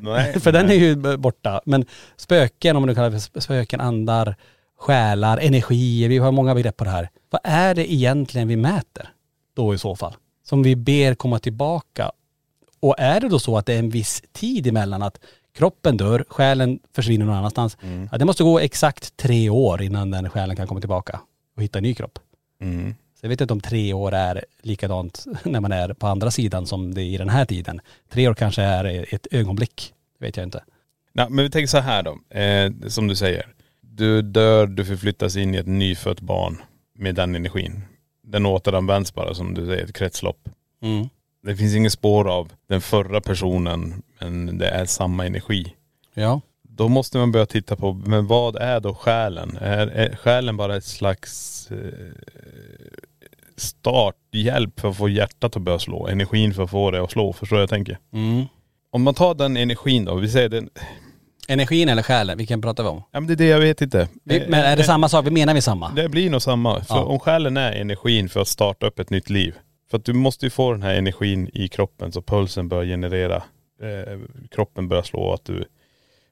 Nej, 0.00 0.40
för 0.40 0.52
den 0.52 0.64
är 0.64 0.68
nej. 0.68 0.78
ju 0.78 1.16
borta. 1.16 1.60
Men 1.64 1.84
spöken, 2.16 2.76
om 2.76 2.82
man 2.82 2.88
nu 2.88 2.94
kallar 2.94 3.10
det 3.10 3.20
för 3.20 3.40
spöken, 3.40 3.80
andar, 3.80 4.36
själar, 4.78 5.38
energier. 5.38 6.08
Vi 6.08 6.18
har 6.18 6.32
många 6.32 6.54
begrepp 6.54 6.76
på 6.76 6.84
det 6.84 6.90
här. 6.90 7.08
Vad 7.30 7.40
är 7.44 7.74
det 7.74 7.92
egentligen 7.92 8.48
vi 8.48 8.56
mäter 8.56 9.08
då 9.56 9.74
i 9.74 9.78
så 9.78 9.96
fall? 9.96 10.14
Som 10.48 10.62
vi 10.62 10.76
ber 10.76 11.14
komma 11.14 11.38
tillbaka. 11.38 12.10
Och 12.80 12.94
är 12.98 13.20
det 13.20 13.28
då 13.28 13.38
så 13.38 13.58
att 13.58 13.66
det 13.66 13.74
är 13.74 13.78
en 13.78 13.90
viss 13.90 14.22
tid 14.32 14.66
emellan 14.66 15.02
att 15.02 15.20
kroppen 15.56 15.96
dör, 15.96 16.24
själen 16.28 16.78
försvinner 16.94 17.26
någon 17.26 17.34
annanstans. 17.34 17.76
Ja, 18.12 18.18
det 18.18 18.24
måste 18.24 18.44
gå 18.44 18.58
exakt 18.58 19.16
tre 19.16 19.50
år 19.50 19.82
innan 19.82 20.10
den 20.10 20.30
själen 20.30 20.56
kan 20.56 20.66
komma 20.66 20.80
tillbaka 20.80 21.20
och 21.56 21.62
hitta 21.62 21.78
en 21.78 21.82
ny 21.82 21.94
kropp. 21.94 22.18
Mm. 22.60 22.94
Så 23.20 23.24
jag 23.24 23.28
vet 23.28 23.40
inte 23.40 23.52
om 23.52 23.60
tre 23.60 23.92
år 23.92 24.14
är 24.14 24.44
likadant 24.62 25.24
när 25.44 25.60
man 25.60 25.72
är 25.72 25.94
på 25.94 26.06
andra 26.06 26.30
sidan 26.30 26.66
som 26.66 26.94
det 26.94 27.02
är 27.02 27.04
i 27.04 27.16
den 27.16 27.28
här 27.28 27.44
tiden. 27.44 27.80
Tre 28.10 28.28
år 28.28 28.34
kanske 28.34 28.62
är 28.62 29.14
ett 29.14 29.26
ögonblick. 29.30 29.94
Det 30.18 30.26
vet 30.26 30.36
jag 30.36 30.44
inte. 30.44 30.64
Nej, 31.12 31.26
men 31.30 31.44
vi 31.44 31.50
tänker 31.50 31.66
så 31.66 31.78
här 31.78 32.02
då. 32.02 32.38
Eh, 32.40 32.88
som 32.88 33.08
du 33.08 33.16
säger. 33.16 33.46
Du 33.80 34.22
dör, 34.22 34.66
du 34.66 34.84
förflyttas 34.84 35.36
in 35.36 35.54
i 35.54 35.58
ett 35.58 35.66
nyfött 35.66 36.20
barn 36.20 36.62
med 36.98 37.14
den 37.14 37.34
energin. 37.34 37.82
Den 38.26 38.46
återanvänds 38.46 39.14
bara 39.14 39.34
som 39.34 39.54
du 39.54 39.66
säger, 39.66 39.84
ett 39.84 39.96
kretslopp. 39.96 40.48
Mm. 40.82 41.08
Det 41.42 41.56
finns 41.56 41.74
inget 41.74 41.92
spår 41.92 42.28
av 42.30 42.52
den 42.68 42.80
förra 42.80 43.20
personen 43.20 44.02
men 44.20 44.58
det 44.58 44.68
är 44.68 44.84
samma 44.84 45.26
energi. 45.26 45.74
Ja. 46.14 46.40
Då 46.62 46.88
måste 46.88 47.18
man 47.18 47.32
börja 47.32 47.46
titta 47.46 47.76
på, 47.76 47.92
men 47.92 48.26
vad 48.26 48.56
är 48.56 48.80
då 48.80 48.94
själen? 48.94 49.58
Är, 49.60 49.86
är 49.86 50.16
själen 50.16 50.56
bara 50.56 50.76
ett 50.76 50.84
slags 50.84 51.70
eh, 51.70 51.78
starthjälp 53.56 54.80
för 54.80 54.88
att 54.88 54.96
få 54.96 55.08
hjärtat 55.08 55.56
att 55.56 55.62
börja 55.62 55.78
slå? 55.78 56.06
Energin 56.06 56.54
för 56.54 56.62
att 56.62 56.70
få 56.70 56.90
det 56.90 57.02
att 57.02 57.10
slå, 57.10 57.32
förstår 57.32 57.60
jag 57.60 57.68
tänker? 57.68 57.98
Mm. 58.12 58.44
Om 58.90 59.02
man 59.02 59.14
tar 59.14 59.34
den 59.34 59.56
energin 59.56 60.04
då, 60.04 60.14
vi 60.14 60.28
säger 60.28 60.48
den, 60.48 60.70
Energin 61.48 61.88
eller 61.88 62.02
själen, 62.02 62.38
vilken 62.38 62.62
pratar 62.62 62.82
vi 62.82 62.88
om? 62.88 63.02
ja 63.12 63.20
men 63.20 63.26
det 63.26 63.32
är 63.32 63.36
det 63.36 63.46
jag 63.46 63.60
vet 63.60 63.82
inte. 63.82 64.08
Vi, 64.24 64.46
men 64.48 64.60
är 64.64 64.76
det 64.76 64.84
samma 64.84 65.08
sak? 65.08 65.26
Vi 65.26 65.30
menar 65.30 65.54
vi 65.54 65.60
samma? 65.60 65.90
Det 65.90 66.08
blir 66.08 66.30
nog 66.30 66.42
samma. 66.42 66.84
För 66.84 66.94
Ja. 66.94 67.04
om 67.04 67.18
själen 67.18 67.56
är 67.56 67.72
energin 67.72 68.28
för 68.28 68.40
att 68.40 68.48
starta 68.48 68.86
upp 68.86 68.98
ett 68.98 69.10
nytt 69.10 69.30
liv. 69.30 69.54
För 69.90 69.98
att 69.98 70.04
du 70.04 70.12
måste 70.12 70.46
ju 70.46 70.50
få 70.50 70.72
den 70.72 70.82
här 70.82 70.94
energin 70.94 71.50
i 71.54 71.68
kroppen 71.68 72.12
så 72.12 72.22
pulsen 72.22 72.68
börjar 72.68 72.84
generera, 72.84 73.36
eh, 73.82 74.18
kroppen 74.50 74.88
börjar 74.88 75.02
slå 75.02 75.32
att 75.34 75.44
du 75.44 75.64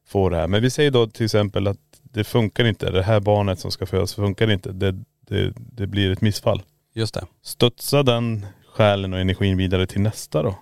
får 0.08 0.30
det 0.30 0.36
här. 0.36 0.46
Men 0.46 0.62
vi 0.62 0.70
säger 0.70 0.90
då 0.90 1.06
till 1.06 1.24
exempel 1.24 1.66
att 1.66 1.78
det 2.02 2.24
funkar 2.24 2.64
inte, 2.64 2.90
det 2.90 3.02
här 3.02 3.20
barnet 3.20 3.58
som 3.58 3.70
ska 3.70 3.86
födas 3.86 4.14
funkar 4.14 4.50
inte. 4.50 4.72
Det, 4.72 4.92
det, 5.28 5.52
det 5.56 5.86
blir 5.86 6.12
ett 6.12 6.20
missfall. 6.20 6.62
Just 6.94 7.14
det. 7.14 7.26
Studsa 7.42 8.02
den 8.02 8.46
själen 8.74 9.12
och 9.12 9.20
energin 9.20 9.56
vidare 9.56 9.86
till 9.86 10.00
nästa 10.00 10.42
då? 10.42 10.54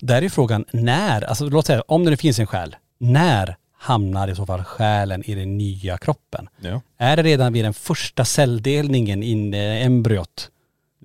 Där 0.00 0.16
är 0.16 0.22
ju 0.22 0.30
frågan 0.30 0.64
när, 0.72 1.22
alltså 1.24 1.48
låt 1.48 1.66
säga 1.66 1.82
om 1.88 2.04
det 2.04 2.10
nu 2.10 2.16
finns 2.16 2.38
en 2.38 2.46
själ, 2.46 2.76
när 2.98 3.56
hamnar 3.78 4.28
i 4.28 4.34
så 4.34 4.46
fall 4.46 4.62
själen 4.64 5.22
i 5.30 5.34
den 5.34 5.58
nya 5.58 5.98
kroppen? 5.98 6.48
Ja. 6.60 6.80
Är 6.98 7.16
det 7.16 7.22
redan 7.22 7.52
vid 7.52 7.64
den 7.64 7.74
första 7.74 8.24
celldelningen 8.24 9.22
in 9.22 9.54
i 9.54 9.82
embryot? 9.84 10.50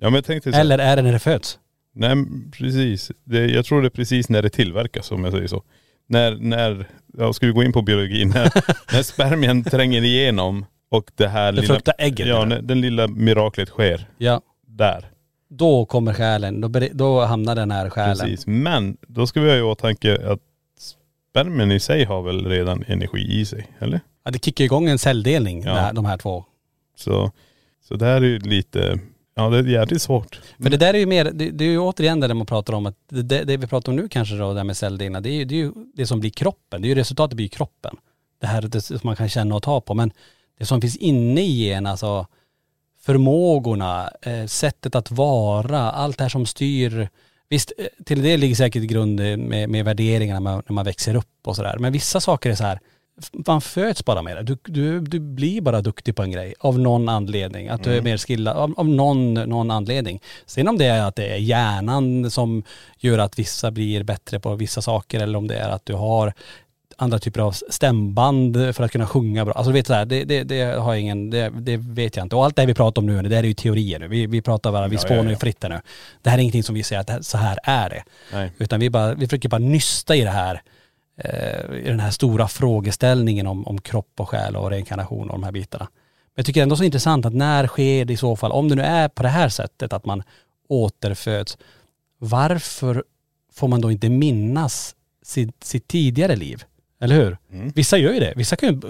Ja 0.00 0.06
men 0.06 0.14
jag 0.14 0.24
tänkte 0.24 0.50
så 0.50 0.56
här, 0.56 0.60
Eller 0.60 0.78
är 0.78 0.96
det 0.96 1.02
när 1.02 1.12
det 1.12 1.18
föds? 1.18 1.58
Nej 1.94 2.16
precis. 2.52 3.10
Det, 3.24 3.46
jag 3.46 3.64
tror 3.64 3.82
det 3.82 3.88
är 3.88 3.90
precis 3.90 4.28
när 4.28 4.42
det 4.42 4.50
tillverkas 4.50 5.10
om 5.10 5.24
jag 5.24 5.32
säger 5.32 5.46
så. 5.46 5.62
När, 6.08 6.36
när, 6.36 6.86
ja, 7.18 7.32
ska 7.32 7.46
vi 7.46 7.52
gå 7.52 7.62
in 7.62 7.72
på 7.72 7.82
biologi, 7.82 8.24
när, 8.34 8.50
när 8.94 9.02
spermien 9.02 9.64
tränger 9.64 10.04
igenom 10.04 10.66
och 10.90 11.10
det 11.14 11.28
här 11.28 11.52
Det 11.52 11.60
lilla, 11.60 11.80
ägget. 11.98 12.26
ja, 12.26 12.44
när 12.44 12.62
den 12.62 12.80
lilla 12.80 13.08
miraklet 13.08 13.68
sker. 13.68 14.08
ja. 14.18 14.40
Där. 14.66 15.10
Då 15.50 15.86
kommer 15.86 16.14
själen, 16.14 16.60
då, 16.60 16.68
då 16.92 17.20
hamnar 17.20 17.54
den 17.54 17.70
här 17.70 17.90
själen. 17.90 18.16
Precis. 18.16 18.46
Men 18.46 18.96
då 19.08 19.26
ska 19.26 19.40
vi 19.40 19.50
ha 19.50 19.56
i 19.56 19.62
åtanke 19.62 20.32
att 20.32 20.40
spermien 21.34 21.72
i 21.72 21.80
sig 21.80 22.04
har 22.04 22.22
väl 22.22 22.46
redan 22.46 22.84
energi 22.86 23.40
i 23.40 23.44
sig, 23.46 23.66
eller? 23.78 24.00
Ja, 24.24 24.30
det 24.30 24.44
kickar 24.44 24.64
igång 24.64 24.88
en 24.88 24.98
celldelning, 24.98 25.62
Ja. 25.62 25.74
här, 25.74 25.92
de 25.92 26.04
här 26.04 26.16
två. 26.18 26.44
Så, 26.96 27.32
så 27.88 27.94
det 27.94 28.04
här 28.04 28.16
är 28.16 28.26
ju 28.26 28.38
lite, 28.38 28.98
ja 29.34 29.48
det 29.48 29.58
är 29.58 29.62
jävligt 29.64 30.02
svårt. 30.02 30.40
För 30.62 30.70
det 30.70 30.76
där 30.76 30.94
är 30.94 30.98
ju 30.98 31.06
mer, 31.06 31.24
det, 31.24 31.50
det 31.50 31.64
är 31.64 31.68
ju 31.68 31.78
återigen 31.78 32.20
det 32.20 32.26
där 32.26 32.34
man 32.34 32.46
pratar 32.46 32.72
om 32.72 32.86
att 32.86 32.96
det, 33.08 33.22
det, 33.22 33.56
vi 33.56 33.66
pratar 33.66 33.92
om 33.92 33.96
nu 33.96 34.08
kanske 34.08 34.34
då, 34.36 34.52
det 34.52 34.58
här 34.58 34.64
med 34.64 34.76
celldelningar, 34.76 35.20
det 35.20 35.30
är 35.30 35.34
ju 35.34 35.44
det, 35.44 35.54
är 35.54 35.58
ju 35.58 35.72
det 35.94 36.06
som 36.06 36.20
blir 36.20 36.30
kroppen. 36.30 36.82
Det 36.82 36.86
är 36.86 36.88
ju 36.88 36.94
resultatet 36.94 37.36
blir 37.36 37.48
kroppen. 37.48 37.96
Det 38.40 38.46
här 38.46 38.62
det 38.62 38.80
som 38.80 39.00
man 39.02 39.16
kan 39.16 39.28
känna 39.28 39.54
och 39.54 39.62
ta 39.62 39.80
på. 39.80 39.94
Men 39.94 40.12
det 40.58 40.66
som 40.66 40.80
finns 40.80 40.96
inne 40.96 41.40
i 41.40 41.72
en, 41.72 41.86
alltså 41.86 42.26
förmågorna, 43.00 44.10
eh, 44.22 44.46
sättet 44.46 44.94
att 44.94 45.10
vara, 45.10 45.80
allt 45.90 46.18
det 46.18 46.24
här 46.24 46.28
som 46.28 46.46
styr. 46.46 47.08
Visst, 47.48 47.72
eh, 47.78 47.86
till 48.04 48.22
det 48.22 48.36
ligger 48.36 48.54
säkert 48.54 48.82
grund 48.82 49.20
eh, 49.20 49.36
med, 49.36 49.68
med 49.68 49.84
värderingarna 49.84 50.40
när 50.40 50.52
man, 50.52 50.62
när 50.66 50.74
man 50.74 50.84
växer 50.84 51.14
upp 51.14 51.26
och 51.44 51.56
sådär. 51.56 51.76
Men 51.78 51.92
vissa 51.92 52.20
saker 52.20 52.50
är 52.50 52.54
så 52.54 52.64
här, 52.64 52.80
man 53.46 53.60
föds 53.60 54.04
bara 54.04 54.22
med 54.22 54.36
det. 54.36 54.42
Du, 54.42 54.56
du, 54.64 55.00
du 55.00 55.20
blir 55.20 55.60
bara 55.60 55.80
duktig 55.80 56.16
på 56.16 56.22
en 56.22 56.30
grej 56.30 56.54
av 56.58 56.78
någon 56.78 57.08
anledning. 57.08 57.68
Att 57.68 57.84
du 57.84 57.96
är 57.96 58.02
mer 58.02 58.18
skillad 58.18 58.56
av, 58.56 58.74
av 58.76 58.88
någon, 58.88 59.34
någon 59.34 59.70
anledning. 59.70 60.20
Sen 60.46 60.68
om 60.68 60.78
det 60.78 60.86
är 60.86 61.02
att 61.02 61.16
det 61.16 61.26
är 61.26 61.36
hjärnan 61.36 62.30
som 62.30 62.62
gör 62.98 63.18
att 63.18 63.38
vissa 63.38 63.70
blir 63.70 64.02
bättre 64.02 64.40
på 64.40 64.54
vissa 64.54 64.82
saker 64.82 65.20
eller 65.20 65.38
om 65.38 65.48
det 65.48 65.56
är 65.56 65.68
att 65.68 65.86
du 65.86 65.94
har 65.94 66.32
andra 66.98 67.18
typer 67.18 67.40
av 67.40 67.52
stämband 67.52 68.56
för 68.74 68.84
att 68.84 68.92
kunna 68.92 69.06
sjunga 69.06 69.44
bra. 69.44 69.54
Alltså 69.54 69.70
du 69.70 69.74
vet 69.74 69.86
så 69.86 69.94
här, 69.94 70.04
det, 70.04 70.24
det, 70.24 70.44
det 70.44 70.62
har 70.62 70.92
jag 70.92 71.00
ingen, 71.00 71.30
det, 71.30 71.52
det 71.60 71.76
vet 71.76 72.16
jag 72.16 72.24
inte. 72.24 72.36
Och 72.36 72.44
allt 72.44 72.56
det 72.56 72.62
här 72.62 72.66
vi 72.66 72.74
pratar 72.74 73.02
om 73.02 73.06
nu, 73.06 73.22
det 73.22 73.36
här 73.36 73.42
är 73.42 73.48
ju 73.48 73.54
teorier 73.54 73.98
nu. 73.98 74.08
Vi, 74.08 74.26
vi 74.26 74.42
pratar 74.42 74.72
bara, 74.72 74.88
vi 74.88 74.96
Ja, 74.96 75.00
spånar 75.00 75.22
ja, 75.22 75.24
ju 75.24 75.30
ja. 75.30 75.38
fritt 75.38 75.62
här 75.62 75.70
nu. 75.70 75.80
Det 76.22 76.30
här 76.30 76.38
är 76.38 76.42
ingenting 76.42 76.62
som 76.62 76.74
vi 76.74 76.82
säger 76.82 77.00
att 77.00 77.10
här, 77.10 77.20
så 77.22 77.38
här 77.38 77.58
är 77.64 77.90
det. 77.90 78.04
Nej. 78.32 78.52
Utan 78.58 78.80
vi, 78.80 78.90
bara, 78.90 79.14
vi 79.14 79.26
försöker 79.26 79.48
bara 79.48 79.58
nysta 79.58 80.16
i 80.16 80.20
det 80.20 80.30
här, 80.30 80.62
eh, 81.18 81.76
i 81.78 81.88
den 81.88 82.00
här 82.00 82.10
stora 82.10 82.48
frågeställningen 82.48 83.46
om, 83.46 83.66
om 83.66 83.80
kropp 83.80 84.12
och 84.16 84.28
själ 84.28 84.56
och 84.56 84.70
reinkarnation 84.70 85.30
och 85.30 85.38
de 85.38 85.44
här 85.44 85.52
bitarna. 85.52 85.88
Men 86.34 86.40
jag 86.40 86.46
tycker 86.46 86.62
ändå 86.62 86.76
så 86.76 86.84
intressant 86.84 87.26
att 87.26 87.34
när 87.34 87.66
sker 87.66 88.04
det 88.04 88.12
i 88.12 88.16
så 88.16 88.36
fall, 88.36 88.52
om 88.52 88.68
det 88.68 88.74
nu 88.74 88.82
är 88.82 89.08
på 89.08 89.22
det 89.22 89.28
här 89.28 89.48
sättet 89.48 89.92
att 89.92 90.04
man 90.04 90.22
återföds, 90.68 91.58
varför 92.18 93.04
får 93.52 93.68
man 93.68 93.80
då 93.80 93.90
inte 93.90 94.08
minnas 94.08 94.94
sitt, 95.22 95.64
sitt 95.64 95.88
tidigare 95.88 96.36
liv? 96.36 96.64
Eller 97.00 97.14
hur? 97.16 97.38
Mm. 97.52 97.72
Vissa 97.74 97.98
gör 97.98 98.12
ju 98.12 98.20
det. 98.20 98.32
Vissa 98.36 98.56
kan 98.56 98.68
ju, 98.68 98.80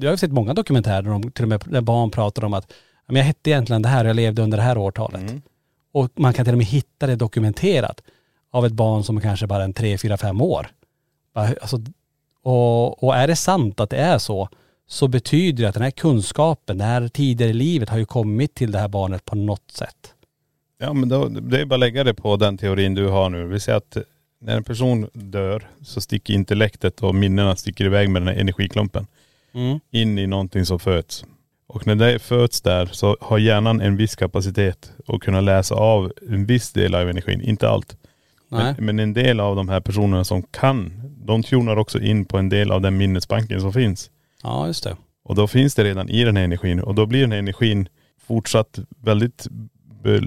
jag 0.00 0.10
har 0.10 0.16
sett 0.16 0.32
många 0.32 0.54
dokumentärer 0.54 1.02
där 1.02 1.10
de, 1.10 1.30
till 1.30 1.44
och 1.44 1.48
med 1.48 1.62
när 1.66 1.80
barn 1.80 2.10
pratar 2.10 2.44
om 2.44 2.54
att 2.54 2.72
"Ja, 3.06 3.12
men 3.12 3.16
jag 3.16 3.24
hette 3.24 3.50
egentligen 3.50 3.82
det 3.82 3.88
här 3.88 4.04
och 4.04 4.08
jag 4.08 4.16
levde 4.16 4.42
under 4.42 4.56
det 4.58 4.64
här 4.64 4.78
årtalet. 4.78 5.20
Mm. 5.20 5.42
Och 5.92 6.10
man 6.14 6.32
kan 6.32 6.44
till 6.44 6.54
och 6.54 6.58
med 6.58 6.66
hitta 6.66 7.06
det 7.06 7.16
dokumenterat 7.16 8.02
av 8.52 8.66
ett 8.66 8.72
barn 8.72 9.04
som 9.04 9.16
är 9.16 9.20
kanske 9.20 9.46
bara 9.46 9.64
en 9.64 9.72
tre, 9.72 9.98
fyra, 9.98 10.16
fem 10.16 10.40
år. 10.40 10.66
Bara, 11.34 11.46
Alltså, 11.60 11.80
och, 12.42 13.04
och 13.04 13.16
är 13.16 13.26
det 13.28 13.36
sant 13.36 13.80
att 13.80 13.90
det 13.90 13.96
är 13.96 14.18
så, 14.18 14.48
så 14.88 15.08
betyder 15.08 15.62
det 15.62 15.68
att 15.68 15.74
den 15.74 15.82
här 15.82 15.90
kunskapen, 15.90 16.78
det 16.78 16.84
här 16.84 17.08
tidigare 17.08 17.50
i 17.50 17.54
livet 17.54 17.88
har 17.88 17.98
ju 17.98 18.04
kommit 18.04 18.54
till 18.54 18.72
det 18.72 18.78
här 18.78 18.88
barnet 18.88 19.24
på 19.24 19.36
något 19.36 19.70
sätt. 19.70 20.14
Ja 20.78 20.92
men 20.92 21.08
då, 21.08 21.28
det 21.28 21.60
är 21.60 21.64
bara 21.64 21.74
att 21.74 21.80
lägga 21.80 22.04
det 22.04 22.14
på 22.14 22.36
den 22.36 22.58
teorin 22.58 22.94
du 22.94 23.08
har 23.08 23.30
nu. 23.30 23.46
Vi 23.46 23.60
säger 23.60 23.78
att 23.78 23.96
när 24.40 24.56
en 24.56 24.64
person 24.64 25.08
dör 25.12 25.68
så 25.82 26.00
sticker 26.00 26.34
intellektet 26.34 27.02
och 27.02 27.14
minnena 27.14 27.56
sticker 27.56 27.84
iväg 27.84 28.10
med 28.10 28.22
den 28.22 28.28
här 28.28 28.40
energiklumpen 28.40 29.06
in 29.90 30.18
i 30.18 30.26
någonting 30.26 30.66
som 30.66 30.78
föds. 30.78 31.24
Och 31.66 31.86
när 31.86 31.94
det 31.94 32.18
föds 32.18 32.60
där 32.60 32.86
så 32.86 33.16
har 33.20 33.38
hjärnan 33.38 33.80
en 33.80 33.96
viss 33.96 34.16
kapacitet 34.16 34.92
att 35.06 35.20
kunna 35.20 35.40
läsa 35.40 35.74
av 35.74 36.12
en 36.28 36.46
viss 36.46 36.72
del 36.72 36.94
av 36.94 37.08
energin, 37.08 37.40
inte 37.40 37.68
allt. 37.68 37.96
Men, 38.48 38.74
men 38.78 38.98
en 38.98 39.12
del 39.12 39.40
av 39.40 39.56
de 39.56 39.68
här 39.68 39.80
personerna 39.80 40.24
som 40.24 40.42
kan, 40.42 40.92
de 41.24 41.42
tunar 41.42 41.76
också 41.76 42.00
in 42.00 42.24
på 42.24 42.38
en 42.38 42.48
del 42.48 42.72
av 42.72 42.80
den 42.80 42.96
minnesbanken 42.96 43.60
som 43.60 43.72
finns. 43.72 44.10
Ja, 44.42 44.66
just 44.66 44.84
det. 44.84 44.96
Och 45.22 45.34
då 45.34 45.46
finns 45.46 45.74
det 45.74 45.84
redan 45.84 46.08
i 46.08 46.24
den 46.24 46.36
här 46.36 46.44
energin 46.44 46.80
och 46.80 46.94
då 46.94 47.06
blir 47.06 47.20
den 47.20 47.32
här 47.32 47.38
energin 47.38 47.88
fortsatt 48.26 48.78
väldigt 49.02 49.46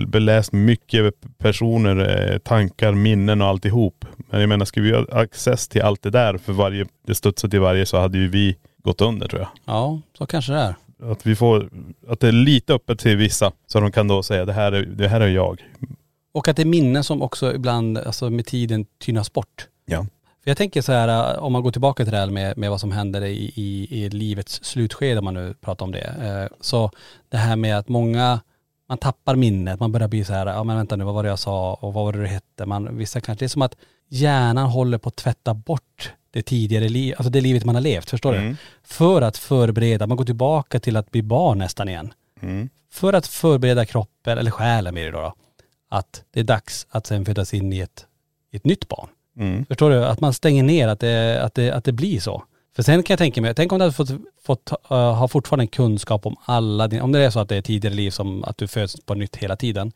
beläst 0.07 0.51
mycket 0.51 1.13
personer, 1.37 2.31
eh, 2.31 2.37
tankar, 2.37 2.91
minnen 2.93 3.41
och 3.41 3.47
alltihop. 3.47 4.05
Men 4.29 4.39
jag 4.39 4.49
menar, 4.49 4.65
skulle 4.65 4.85
vi 4.85 4.95
ha 4.97 5.05
access 5.21 5.67
till 5.67 5.81
allt 5.81 6.01
det 6.01 6.09
där 6.09 6.37
för 6.37 6.53
varje, 6.53 6.85
det 7.07 7.15
studsar 7.15 7.49
till 7.49 7.59
varje 7.59 7.85
så 7.85 7.99
hade 7.99 8.17
ju 8.17 8.27
vi 8.27 8.55
gått 8.83 9.01
under 9.01 9.27
tror 9.27 9.41
jag. 9.41 9.49
Ja, 9.65 9.99
så 10.17 10.25
kanske 10.25 10.53
det 10.53 10.59
är. 10.59 10.75
Att 11.11 11.25
vi 11.25 11.35
får, 11.35 11.69
att 12.07 12.19
det 12.19 12.27
är 12.27 12.31
lite 12.31 12.73
öppet 12.73 12.99
till 12.99 13.17
vissa 13.17 13.51
så 13.67 13.79
de 13.79 13.91
kan 13.91 14.07
då 14.07 14.23
säga 14.23 14.45
det 14.45 14.53
här 14.53 14.71
är, 14.71 14.81
det 14.85 15.07
här 15.07 15.21
är 15.21 15.27
jag. 15.27 15.61
Och 16.33 16.47
att 16.47 16.55
det 16.55 16.63
är 16.63 16.65
minnen 16.65 17.03
som 17.03 17.21
också 17.21 17.53
ibland, 17.53 17.97
alltså 17.97 18.29
med 18.29 18.45
tiden 18.45 18.85
tynas 18.99 19.33
bort. 19.33 19.67
Ja. 19.85 20.05
För 20.43 20.49
jag 20.49 20.57
tänker 20.57 20.81
så 20.81 20.91
här, 20.91 21.33
äh, 21.33 21.43
om 21.43 21.53
man 21.53 21.63
går 21.63 21.71
tillbaka 21.71 22.03
till 22.03 22.11
det 22.11 22.19
här 22.19 22.29
med, 22.29 22.57
med 22.57 22.69
vad 22.69 22.79
som 22.79 22.91
händer 22.91 23.21
i, 23.23 23.51
i, 23.55 23.87
i 24.03 24.09
livets 24.09 24.63
slutskede, 24.63 25.19
om 25.19 25.25
man 25.25 25.33
nu 25.33 25.53
pratar 25.61 25.85
om 25.85 25.91
det. 25.91 26.15
Eh, 26.21 26.57
Så 26.61 26.91
det 27.29 27.37
här 27.37 27.55
med 27.55 27.77
att 27.77 27.89
många, 27.89 28.39
man 28.89 28.97
tappar 28.97 29.35
minnet, 29.35 29.79
man 29.79 29.91
börjar 29.91 30.07
bli 30.07 30.25
så 30.25 30.33
här, 30.33 30.45
ja 30.45 30.63
men 30.63 30.75
vänta 30.75 30.95
nu, 30.95 31.03
vad 31.03 31.13
var 31.13 31.23
det 31.23 31.29
jag 31.29 31.39
sa 31.39 31.73
och 31.73 31.93
vad 31.93 32.05
var 32.05 32.13
det 32.13 32.21
du 32.21 32.27
hette? 32.27 32.65
Man, 32.65 32.97
vissa 32.97 33.21
kanske, 33.21 33.45
det 33.45 33.47
är 33.47 33.49
som 33.49 33.61
att 33.61 33.75
hjärnan 34.09 34.69
håller 34.69 34.97
på 34.97 35.09
att 35.09 35.15
tvätta 35.15 35.53
bort 35.53 36.13
det 36.31 36.41
tidigare 36.41 36.89
livet, 36.89 37.19
alltså 37.19 37.31
det 37.31 37.41
livet 37.41 37.65
man 37.65 37.75
har 37.75 37.81
levt, 37.81 38.09
förstår 38.09 38.33
du? 38.33 38.37
Mm. 38.37 38.57
För 38.83 39.21
att 39.21 39.37
förbereda, 39.37 40.07
man 40.07 40.17
går 40.17 40.25
tillbaka 40.25 40.79
till 40.79 40.97
att 40.97 41.11
bli 41.11 41.21
barn 41.21 41.57
nästan 41.57 41.89
igen. 41.89 42.13
Mm. 42.41 42.69
För 42.91 43.13
att 43.13 43.27
förbereda 43.27 43.85
kroppen, 43.85 44.37
eller 44.37 44.51
själen 44.51 44.93
blir 44.93 45.05
det 45.05 45.11
då, 45.11 45.21
då, 45.21 45.33
att 45.89 46.23
det 46.31 46.39
är 46.39 46.43
dags 46.43 46.87
att 46.89 47.07
sen 47.07 47.25
födas 47.25 47.53
in 47.53 47.73
i 47.73 47.79
ett, 47.79 48.05
i 48.51 48.57
ett 48.57 48.65
nytt 48.65 48.87
barn. 48.87 49.09
Mm. 49.37 49.65
Förstår 49.65 49.89
du? 49.89 50.05
Att 50.05 50.19
man 50.19 50.33
stänger 50.33 50.63
ner, 50.63 50.87
att 50.87 50.99
det, 50.99 51.43
att 51.43 51.53
det, 51.53 51.71
att 51.71 51.83
det 51.83 51.91
blir 51.91 52.19
så. 52.19 52.43
För 52.75 52.83
sen 52.83 53.03
kan 53.03 53.13
jag 53.13 53.19
tänka 53.19 53.41
mig, 53.41 53.55
tänk 53.55 53.71
om 53.71 53.79
du 53.79 53.83
hade 53.83 53.95
fått, 53.95 54.11
fått 54.43 54.71
uh, 54.71 54.97
ha 54.97 55.27
fortfarande 55.27 55.67
kunskap 55.67 56.25
om 56.25 56.35
alla 56.45 56.87
dina, 56.87 57.03
om 57.03 57.11
det 57.11 57.19
är 57.19 57.29
så 57.29 57.39
att 57.39 57.49
det 57.49 57.55
är 57.55 57.61
tidigare 57.61 57.95
liv 57.95 58.11
som 58.11 58.43
att 58.43 58.57
du 58.57 58.67
föds 58.67 59.05
på 59.05 59.15
nytt 59.15 59.35
hela 59.35 59.55
tiden. 59.55 59.91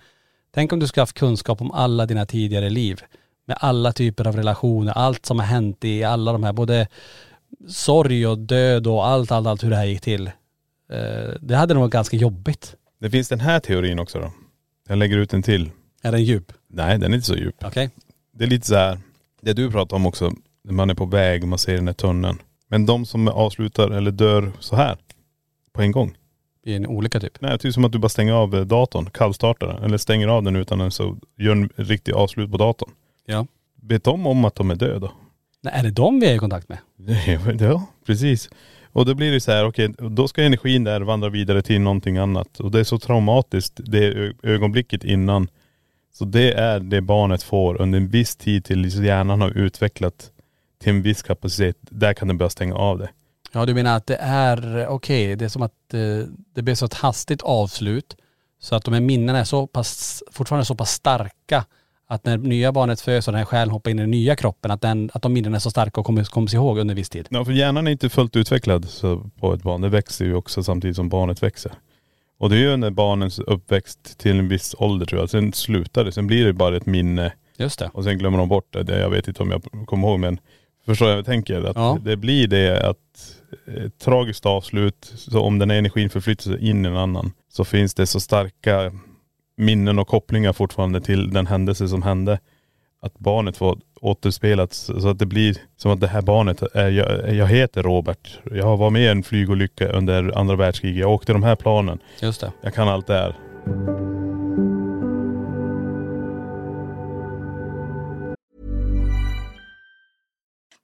Tänk 0.53 0.73
om 0.73 0.79
du 0.79 0.87
skulle 0.87 1.01
haft 1.01 1.17
kunskap 1.17 1.61
om 1.61 1.71
alla 1.71 2.05
dina 2.05 2.25
tidigare 2.25 2.69
liv. 2.69 3.01
Med 3.45 3.57
alla 3.59 3.93
typer 3.93 4.27
av 4.27 4.35
relationer, 4.35 4.91
allt 4.91 5.25
som 5.25 5.39
har 5.39 5.45
hänt 5.45 5.85
i 5.85 6.03
alla 6.03 6.31
de 6.31 6.43
här, 6.43 6.53
både 6.53 6.87
sorg 7.67 8.27
och 8.27 8.37
död 8.37 8.87
och 8.87 9.07
allt, 9.07 9.31
allt, 9.31 9.47
allt 9.47 9.63
hur 9.63 9.69
det 9.69 9.75
här 9.75 9.85
gick 9.85 10.01
till. 10.01 10.27
Eh, 10.91 11.33
det 11.41 11.55
hade 11.55 11.73
nog 11.73 11.81
varit 11.81 11.93
ganska 11.93 12.17
jobbigt. 12.17 12.75
Det 12.99 13.09
finns 13.09 13.29
den 13.29 13.39
här 13.39 13.59
teorin 13.59 13.99
också 13.99 14.19
då. 14.19 14.31
Jag 14.87 14.97
lägger 14.97 15.17
ut 15.17 15.33
en 15.33 15.43
till. 15.43 15.71
Är 16.01 16.11
den 16.11 16.23
djup? 16.23 16.53
Nej 16.67 16.97
den 16.97 17.11
är 17.11 17.15
inte 17.15 17.27
så 17.27 17.35
djup. 17.35 17.55
Okej. 17.63 17.89
Det 18.33 18.43
är 18.43 18.47
lite 18.47 18.67
så 18.67 18.75
här, 18.75 18.99
det 19.41 19.53
du 19.53 19.71
pratar 19.71 19.95
om 19.95 20.05
också, 20.05 20.31
när 20.63 20.73
man 20.73 20.89
är 20.89 20.93
på 20.93 21.05
väg 21.05 21.43
och 21.43 21.49
man 21.49 21.59
ser 21.59 21.75
den 21.75 21.87
här 21.87 21.93
tunneln. 21.93 22.37
Men 22.67 22.85
de 22.85 23.05
som 23.05 23.27
avslutar 23.27 23.91
eller 23.91 24.11
dör 24.11 24.51
så 24.59 24.75
här 24.75 24.97
på 25.73 25.81
en 25.81 25.91
gång. 25.91 26.17
I 26.63 26.73
en 26.73 26.87
olycka 26.87 27.19
typ. 27.19 27.41
Nej, 27.41 27.57
det 27.61 27.67
är 27.67 27.71
som 27.71 27.85
att 27.85 27.91
du 27.91 27.99
bara 27.99 28.09
stänger 28.09 28.33
av 28.33 28.55
eh, 28.55 28.61
datorn, 28.61 29.09
kallstartar 29.09 29.67
den. 29.67 29.83
Eller 29.83 29.97
stänger 29.97 30.27
av 30.27 30.43
den 30.43 30.55
utan 30.55 30.81
att 30.81 30.93
så 30.93 31.17
gör 31.37 31.51
en 31.51 31.69
riktig 31.75 32.13
avslut 32.13 32.51
på 32.51 32.57
datorn. 32.57 32.89
Ja. 33.25 33.47
Vet 33.81 34.03
de 34.03 34.27
om 34.27 34.45
att 34.45 34.55
de 34.55 34.71
är 34.71 34.75
döda? 34.75 35.11
Nej, 35.61 35.73
är 35.77 35.83
det 35.83 35.91
de 35.91 36.19
vi 36.19 36.27
är 36.27 36.35
i 36.35 36.37
kontakt 36.37 36.69
med? 36.69 36.77
Ja, 37.59 37.85
precis. 38.05 38.49
Och 38.91 39.05
då 39.05 39.13
blir 39.13 39.31
det 39.31 39.39
så 39.39 39.51
här, 39.51 39.65
okej, 39.65 39.93
då 39.97 40.27
ska 40.27 40.43
energin 40.43 40.83
där 40.83 41.01
vandra 41.01 41.29
vidare 41.29 41.61
till 41.61 41.81
någonting 41.81 42.17
annat. 42.17 42.59
Och 42.59 42.71
det 42.71 42.79
är 42.79 42.83
så 42.83 42.99
traumatiskt, 42.99 43.79
det 43.85 44.33
ögonblicket 44.43 45.03
innan. 45.03 45.47
Så 46.13 46.25
det 46.25 46.53
är 46.53 46.79
det 46.79 47.01
barnet 47.01 47.43
får 47.43 47.81
under 47.81 47.97
en 47.99 48.07
viss 48.07 48.35
tid 48.35 48.65
till 48.65 49.05
hjärnan 49.05 49.41
har 49.41 49.57
utvecklat 49.57 50.31
till 50.79 50.89
en 50.89 51.01
viss 51.01 51.21
kapacitet. 51.23 51.77
Där 51.81 52.13
kan 52.13 52.27
den 52.27 52.37
börja 52.37 52.49
stänga 52.49 52.75
av 52.75 52.97
det. 52.97 53.09
Ja 53.51 53.65
du 53.65 53.73
menar 53.73 53.97
att 53.97 54.07
det 54.07 54.17
är, 54.21 54.87
okej, 54.87 55.35
det 55.35 55.45
är 55.45 55.49
som 55.49 55.61
att 55.61 55.93
eh, 55.93 55.99
det 56.55 56.61
blir 56.61 56.75
så 56.75 56.85
ett 56.85 56.93
hastigt 56.93 57.41
avslut 57.41 58.15
så 58.59 58.75
att 58.75 58.83
de 58.83 58.93
här 58.93 59.01
minnena 59.01 59.39
är 59.39 59.43
så 59.43 59.67
pass, 59.67 60.23
fortfarande 60.31 60.65
så 60.65 60.75
pass 60.75 60.91
starka 60.91 61.65
att 62.07 62.25
när 62.25 62.37
nya 62.37 62.71
barnet 62.71 63.01
föds 63.01 63.27
och 63.27 63.31
den 63.31 63.37
här 63.39 63.45
själen 63.45 63.69
hoppar 63.69 63.91
in 63.91 63.99
i 63.99 64.01
den 64.01 64.11
nya 64.11 64.35
kroppen, 64.35 64.71
att, 64.71 64.81
den, 64.81 65.09
att 65.13 65.21
de 65.21 65.33
minnena 65.33 65.55
är 65.55 65.59
så 65.59 65.71
starka 65.71 65.99
och 65.99 66.05
kommer, 66.05 66.23
kommer 66.23 66.47
sig 66.47 66.57
ihåg 66.57 66.79
under 66.79 66.95
viss 66.95 67.09
tid. 67.09 67.27
Ja, 67.29 67.45
för 67.45 67.51
hjärnan 67.51 67.87
är 67.87 67.91
inte 67.91 68.09
fullt 68.09 68.35
utvecklad 68.35 68.87
på 69.39 69.53
ett 69.53 69.63
barn. 69.63 69.81
Det 69.81 69.89
växer 69.89 70.25
ju 70.25 70.35
också 70.35 70.63
samtidigt 70.63 70.95
som 70.95 71.09
barnet 71.09 71.43
växer. 71.43 71.71
Och 72.39 72.49
det 72.49 72.55
är 72.55 72.59
ju 72.59 72.77
när 72.77 72.89
barnens 72.89 73.39
uppväxt 73.39 74.17
till 74.17 74.39
en 74.39 74.47
viss 74.47 74.75
ålder 74.77 75.05
tror 75.05 75.21
jag. 75.21 75.29
Sen 75.29 75.53
slutar 75.53 76.05
det. 76.05 76.11
Sen 76.11 76.27
blir 76.27 76.45
det 76.45 76.53
bara 76.53 76.77
ett 76.77 76.85
minne 76.85 77.33
Just 77.57 77.79
det. 77.79 77.89
och 77.93 78.03
sen 78.03 78.17
glömmer 78.17 78.37
de 78.37 78.49
bort 78.49 78.73
det. 78.73 78.99
Jag 78.99 79.09
vet 79.09 79.27
inte 79.27 79.43
om 79.43 79.51
jag 79.51 79.87
kommer 79.87 80.07
ihåg 80.07 80.19
men 80.19 80.39
förstår 80.91 81.09
jag 81.09 81.25
tänker? 81.25 81.63
Att 81.63 81.75
Ja. 81.75 81.97
det 82.03 82.15
blir 82.17 82.47
det 82.47 82.89
att 82.89 82.97
ett 83.85 83.99
tragiskt 83.99 84.45
avslut, 84.45 85.13
så 85.15 85.41
om 85.41 85.59
den 85.59 85.69
här 85.69 85.77
energin 85.77 86.09
förflyttar 86.09 86.43
sig 86.43 86.69
in 86.69 86.85
i 86.85 86.87
en 86.87 86.97
annan 86.97 87.31
så 87.49 87.65
finns 87.65 87.93
det 87.93 88.07
så 88.07 88.19
starka 88.19 88.91
minnen 89.57 89.99
och 89.99 90.07
kopplingar 90.07 90.53
fortfarande 90.53 91.01
till 91.01 91.33
den 91.33 91.47
händelse 91.47 91.87
som 91.87 92.01
hände. 92.01 92.39
Att 93.01 93.19
barnet 93.19 93.57
får 93.57 93.77
återspelat 94.01 94.73
så 94.73 95.09
att 95.09 95.19
det 95.19 95.25
blir 95.25 95.57
som 95.77 95.91
att 95.91 95.99
det 95.99 96.07
här 96.07 96.21
barnet 96.21 96.61
är, 96.73 96.89
jag, 96.89 97.33
jag 97.35 97.47
heter 97.47 97.83
Robert. 97.83 98.39
Jag 98.51 98.77
var 98.77 98.89
med 98.89 99.01
i 99.01 99.07
en 99.07 99.23
flygolycka 99.23 99.87
under 99.89 100.37
andra 100.37 100.55
världskriget. 100.55 100.99
Jag 100.99 101.11
åkte 101.11 101.33
de 101.33 101.43
här 101.43 101.55
planen. 101.55 101.99
Just 102.21 102.41
det. 102.41 102.51
Jag 102.61 102.73
kan 102.73 102.87
allt 102.89 103.07
det 103.07 103.13
här. 103.13 104.16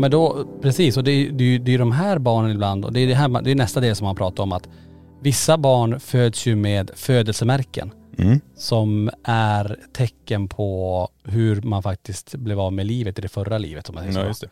men 0.00 0.10
då, 0.10 0.44
precis 0.62 0.96
och 0.96 1.04
det, 1.04 1.10
är- 1.12 1.30
det, 1.30 1.44
är 1.44 1.58
det 1.58 1.74
är 1.74 1.78
de 1.78 1.92
här 1.92 2.18
barnen 2.18 2.50
ibland 2.50 2.84
och 2.84 2.92
det 2.92 3.00
är, 3.00 3.06
det, 3.06 3.14
här, 3.14 3.42
det 3.42 3.50
är 3.50 3.54
nästa 3.54 3.80
del 3.80 3.96
som 3.96 4.04
man 4.04 4.16
pratar 4.16 4.42
om 4.42 4.52
att 4.52 4.68
vissa 5.22 5.58
barn 5.58 6.00
föds 6.00 6.46
ju 6.46 6.56
med 6.56 6.90
födelsemärken 6.94 7.92
Mm. 8.18 8.40
som 8.56 9.10
är 9.24 9.76
tecken 9.92 10.48
på 10.48 11.08
hur 11.24 11.62
man 11.62 11.82
faktiskt 11.82 12.34
blev 12.34 12.60
av 12.60 12.72
med 12.72 12.86
livet 12.86 13.18
i 13.18 13.22
det 13.22 13.28
förra 13.28 13.58
livet 13.58 13.88
om 13.88 13.94
man 13.94 14.04
säger 14.04 14.14
så. 14.14 14.20
Ja, 14.20 14.26
just 14.26 14.40
det. 14.40 14.46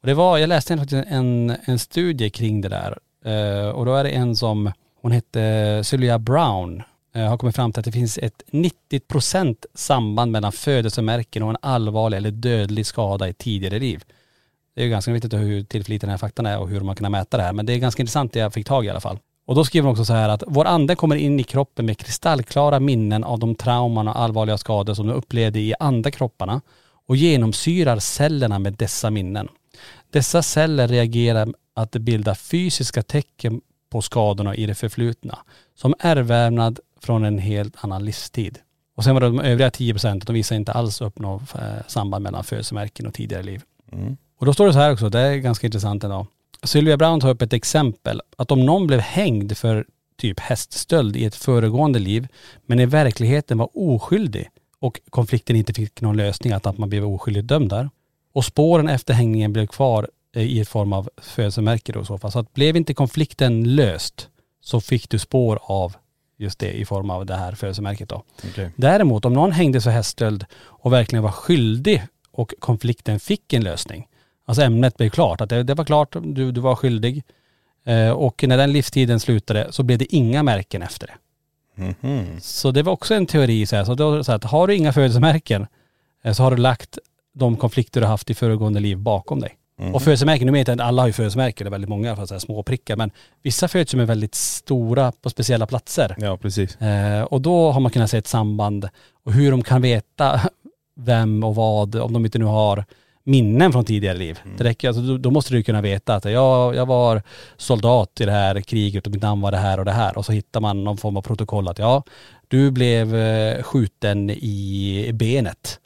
Och 0.00 0.06
det 0.06 0.14
var, 0.14 0.38
jag 0.38 0.48
läste 0.48 0.86
en, 1.08 1.52
en 1.64 1.78
studie 1.78 2.30
kring 2.30 2.60
det 2.60 2.68
där. 2.68 2.98
Eh, 3.24 3.68
och 3.68 3.86
då 3.86 3.94
är 3.94 4.04
det 4.04 4.10
en 4.10 4.36
som, 4.36 4.72
hon 5.02 5.12
hette 5.12 5.80
Sylvia 5.84 6.18
Brown, 6.18 6.82
eh, 7.14 7.22
har 7.28 7.38
kommit 7.38 7.56
fram 7.56 7.72
till 7.72 7.80
att 7.80 7.84
det 7.84 7.92
finns 7.92 8.18
ett 8.18 8.42
90% 8.50 9.56
samband 9.74 10.32
mellan 10.32 10.52
födelsemärken 10.52 11.42
och 11.42 11.50
en 11.50 11.56
allvarlig 11.62 12.16
eller 12.16 12.30
dödlig 12.30 12.86
skada 12.86 13.28
i 13.28 13.32
tidigare 13.34 13.78
liv. 13.78 14.04
Det 14.74 14.80
är 14.80 14.84
ju 14.84 14.90
ganska 14.90 15.12
viktigt 15.12 15.32
hur 15.32 15.64
tillförlitlig 15.64 16.00
den 16.00 16.10
här 16.10 16.18
faktan 16.18 16.46
är 16.46 16.58
och 16.58 16.68
hur 16.68 16.80
man 16.80 16.96
kan 16.96 17.12
mäta 17.12 17.36
det 17.36 17.42
här. 17.42 17.52
Men 17.52 17.66
det 17.66 17.72
är 17.72 17.78
ganska 17.78 18.02
intressant 18.02 18.32
det 18.32 18.38
jag 18.38 18.54
fick 18.54 18.66
tag 18.66 18.84
i 18.84 18.86
i 18.86 18.90
alla 18.90 19.00
fall. 19.00 19.18
Och 19.46 19.54
då 19.54 19.64
skriver 19.64 19.86
hon 19.86 19.92
också 19.92 20.04
så 20.04 20.12
här 20.12 20.28
att 20.28 20.42
vår 20.46 20.64
ande 20.64 20.96
kommer 20.96 21.16
in 21.16 21.40
i 21.40 21.44
kroppen 21.44 21.86
med 21.86 21.98
kristallklara 21.98 22.80
minnen 22.80 23.24
av 23.24 23.38
de 23.38 23.54
trauman 23.54 24.08
och 24.08 24.18
allvarliga 24.18 24.58
skador 24.58 24.94
som 24.94 25.06
de 25.06 25.12
upplevde 25.12 25.60
i 25.60 25.74
andra 25.80 26.10
kropparna 26.10 26.60
och 27.06 27.16
genomsyrar 27.16 27.98
cellerna 27.98 28.58
med 28.58 28.72
dessa 28.72 29.10
minnen. 29.10 29.48
Dessa 30.10 30.42
celler 30.42 30.88
reagerar 30.88 31.48
att 31.74 31.90
bilda 31.90 32.34
fysiska 32.34 33.02
tecken 33.02 33.60
på 33.90 34.02
skadorna 34.02 34.54
i 34.54 34.66
det 34.66 34.74
förflutna, 34.74 35.38
som 35.74 35.94
ärvvävnad 35.98 36.80
från 37.00 37.24
en 37.24 37.38
helt 37.38 37.84
annan 37.84 38.04
livstid. 38.04 38.58
Och 38.96 39.04
sen 39.04 39.14
var 39.14 39.20
det 39.20 39.26
de 39.26 39.40
övriga 39.40 39.70
10 39.70 39.94
procenten, 39.94 40.26
de 40.26 40.32
visar 40.32 40.56
inte 40.56 40.72
alls 40.72 41.00
upp 41.00 41.18
något 41.18 41.54
eh, 41.54 41.86
samband 41.86 42.22
mellan 42.22 42.44
födelsemärken 42.44 43.06
och 43.06 43.14
tidigare 43.14 43.42
liv. 43.42 43.62
Mm. 43.92 44.16
Och 44.42 44.46
då 44.46 44.52
står 44.52 44.66
det 44.66 44.72
så 44.72 44.78
här 44.78 44.92
också, 44.92 45.08
det 45.08 45.20
är 45.20 45.36
ganska 45.36 45.66
intressant 45.66 46.04
ändå. 46.04 46.26
Sylvia 46.62 46.96
Brown 46.96 47.20
tar 47.20 47.28
upp 47.30 47.42
ett 47.42 47.52
exempel, 47.52 48.20
att 48.36 48.50
om 48.50 48.66
någon 48.66 48.86
blev 48.86 49.00
hängd 49.00 49.56
för 49.56 49.86
typ 50.16 50.40
häststöld 50.40 51.16
i 51.16 51.24
ett 51.24 51.34
föregående 51.34 51.98
liv, 51.98 52.28
men 52.66 52.80
i 52.80 52.86
verkligheten 52.86 53.58
var 53.58 53.68
oskyldig 53.72 54.48
och 54.80 55.00
konflikten 55.10 55.56
inte 55.56 55.74
fick 55.74 56.00
någon 56.00 56.16
lösning, 56.16 56.52
att 56.52 56.78
man 56.78 56.88
blev 56.88 57.04
oskyldigt 57.04 57.46
dömd 57.46 57.70
där. 57.70 57.90
Och 58.32 58.44
spåren 58.44 58.88
efter 58.88 59.14
hängningen 59.14 59.52
blev 59.52 59.66
kvar 59.66 60.08
eh, 60.34 60.42
i 60.42 60.60
ett 60.60 60.68
form 60.68 60.92
av 60.92 61.10
födelsemärke 61.16 61.92
då 61.92 62.02
i 62.02 62.04
så 62.04 62.18
fall. 62.18 62.32
Så 62.32 62.38
att 62.38 62.54
blev 62.54 62.76
inte 62.76 62.94
konflikten 62.94 63.74
löst 63.74 64.28
så 64.60 64.80
fick 64.80 65.10
du 65.10 65.18
spår 65.18 65.58
av 65.62 65.96
just 66.38 66.58
det 66.58 66.72
i 66.72 66.84
form 66.84 67.10
av 67.10 67.26
det 67.26 67.36
här 67.36 67.52
födelsemärket 67.52 68.08
då. 68.08 68.22
Okej. 68.50 68.70
Däremot 68.76 69.24
om 69.24 69.32
någon 69.32 69.52
hängdes 69.52 69.84
för 69.84 69.90
häststöld 69.90 70.44
och 70.54 70.92
verkligen 70.92 71.22
var 71.22 71.32
skyldig 71.32 72.02
och 72.30 72.54
konflikten 72.58 73.20
fick 73.20 73.52
en 73.52 73.64
lösning. 73.64 74.06
Alltså 74.44 74.62
ämnet 74.62 74.96
blev 74.96 75.10
klart, 75.10 75.40
att 75.40 75.48
det, 75.48 75.62
det 75.62 75.74
var 75.74 75.84
klart, 75.84 76.16
du, 76.22 76.52
du 76.52 76.60
var 76.60 76.76
skyldig. 76.76 77.22
Eh, 77.84 78.10
och 78.10 78.44
när 78.46 78.56
den 78.56 78.72
livstiden 78.72 79.20
slutade 79.20 79.66
så 79.70 79.82
blev 79.82 79.98
det 79.98 80.14
inga 80.14 80.42
märken 80.42 80.82
efter 80.82 81.06
det. 81.06 81.14
Mhm. 81.74 82.40
Så 82.40 82.70
det 82.70 82.82
var 82.82 82.92
också 82.92 83.14
en 83.14 83.26
teori 83.26 83.66
så 83.66 83.76
här. 83.76 83.84
Så 83.84 83.94
då, 83.94 84.24
så 84.24 84.32
här, 84.32 84.36
att 84.36 84.44
har 84.44 84.66
du 84.66 84.76
inga 84.76 84.92
födelsemärken 84.92 85.66
eh, 86.24 86.32
så 86.32 86.42
har 86.42 86.50
du 86.50 86.56
lagt 86.56 86.98
de 87.34 87.56
konflikter 87.56 88.00
du 88.00 88.06
haft 88.06 88.30
i 88.30 88.34
föregående 88.34 88.80
liv 88.80 88.98
bakom 88.98 89.40
dig. 89.40 89.56
Mhm. 89.78 89.94
Och 89.94 90.02
födelsemärken, 90.02 90.46
nu 90.46 90.52
vet 90.52 90.68
jag 90.68 90.74
inte, 90.74 90.84
alla 90.84 91.02
har 91.02 91.06
ju 91.06 91.12
födelsemärken, 91.12 91.64
det 91.64 91.68
är 91.68 91.70
väldigt 91.70 91.90
många 91.90 92.16
för 92.16 92.26
så 92.26 92.34
här, 92.34 92.38
små 92.38 92.62
prickar, 92.62 92.96
men 92.96 93.10
vissa 93.42 93.68
föds 93.68 93.94
ju 93.94 93.98
med 93.98 94.06
väldigt 94.06 94.34
stora 94.34 95.12
på 95.12 95.30
speciella 95.30 95.66
platser. 95.66 96.16
Ja, 96.18 96.36
precis. 96.36 96.76
Eh, 96.76 97.22
och 97.22 97.40
då 97.40 97.70
har 97.70 97.80
man 97.80 97.92
kunnat 97.92 98.10
se 98.10 98.18
ett 98.18 98.26
samband 98.26 98.88
och 99.24 99.32
hur 99.32 99.50
de 99.50 99.62
kan 99.62 99.82
veta 99.82 100.40
vem 100.96 101.44
och 101.44 101.54
vad, 101.54 101.96
om 101.96 102.12
de 102.12 102.24
inte 102.24 102.38
nu 102.38 102.44
har 102.44 102.84
minnen 103.24 103.72
från 103.72 103.84
tidigare 103.84 104.18
liv. 104.18 104.38
Det 104.58 104.64
räcker, 104.64 104.88
alltså, 104.88 105.02
då, 105.02 105.18
då 105.18 105.30
måste 105.30 105.54
du 105.54 105.62
kunna 105.62 105.80
veta 105.80 106.14
att 106.14 106.24
jag, 106.24 106.74
jag 106.74 106.86
var 106.86 107.22
soldat 107.56 108.20
i 108.20 108.24
det 108.24 108.32
här 108.32 108.60
kriget 108.60 109.06
och 109.06 109.12
mitt 109.12 109.22
namn 109.22 109.40
var 109.40 109.50
det 109.50 109.56
här 109.56 109.78
och 109.78 109.84
det 109.84 109.92
här. 109.92 110.18
Och 110.18 110.26
så 110.26 110.32
hittar 110.32 110.60
man 110.60 110.84
någon 110.84 110.96
form 110.96 111.16
av 111.16 111.22
protokoll 111.22 111.68
att 111.68 111.78
ja, 111.78 112.02
du 112.48 112.70
blev 112.70 113.16
eh, 113.16 113.62
skjuten 113.62 114.30
i 114.30 115.10
benet 115.12 115.78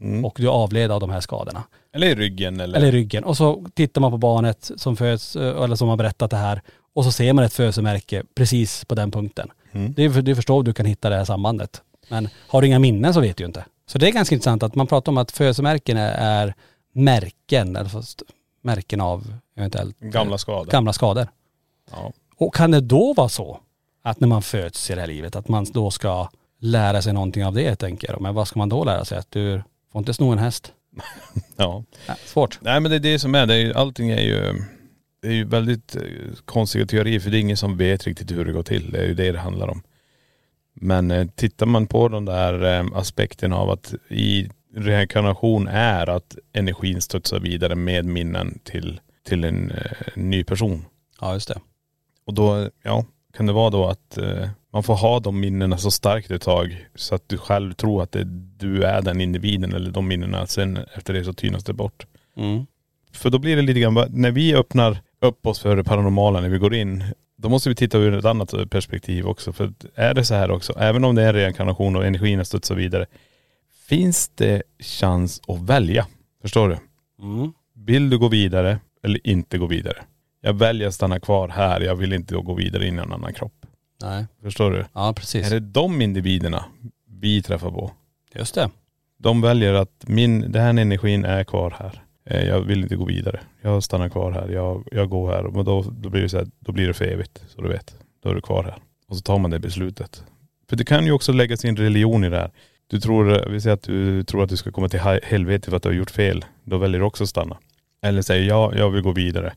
Mm. 0.00 0.24
och 0.24 0.36
du 0.40 0.48
avled 0.48 0.90
av 0.90 1.00
de 1.00 1.10
här 1.10 1.20
skadorna. 1.20 1.62
Eller 1.94 2.06
i 2.06 2.14
ryggen 2.14 2.60
eller? 2.60 2.78
Eller 2.78 2.88
i 2.88 2.90
ryggen. 2.90 3.24
Och 3.24 3.36
så 3.36 3.66
tittar 3.74 4.00
man 4.00 4.10
på 4.10 4.18
barnet 4.18 4.70
som 4.76 4.96
föds, 4.96 5.36
eh, 5.36 5.62
eller 5.62 5.76
som 5.76 5.88
har 5.88 5.96
berättat 5.96 6.30
det 6.30 6.36
här. 6.36 6.62
Och 6.94 7.04
så 7.04 7.12
ser 7.12 7.32
man 7.32 7.44
ett 7.44 7.52
födelsemärke 7.52 8.22
precis 8.34 8.84
på 8.84 8.94
den 8.94 9.10
punkten. 9.10 9.50
Mm. 9.72 9.92
Det, 9.92 10.08
det 10.08 10.34
förstår 10.36 10.62
du 10.62 10.72
kan 10.72 10.86
hitta 10.86 11.08
det 11.10 11.16
här 11.16 11.24
sambandet. 11.24 11.82
Men 12.08 12.28
har 12.48 12.60
du 12.60 12.66
inga 12.66 12.78
minnen 12.78 13.14
så 13.14 13.20
vet 13.20 13.36
du 13.36 13.42
ju 13.42 13.46
inte. 13.46 13.64
Så 13.88 13.98
det 13.98 14.08
är 14.08 14.12
ganska 14.12 14.34
intressant 14.34 14.62
att 14.62 14.74
man 14.74 14.86
pratar 14.86 15.12
om 15.12 15.18
att 15.18 15.30
födelsemärken 15.30 15.96
är, 15.96 16.12
är 16.12 16.54
märken, 16.92 17.76
eller 17.76 17.88
fast 17.88 18.22
märken 18.62 19.00
av 19.00 19.34
eventuellt 19.56 19.98
Gamla 20.00 20.38
skador. 20.38 20.70
gamla 20.70 20.92
skador. 20.92 21.28
Ja. 21.90 22.12
Och 22.36 22.54
kan 22.54 22.70
det 22.70 22.80
då 22.80 23.12
vara 23.12 23.28
så 23.28 23.60
att 24.02 24.20
när 24.20 24.28
man 24.28 24.42
föds 24.42 24.90
i 24.90 24.94
det 24.94 25.00
här 25.00 25.08
livet, 25.08 25.36
att 25.36 25.48
man 25.48 25.64
då 25.64 25.90
ska 25.90 26.28
lära 26.60 27.02
sig 27.02 27.12
någonting 27.12 27.44
av 27.44 27.54
det 27.54 27.76
tänker 27.76 28.10
jag. 28.10 28.20
Men 28.20 28.34
vad 28.34 28.48
ska 28.48 28.58
man 28.58 28.68
då 28.68 28.84
lära 28.84 29.04
sig? 29.04 29.18
Att 29.18 29.30
du 29.30 29.62
får 29.92 29.98
inte 29.98 30.14
sno 30.14 30.32
en 30.32 30.38
häst? 30.38 30.72
ja. 31.56 31.84
Nej, 32.08 32.16
svårt. 32.24 32.58
Nej 32.60 32.80
men 32.80 32.90
det 32.90 32.96
är 32.96 33.00
det 33.00 33.18
som 33.18 33.34
är, 33.34 33.46
det 33.46 33.54
är 33.54 33.76
allting 33.76 34.10
är 34.10 34.20
ju, 34.20 34.54
det 35.22 35.28
är 35.28 35.32
ju 35.32 35.44
väldigt 35.44 35.96
eh, 35.96 36.02
konstiga 36.44 36.86
teorier 36.86 37.20
för 37.20 37.30
det 37.30 37.38
är 37.38 37.40
ingen 37.40 37.56
som 37.56 37.76
vet 37.76 38.04
riktigt 38.06 38.30
hur 38.30 38.44
det 38.44 38.52
går 38.52 38.62
till. 38.62 38.90
Det 38.90 38.98
är 38.98 39.06
ju 39.06 39.14
det 39.14 39.32
det 39.32 39.38
handlar 39.38 39.68
om. 39.68 39.82
Men 40.80 41.10
eh, 41.10 41.26
tittar 41.34 41.66
man 41.66 41.86
på 41.86 42.08
de 42.08 42.24
där 42.24 42.78
eh, 42.78 42.86
aspekterna 42.94 43.56
av 43.56 43.70
att 43.70 43.94
i 44.08 44.48
reinkarnation 44.74 45.68
är 45.68 46.08
att 46.08 46.36
energin 46.52 47.00
studsar 47.00 47.40
vidare 47.40 47.74
med 47.74 48.04
minnen 48.04 48.58
till, 48.64 49.00
till 49.28 49.44
en 49.44 49.70
eh, 49.70 49.92
ny 50.14 50.44
person. 50.44 50.84
Ja 51.20 51.34
just 51.34 51.48
det. 51.48 51.60
Och 52.26 52.34
då, 52.34 52.70
ja, 52.82 53.04
kan 53.36 53.46
det 53.46 53.52
vara 53.52 53.70
då 53.70 53.86
att 53.86 54.18
man 54.72 54.82
får 54.82 54.94
ha 54.94 55.20
de 55.20 55.40
minnena 55.40 55.78
så 55.78 55.90
starkt 55.90 56.30
ett 56.30 56.42
tag 56.42 56.86
så 56.94 57.14
att 57.14 57.28
du 57.28 57.38
själv 57.38 57.72
tror 57.72 58.02
att 58.02 58.12
det, 58.12 58.24
du 58.56 58.82
är 58.82 59.02
den 59.02 59.20
individen 59.20 59.72
eller 59.74 59.90
de 59.90 60.08
minnena. 60.08 60.46
Sen 60.46 60.78
efter 60.94 61.14
det 61.14 61.24
så 61.24 61.32
tynas 61.32 61.64
det 61.64 61.72
bort. 61.72 62.06
Mm. 62.36 62.66
För 63.12 63.30
då 63.30 63.38
blir 63.38 63.56
det 63.56 63.62
lite 63.62 63.80
grann, 63.80 64.04
när 64.10 64.30
vi 64.30 64.54
öppnar 64.54 64.98
upp 65.20 65.46
oss 65.46 65.60
för 65.60 65.76
det 65.76 65.84
paranormala 65.84 66.40
när 66.40 66.48
vi 66.48 66.58
går 66.58 66.74
in, 66.74 67.04
då 67.38 67.48
måste 67.48 67.68
vi 67.68 67.74
titta 67.74 67.98
ur 67.98 68.14
ett 68.14 68.24
annat 68.24 68.70
perspektiv 68.70 69.26
också. 69.26 69.52
För 69.52 69.72
är 69.94 70.14
det 70.14 70.24
så 70.24 70.34
här 70.34 70.50
också, 70.50 70.72
även 70.78 71.04
om 71.04 71.14
det 71.14 71.22
är 71.22 71.32
reinkarnation 71.32 71.96
och 71.96 72.06
energierna 72.06 72.44
studsar 72.44 72.74
vidare, 72.74 73.06
finns 73.88 74.28
det 74.28 74.62
chans 74.78 75.40
att 75.48 75.60
välja? 75.60 76.06
Förstår 76.42 76.68
du? 76.68 76.78
Mm. 77.22 77.52
Vill 77.74 78.10
du 78.10 78.18
gå 78.18 78.28
vidare 78.28 78.78
eller 79.02 79.26
inte 79.26 79.58
gå 79.58 79.66
vidare? 79.66 80.04
Jag 80.40 80.52
väljer 80.52 80.88
att 80.88 80.94
stanna 80.94 81.20
kvar 81.20 81.48
här, 81.48 81.80
jag 81.80 81.96
vill 81.96 82.12
inte 82.12 82.34
gå 82.34 82.54
vidare 82.54 82.86
in 82.86 82.98
i 82.98 83.02
en 83.02 83.12
annan 83.12 83.34
kropp. 83.34 83.66
Nej. 84.02 84.26
Förstår 84.42 84.70
du? 84.70 84.84
Ja 84.92 85.12
precis. 85.12 85.46
Är 85.46 85.50
det 85.50 85.60
de 85.60 86.02
individerna 86.02 86.64
vi 87.08 87.42
träffar 87.42 87.70
på? 87.70 87.92
Just 88.34 88.54
det. 88.54 88.70
De 89.18 89.40
väljer 89.40 89.74
att 89.74 90.04
min, 90.06 90.52
den 90.52 90.62
här 90.62 90.68
energin 90.68 91.24
är 91.24 91.44
kvar 91.44 91.76
här. 91.78 92.02
Eh, 92.30 92.46
jag 92.48 92.60
vill 92.60 92.82
inte 92.82 92.96
gå 92.96 93.04
vidare. 93.04 93.40
Jag 93.62 93.82
stannar 93.82 94.08
kvar 94.08 94.32
här. 94.32 94.48
Jag, 94.48 94.88
jag 94.92 95.08
går 95.08 95.32
här. 95.32 95.42
Men 95.42 95.64
då, 95.64 95.82
då 95.82 96.10
blir 96.10 96.22
det 96.22 96.28
så 96.28 96.36
här, 96.36 96.46
då 96.60 96.72
blir 96.72 96.86
det 96.86 96.94
för 96.94 97.04
evigt. 97.04 97.44
Så 97.48 97.62
du 97.62 97.68
vet. 97.68 97.96
Då 98.22 98.30
är 98.30 98.34
du 98.34 98.40
kvar 98.40 98.64
här. 98.64 98.76
Och 99.08 99.16
så 99.16 99.22
tar 99.22 99.38
man 99.38 99.50
det 99.50 99.58
beslutet. 99.58 100.24
För 100.68 100.76
det 100.76 100.84
kan 100.84 101.06
ju 101.06 101.12
också 101.12 101.32
lägga 101.32 101.56
sin 101.56 101.76
religion 101.76 102.24
i 102.24 102.28
det 102.28 102.36
här. 102.36 102.50
Du 102.86 103.00
tror, 103.00 103.32
eh, 103.32 103.52
vi 103.52 103.60
säger 103.60 103.74
att 103.74 103.82
du 103.82 104.24
tror 104.24 104.42
att 104.42 104.48
du 104.48 104.56
ska 104.56 104.70
komma 104.70 104.88
till 104.88 105.00
helvetet 105.00 105.30
helvete 105.30 105.70
för 105.70 105.76
att 105.76 105.82
du 105.82 105.88
har 105.88 105.96
gjort 105.96 106.10
fel. 106.10 106.44
Då 106.64 106.78
väljer 106.78 107.00
du 107.00 107.06
också 107.06 107.24
att 107.24 107.30
stanna. 107.30 107.58
Eller 108.02 108.22
säger 108.22 108.48
ja, 108.48 108.72
jag 108.76 108.90
vill 108.90 109.02
gå 109.02 109.12
vidare. 109.12 109.52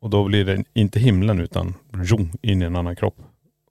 Och 0.00 0.10
då 0.10 0.24
blir 0.24 0.44
det 0.44 0.64
inte 0.74 1.00
himlen 1.00 1.40
utan 1.40 1.74
zoom, 2.08 2.30
in 2.42 2.62
i 2.62 2.64
en 2.64 2.76
annan 2.76 2.96
kropp. 2.96 3.16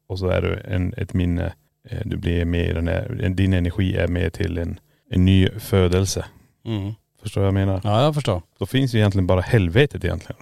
Och 0.08 0.20
så 0.20 0.28
är 0.28 0.42
du 0.42 0.62
en, 0.76 0.94
ett 0.98 1.14
minne. 1.14 1.54
Eh, 1.90 2.00
du 2.06 2.18
blir 2.18 2.46
med 2.46 2.70
i 2.70 2.74
den 2.74 2.88
här, 2.88 3.30
din 3.30 3.54
energi 3.54 3.96
är 3.96 4.08
med 4.08 4.34
till 4.34 4.58
en, 4.58 4.80
en 5.10 5.26
ny 5.26 5.50
födelse. 5.50 6.26
Mm. 6.66 6.94
Förstår 7.22 7.42
vad 7.42 7.48
jag 7.48 7.54
menar? 7.54 7.82
Ja 7.84 8.04
jag 8.04 8.16
förstår. 8.16 8.42
Då 8.60 8.66
finns 8.66 8.94
ju 8.94 8.98
egentligen 9.00 9.28
bara 9.28 9.42
helvetet 9.42 10.06
egentligen. 10.06 10.42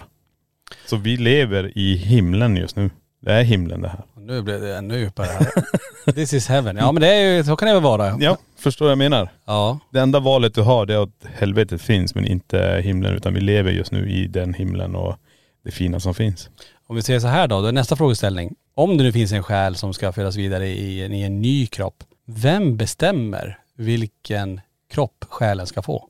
Så 0.86 0.98
vi 0.98 1.18
lever 1.18 1.78
i 1.78 1.96
himlen 1.96 2.58
just 2.58 2.76
nu. 2.76 2.90
Det 3.22 3.34
är 3.34 3.44
himlen 3.44 3.82
det 3.82 3.88
här. 3.88 4.04
Nu 4.16 4.42
blev 4.42 4.62
det 4.62 4.78
ännu 4.78 5.00
djupare 5.00 5.26
här. 5.26 6.12
This 6.14 6.34
is 6.34 6.48
heaven. 6.48 6.78
Ja 6.78 6.92
men 6.92 7.02
det 7.02 7.08
är 7.08 7.36
ju, 7.36 7.44
så 7.44 7.56
kan 7.56 7.68
det 7.68 7.74
väl 7.74 7.84
vara. 7.84 8.18
Ja, 8.20 8.38
förstår 8.58 8.86
vad 8.86 8.92
jag 8.92 8.98
menar? 8.98 9.30
Ja. 9.46 9.80
Det 9.92 10.00
enda 10.00 10.20
valet 10.20 10.56
du 10.56 10.62
har 10.62 10.86
det 10.86 10.94
är 10.94 11.04
att 11.04 11.26
helvetet 11.34 11.82
finns 11.82 12.16
men 12.16 12.26
inte 12.26 12.82
himlen 12.84 13.16
utan 13.16 13.34
vi 13.34 13.40
lever 13.40 13.72
just 13.72 13.92
nu 13.92 14.10
i 14.12 14.28
den 14.28 14.54
himlen 14.54 14.96
och 14.96 15.16
det 15.64 15.72
fina 15.72 16.00
som 16.00 16.14
finns. 16.14 16.50
Om 16.88 16.96
vi 16.96 17.02
säger 17.02 17.20
så 17.20 17.28
här 17.28 17.48
då, 17.48 17.62
då 17.62 17.68
är 17.68 17.72
nästa 17.72 17.96
frågeställning. 17.96 18.56
Om 18.76 18.98
det 18.98 19.04
nu 19.04 19.12
finns 19.12 19.32
en 19.32 19.44
själ 19.44 19.76
som 19.76 19.94
ska 19.94 20.12
födas 20.12 20.36
vidare 20.36 20.68
i 20.68 21.04
en, 21.04 21.14
i 21.14 21.22
en 21.22 21.42
ny 21.42 21.68
kropp, 21.68 22.04
vem 22.26 22.78
bestämmer 22.78 23.60
vilken 23.76 24.62
kropp 24.94 25.26
själen 25.30 25.68
ska 25.68 25.82
få? 25.82 26.09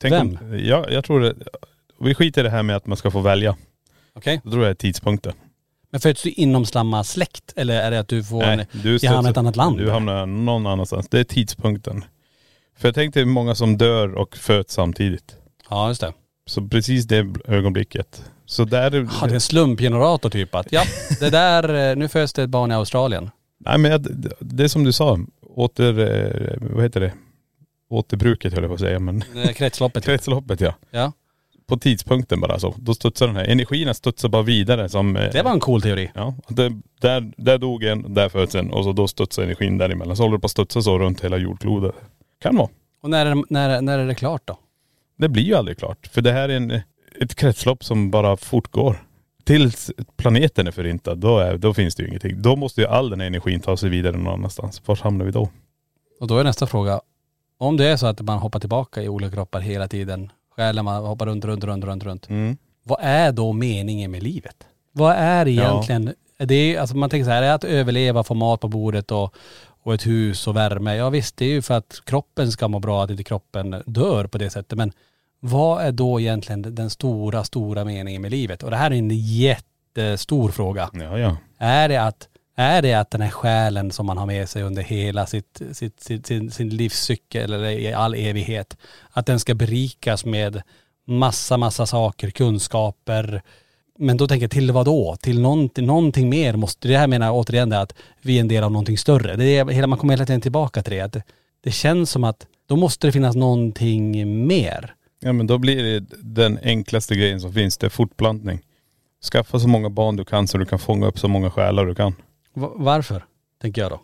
Tänk 0.00 0.12
Vem? 0.12 0.38
Om, 0.40 0.58
ja, 0.58 0.86
jag 0.90 1.04
tror 1.04 1.20
det. 1.20 1.34
Vi 2.00 2.14
skiter 2.14 2.40
i 2.40 2.44
det 2.44 2.50
här 2.50 2.62
med 2.62 2.76
att 2.76 2.86
man 2.86 2.96
ska 2.96 3.10
få 3.10 3.20
välja. 3.20 3.56
Okej? 4.14 4.40
Då 4.44 4.50
tror 4.50 4.62
jag 4.62 4.70
är 4.70 4.74
tidpunkten. 4.74 5.32
Men 5.90 6.00
föds 6.00 6.22
du 6.22 6.30
inom 6.30 6.64
samma 6.66 7.04
släkt 7.04 7.52
eller 7.56 7.82
är 7.82 7.90
det 7.90 8.00
att 8.00 8.08
du 8.08 8.24
får 8.24 8.42
en... 8.44 8.64
du 8.72 8.98
jag 9.02 9.12
hamnar 9.12 9.30
i 9.30 9.32
ett 9.32 9.36
annat 9.36 9.56
land? 9.56 9.78
Du 9.78 9.90
hamnar 9.90 10.26
någon 10.26 10.66
annanstans. 10.66 11.08
Det 11.08 11.20
är 11.20 11.24
tidpunkten. 11.24 12.04
För 12.78 12.88
jag 12.88 12.94
tänkte 12.94 13.24
många 13.24 13.54
som 13.54 13.78
dör 13.78 14.14
och 14.14 14.36
föds 14.36 14.74
samtidigt. 14.74 15.36
Ja 15.70 15.88
just 15.88 16.00
det. 16.00 16.12
Så 16.46 16.68
precis 16.68 17.04
det 17.04 17.26
ögonblicket. 17.44 18.24
Så 18.46 18.64
där... 18.64 19.08
Ja, 19.20 19.26
det 19.26 19.30
är 19.30 19.34
en 19.34 19.40
slumpgenerator 19.40 20.30
typ 20.30 20.54
att 20.54 20.72
ja, 20.72 20.82
det 21.20 21.30
där, 21.30 21.90
eh, 21.90 21.96
nu 21.96 22.08
föds 22.08 22.32
det 22.32 22.42
ett 22.42 22.50
barn 22.50 22.70
i 22.70 22.74
Australien. 22.74 23.30
Nej 23.58 23.78
men 23.78 23.90
jag, 23.90 24.06
det 24.38 24.64
är 24.64 24.68
som 24.68 24.84
du 24.84 24.92
sa, 24.92 25.18
åter, 25.54 25.98
eh, 25.98 26.56
vad 26.60 26.82
heter 26.84 27.00
det? 27.00 27.12
Återbruket 27.90 28.52
höll 28.54 28.62
jag 28.62 28.70
på 28.70 28.74
att 28.74 28.80
säga 28.80 28.98
men 28.98 29.24
Eh, 29.44 29.52
Kretsloppet. 29.52 30.04
kretsloppet 30.04 30.60
ja. 30.60 30.74
Ja. 30.90 31.12
På 31.66 31.76
tidpunkten 31.76 32.40
bara 32.40 32.58
så. 32.58 32.74
Då 32.78 32.94
studsar 32.94 33.26
den 33.26 33.36
här, 33.36 33.44
energin 33.44 33.94
studsar 33.94 34.28
bara 34.28 34.42
vidare 34.42 34.88
som.. 34.88 35.16
eh, 35.16 35.30
Det 35.32 35.42
var 35.42 35.50
en 35.52 35.60
cool 35.60 35.82
teori. 35.82 36.10
Ja, 36.14 36.34
det, 36.48 36.72
där, 37.00 37.32
där 37.36 37.58
dog 37.58 37.84
en, 37.84 38.14
där 38.14 38.28
föds 38.28 38.54
en 38.54 38.70
och 38.70 38.84
så 38.84 38.92
då 38.92 39.08
studsar 39.08 39.42
energin 39.42 39.78
däremellan. 39.78 40.16
Så 40.16 40.22
håller 40.22 40.36
det 40.36 40.40
på 40.40 40.44
att 40.46 40.50
studsa 40.50 40.82
så 40.82 40.98
runt 40.98 41.24
hela 41.24 41.36
jordklotet. 41.36 41.94
Kan 42.42 42.56
vara. 42.56 42.68
Och 43.02 43.10
när, 43.10 43.26
är- 43.26 43.44
när, 43.48 43.80
när 43.82 43.98
är 43.98 44.06
det 44.06 44.14
klart 44.14 44.42
då? 44.44 44.58
Det 45.18 45.28
blir 45.28 45.42
ju 45.42 45.54
aldrig 45.54 45.78
klart. 45.78 46.06
För 46.06 46.22
det 46.22 46.32
här 46.32 46.48
är 46.48 46.56
en, 46.56 46.70
ett 47.20 47.34
kretslopp 47.34 47.84
som 47.84 48.10
bara 48.10 48.36
fortgår. 48.36 49.04
Tills 49.44 49.90
planeten 50.16 50.66
är 50.66 50.70
förintad, 50.70 51.14
då, 51.18 51.38
är, 51.38 51.56
då 51.58 51.74
finns 51.74 51.94
det 51.94 52.02
ju 52.02 52.08
ingenting. 52.08 52.42
Då 52.42 52.56
måste 52.56 52.80
ju 52.80 52.86
all 52.86 53.10
den 53.10 53.20
här 53.20 53.26
energin 53.26 53.60
ta 53.60 53.76
sig 53.76 53.88
vidare 53.90 54.16
någon 54.16 54.32
annanstans. 54.34 54.82
Var 54.86 54.96
hamnar 54.96 55.24
vi 55.24 55.30
då? 55.32 55.48
Och 56.20 56.26
då 56.26 56.38
är 56.38 56.44
nästa 56.44 56.66
fråga, 56.66 57.00
om 57.60 57.76
det 57.76 57.86
är 57.88 57.96
så 57.96 58.06
att 58.06 58.20
man 58.20 58.38
hoppar 58.38 58.60
tillbaka 58.60 59.02
i 59.02 59.08
olika 59.08 59.30
kroppar 59.30 59.60
hela 59.60 59.88
tiden, 59.88 60.32
själen 60.56 60.84
man 60.84 61.04
hoppar 61.04 61.26
runt, 61.26 61.44
runt, 61.44 61.64
runt, 61.64 61.84
runt, 61.84 62.04
runt. 62.04 62.28
Mm. 62.28 62.56
Vad 62.82 62.98
är 63.02 63.32
då 63.32 63.52
meningen 63.52 64.10
med 64.10 64.22
livet? 64.22 64.56
Vad 64.92 65.12
är 65.16 65.48
egentligen, 65.48 66.14
det 66.38 66.54
är, 66.54 66.80
alltså 66.80 66.96
man 66.96 67.10
tänker 67.10 67.24
så 67.24 67.30
här, 67.30 67.42
är 67.42 67.52
att 67.52 67.64
överleva, 67.64 68.24
få 68.24 68.34
mat 68.34 68.60
på 68.60 68.68
bordet 68.68 69.10
och, 69.10 69.34
och 69.82 69.94
ett 69.94 70.06
hus 70.06 70.46
och 70.46 70.56
värme? 70.56 70.96
Ja 70.96 71.10
visst, 71.10 71.36
det 71.36 71.44
är 71.44 71.48
ju 71.48 71.62
för 71.62 71.74
att 71.74 72.02
kroppen 72.04 72.52
ska 72.52 72.68
må 72.68 72.78
bra, 72.78 73.04
att 73.04 73.10
inte 73.10 73.24
kroppen 73.24 73.82
dör 73.86 74.26
på 74.26 74.38
det 74.38 74.50
sättet. 74.50 74.78
Men 74.78 74.92
vad 75.40 75.82
är 75.82 75.92
då 75.92 76.20
egentligen 76.20 76.74
den 76.74 76.90
stora, 76.90 77.44
stora 77.44 77.84
meningen 77.84 78.22
med 78.22 78.30
livet? 78.30 78.62
Och 78.62 78.70
det 78.70 78.76
här 78.76 78.90
är 78.90 78.94
en 78.94 79.10
jättestor 79.10 80.48
fråga. 80.48 80.90
Ja, 80.92 81.18
ja. 81.18 81.36
Är 81.58 81.88
det 81.88 81.96
att, 81.96 82.28
är 82.60 82.82
det 82.82 82.94
att 82.94 83.10
den 83.10 83.20
här 83.20 83.30
själen 83.30 83.90
som 83.90 84.06
man 84.06 84.18
har 84.18 84.26
med 84.26 84.48
sig 84.48 84.62
under 84.62 84.82
hela 84.82 85.26
sitt, 85.26 85.62
sitt, 85.72 86.00
sitt, 86.00 86.26
sin, 86.26 86.50
sin 86.50 86.68
livscykel 86.68 87.52
eller 87.52 87.70
i 87.70 87.92
all 87.92 88.14
evighet, 88.14 88.76
att 89.10 89.26
den 89.26 89.40
ska 89.40 89.54
berikas 89.54 90.24
med 90.24 90.62
massa, 91.06 91.56
massa 91.56 91.86
saker, 91.86 92.30
kunskaper. 92.30 93.42
Men 93.98 94.16
då 94.16 94.28
tänker 94.28 94.44
jag 94.44 94.50
till 94.50 94.72
vad 94.72 94.86
då? 94.86 95.16
Till 95.20 95.40
någonting, 95.40 95.86
någonting 95.86 96.28
mer 96.28 96.56
måste, 96.56 96.88
det 96.88 96.96
här 96.96 97.06
menar 97.06 97.26
jag 97.26 97.36
återigen 97.36 97.68
det 97.68 97.80
att 97.80 97.94
vi 98.22 98.36
är 98.36 98.40
en 98.40 98.48
del 98.48 98.64
av 98.64 98.72
någonting 98.72 98.98
större. 98.98 99.36
Det 99.36 99.44
är, 99.44 99.64
hela, 99.64 99.86
man 99.86 99.98
kommer 99.98 100.14
hela 100.14 100.26
tiden 100.26 100.40
tillbaka 100.40 100.82
till 100.82 100.92
det. 100.92 101.00
Att 101.00 101.12
det, 101.12 101.22
det 101.60 101.70
känns 101.70 102.10
som 102.10 102.24
att 102.24 102.46
då 102.68 102.76
måste 102.76 103.06
det 103.06 103.12
finnas 103.12 103.36
någonting 103.36 104.46
mer. 104.46 104.94
Ja 105.20 105.32
men 105.32 105.46
då 105.46 105.58
blir 105.58 105.82
det 105.82 106.06
den 106.22 106.58
enklaste 106.62 107.14
grejen 107.14 107.40
som 107.40 107.52
finns, 107.52 107.78
det 107.78 107.86
är 107.86 107.90
fortplantning. 107.90 108.60
Skaffa 109.32 109.58
så 109.58 109.68
många 109.68 109.90
barn 109.90 110.16
du 110.16 110.24
kan 110.24 110.48
så 110.48 110.58
du 110.58 110.66
kan 110.66 110.78
fånga 110.78 111.06
upp 111.06 111.18
så 111.18 111.28
många 111.28 111.50
själar 111.50 111.86
du 111.86 111.94
kan. 111.94 112.14
Va- 112.54 112.72
Varför? 112.76 113.24
Tänker 113.62 113.82
jag 113.82 113.90
då. 113.90 114.00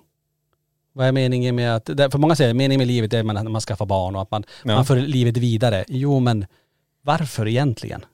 Vad 0.93 1.07
är 1.07 1.13
meningen 1.13 1.55
med 1.57 1.77
att, 1.77 1.87
för 1.87 2.19
många 2.19 2.37
säger 2.37 2.55
meningen 2.55 2.79
med 2.79 2.87
livet 2.87 3.13
är 3.13 3.21
att 3.21 3.27
man, 3.27 3.53
man 3.53 3.61
skaffar 3.61 3.87
barn 3.87 4.17
och 4.17 4.23
att 4.23 4.31
man, 4.31 4.45
Ja. 4.65 4.75
man 4.75 4.85
för 4.87 4.97
livet 4.97 5.37
vidare. 5.37 5.85
Jo 5.89 6.21
men 6.21 6.47
varför 7.03 7.49
egentligen? 7.49 8.05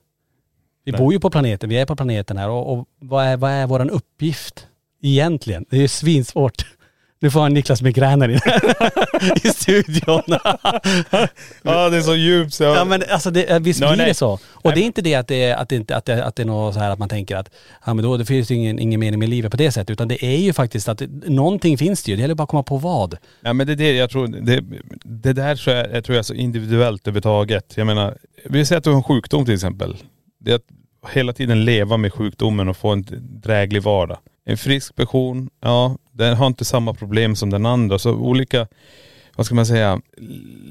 Vi 0.85 0.91
Nej. 0.91 0.99
bor 1.01 1.13
ju 1.13 1.19
på 1.19 1.29
planeten, 1.29 1.69
vi 1.69 1.77
är 1.77 1.85
på 1.85 1.95
planeten 1.95 2.37
här 2.37 2.49
och, 2.49 2.73
och 2.73 2.87
vad 2.99 3.25
är, 3.25 3.37
vad 3.37 3.51
är 3.51 3.67
våran 3.67 3.89
uppgift 3.89 4.67
egentligen? 5.01 5.65
Det 5.69 5.75
är 5.77 5.81
ju 5.81 5.87
svinsvårt. 5.87 6.65
Nu 7.23 7.31
får 7.31 7.41
han 7.41 7.53
Niklas 7.53 7.81
migräner 7.81 8.29
i, 8.29 8.39
i 9.47 9.49
studion. 9.49 10.21
Ja 11.61 11.89
det 11.89 11.97
är 11.97 12.01
så 12.01 12.15
djupt 12.15 12.53
så 12.53 12.63
Ja 12.63 12.85
men 12.85 13.03
alltså 13.09 13.31
det, 13.31 13.59
visst 13.61 13.79
Nej, 13.79 13.89
blir 13.89 13.97
nej. 13.97 14.07
det 14.07 14.13
så. 14.13 14.39
Och 14.51 14.71
det 14.71 14.79
är 14.79 14.83
inte 14.83 15.01
det 15.01 15.15
att 15.15 15.27
det 15.27 15.43
är, 15.43 15.55
att 15.55 15.69
det, 15.69 15.75
inte, 15.75 15.95
att 15.95 16.05
det, 16.05 16.25
att 16.25 16.35
det 16.35 16.43
är 16.43 16.45
något 16.45 16.73
så 16.73 16.79
här 16.79 16.89
att 16.89 16.99
man 16.99 17.09
tänker 17.09 17.35
att 17.35 17.49
ja 17.85 17.93
men 17.93 18.05
då 18.05 18.17
det 18.17 18.25
finns 18.25 18.51
ju 18.51 18.55
ingen, 18.55 18.79
ingen 18.79 18.99
mening 18.99 19.19
med 19.19 19.29
livet 19.29 19.51
på 19.51 19.57
det 19.57 19.71
sättet. 19.71 19.89
Utan 19.89 20.07
det 20.07 20.25
är 20.25 20.37
ju 20.37 20.53
faktiskt 20.53 20.89
att 20.89 20.97
det, 20.97 21.07
någonting 21.29 21.77
finns 21.77 22.03
det 22.03 22.11
ju. 22.11 22.15
Det 22.17 22.21
gäller 22.21 22.35
bara 22.35 22.43
att 22.43 22.49
komma 22.49 22.63
på 22.63 22.77
vad. 22.77 23.17
Ja 23.41 23.53
men 23.53 23.67
det 23.67 23.73
är 23.73 23.77
det 23.77 23.93
jag 23.93 24.09
tror, 24.09 24.27
det, 24.27 24.63
det 25.03 25.33
där 25.33 25.55
tror 25.55 25.75
jag, 25.75 25.91
jag 25.93 26.03
tror 26.03 26.15
jag 26.15 26.19
är 26.19 26.23
så 26.23 26.33
individuellt 26.33 27.07
överhuvudtaget. 27.07 27.73
Jag 27.77 27.87
menar, 27.87 28.17
vi 28.45 28.65
säger 28.65 28.77
att 28.77 28.83
du 28.83 28.89
har 28.89 28.97
en 28.97 29.03
sjukdom 29.03 29.45
till 29.45 29.53
exempel. 29.53 29.97
Det 30.39 30.51
är 30.51 30.55
att 30.55 31.13
hela 31.13 31.33
tiden 31.33 31.65
leva 31.65 31.97
med 31.97 32.13
sjukdomen 32.13 32.69
och 32.69 32.77
få 32.77 32.89
en 32.89 33.05
dräglig 33.19 33.81
vardag. 33.81 34.17
En 34.45 34.57
frisk 34.57 34.95
person, 34.95 35.49
ja, 35.61 35.97
den 36.13 36.37
har 36.37 36.47
inte 36.47 36.65
samma 36.65 36.93
problem 36.93 37.35
som 37.35 37.49
den 37.49 37.65
andra. 37.65 37.99
Så 37.99 38.11
olika, 38.13 38.67
vad 39.35 39.45
ska 39.45 39.55
man 39.55 39.65
säga, 39.65 40.01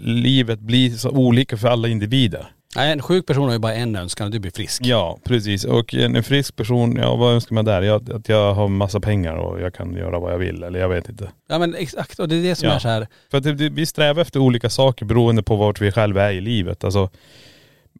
livet 0.05 0.61
blir 0.61 0.90
så 0.90 1.11
olika 1.11 1.57
för 1.57 1.68
alla 1.68 1.88
individer. 1.88 2.46
Nej, 2.76 2.92
en 2.92 3.02
sjuk 3.02 3.26
person 3.26 3.44
har 3.44 3.52
ju 3.52 3.59
bara 3.59 3.74
en 3.74 3.96
önskan 3.96 4.24
och 4.26 4.31
det 4.31 4.40
blir 4.40 4.50
frisk. 4.50 4.83
Ja, 4.85 5.18
precis. 5.24 5.64
Och 5.64 5.94
en, 5.94 6.16
en 6.16 6.22
frisk 6.22 6.57
person, 6.57 6.96
ja 6.96 7.16
vad 7.16 7.35
önskar 7.35 7.55
man 7.55 7.64
där? 7.64 7.83
Jag, 7.83 8.12
att 8.12 8.28
jag 8.28 8.55
har 8.55 8.68
massa 8.68 9.00
pengar 9.00 9.35
och 9.35 9.61
jag 9.61 9.74
kan 9.74 9.94
göra 9.94 10.18
vad 10.18 10.33
jag 10.33 10.38
vill 10.38 10.62
eller 10.62 10.81
jag 10.81 10.88
vet 10.88 11.09
inte. 11.09 11.31
Ja 11.48 11.59
men 11.59 11.74
exakt, 11.74 12.18
och 12.18 12.28
det 12.28 12.37
är 12.37 12.42
det 12.42 12.55
som 12.55 12.68
Ja. 12.68 12.74
är 12.74 12.78
så 12.78 12.88
här. 12.88 13.07
För 13.31 13.38
att 13.38 13.44
det, 13.44 13.52
det, 13.55 13.68
vi 13.68 13.87
strävar 13.87 14.22
efter 14.22 14.40
olika 14.40 14.70
saker 14.70 15.07
beroende 15.07 15.42
på 15.42 15.57
vart 15.57 15.81
vi 15.81 15.92
själva 15.92 16.22
är 16.22 16.33
i 16.33 16.40
livet. 16.40 16.85
Alltså, 16.85 17.11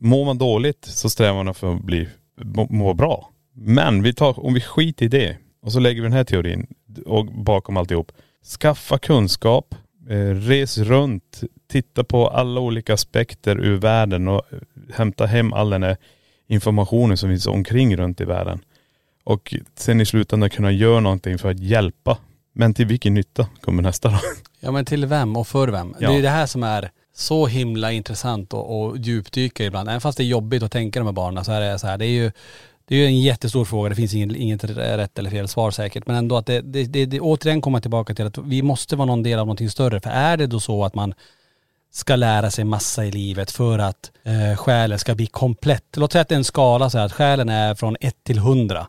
mår 0.01 0.25
man 0.25 0.39
dåligt 0.39 0.85
så 0.85 1.11
strävar 1.11 1.35
man 1.37 1.49
efter 1.49 1.75
att 1.75 1.85
bli, 1.85 2.09
må, 2.45 2.67
må 2.71 2.95
bra. 2.95 3.29
Men 3.55 4.03
vi 4.03 4.15
tar, 4.15 4.47
om 4.47 4.55
vi 4.55 4.61
skiter 4.61 5.05
i 5.07 5.09
det 5.09 5.37
och 5.63 5.73
så 5.73 5.81
lägger 5.81 6.03
vi 6.03 6.07
den 6.09 6.17
här 6.17 6.25
teorin 6.25 6.67
och 6.99 7.27
bakom 7.27 7.77
alltihop. 7.77 8.13
Skaffa 8.61 8.99
kunskap, 8.99 9.75
eh, 10.09 10.35
res 10.35 10.79
runt, 10.79 11.41
titta 11.69 12.05
på 12.05 12.29
alla 12.29 12.61
olika 12.61 12.95
aspekter 12.95 13.61
ur 13.61 13.77
världen 13.77 14.29
och 14.29 14.43
eh, 14.53 14.59
hämta 14.95 15.27
hem 15.27 15.53
all 15.53 15.71
den 15.71 15.83
här 15.83 15.97
informationen 16.49 17.17
som 17.17 17.31
finns 17.31 17.47
omkring 17.47 17.97
runt 17.97 18.21
i 18.21 18.25
världen. 18.25 18.61
Och 19.25 19.55
sen 19.75 20.01
i 20.01 20.07
slutändan 20.07 20.51
kunna 20.51 20.73
göra 20.73 21.01
någonting 21.01 21.39
för 21.39 21.51
att 21.51 21.61
hjälpa. 21.61 22.19
Men 22.53 22.75
till 22.75 22.87
vilken 22.87 23.15
nytta 23.15 23.47
kommer 23.61 23.83
nästa 23.83 24.09
då? 24.09 24.19
Ja 24.65 24.71
men 24.71 24.85
till 24.85 25.07
vem 25.07 25.37
och 25.37 25.49
för 25.49 25.69
vem? 25.69 25.95
Ja. 25.99 26.11
Det 26.11 26.19
är 26.19 26.23
det 26.23 26.29
här 26.29 26.47
som 26.47 26.63
är 26.63 26.91
så 27.15 27.47
himla 27.47 27.93
intressant 27.93 28.55
och, 28.55 28.83
och 28.83 28.99
djupdyka 28.99 29.65
ibland. 29.65 29.89
Även 29.89 30.01
fast 30.01 30.19
det 30.19 30.25
är 30.25 30.27
jobbigt 30.27 30.63
att 30.63 30.73
tänka 30.73 31.01
de 31.01 31.07
här 31.07 31.13
barnen 31.13 31.45
så 31.45 31.53
är 31.53 31.61
det 31.61 31.79
så 31.79 31.87
här, 31.87 31.99
det 31.99 32.07
är 32.07 32.23
ju 32.23 32.33
det 32.87 32.95
är 32.95 32.99
ju 32.99 33.07
en 33.07 33.21
jättestor 33.21 33.65
fråga, 33.65 33.89
det 33.89 33.95
finns 33.95 34.15
ingen, 34.15 34.37
inget 34.37 34.65
rätt 34.65 35.19
eller 35.19 35.31
fel 35.31 35.49
svar 35.49 35.71
säkert. 35.71 36.07
Men 36.07 36.17
ändå 36.17 36.37
att 36.37 36.47
det, 36.47 36.61
det, 36.61 36.85
det, 36.85 37.07
det 37.07 37.21
återigen 37.21 37.61
kommer 37.61 37.81
tillbaka 37.81 38.15
till 38.15 38.27
att 38.27 38.39
vi 38.39 38.63
måste 38.63 38.97
vara 38.97 39.07
någon 39.07 39.23
del 39.23 39.39
av 39.39 39.47
någonting 39.47 39.71
större. 39.71 40.01
För 40.01 40.11
är 40.11 40.37
det 40.37 40.47
då 40.47 40.61
så 40.61 40.85
att 40.85 40.95
man 40.95 41.15
ska 41.95 42.17
lära 42.17 42.51
sig 42.51 42.65
massa 42.65 43.05
i 43.05 43.11
livet 43.11 43.51
för 43.51 43.79
att 43.79 44.11
eh, 44.25 44.57
själen 44.57 44.99
ska 44.99 45.15
bli 45.15 45.27
komplett. 45.27 45.85
Låt 45.97 46.13
säga 46.13 46.23
att 46.23 46.29
det 46.29 46.35
är 46.35 46.37
en 46.37 46.45
skala 46.45 46.91
så 46.91 46.99
här, 46.99 47.07
att 47.07 47.13
själen 47.13 47.49
är 47.49 47.75
från 47.75 47.97
1 48.01 48.15
till 48.25 48.39
100. 48.39 48.87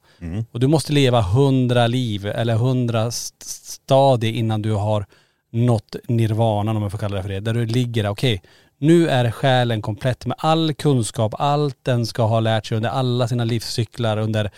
Och 0.51 0.59
du 0.59 0.67
måste 0.67 0.93
leva 0.93 1.19
100 1.19 1.87
liv 1.87 2.25
eller 2.27 2.53
100 2.53 3.07
st- 3.07 3.35
stadier 3.45 4.33
innan 4.33 4.61
du 4.61 4.71
har 4.71 5.05
nått 5.51 5.95
nirvanan 6.07 6.77
om 6.77 6.83
jag 6.83 6.91
får 6.91 6.97
kalla 6.97 7.15
det 7.17 7.21
för 7.21 7.29
det. 7.29 7.39
Där 7.39 7.53
du 7.53 7.65
ligger 7.65 8.09
okej, 8.09 8.41
nu 8.83 9.09
är 9.09 9.31
själen 9.31 9.81
komplett 9.81 10.25
med 10.25 10.37
all 10.39 10.73
kunskap, 10.73 11.33
allt 11.37 11.77
den 11.83 12.05
ska 12.05 12.23
ha 12.23 12.39
lärt 12.39 12.65
sig 12.65 12.77
under 12.77 12.89
alla 12.89 13.27
sina 13.27 13.43
livscyklar 13.43 14.17
under 14.17 14.51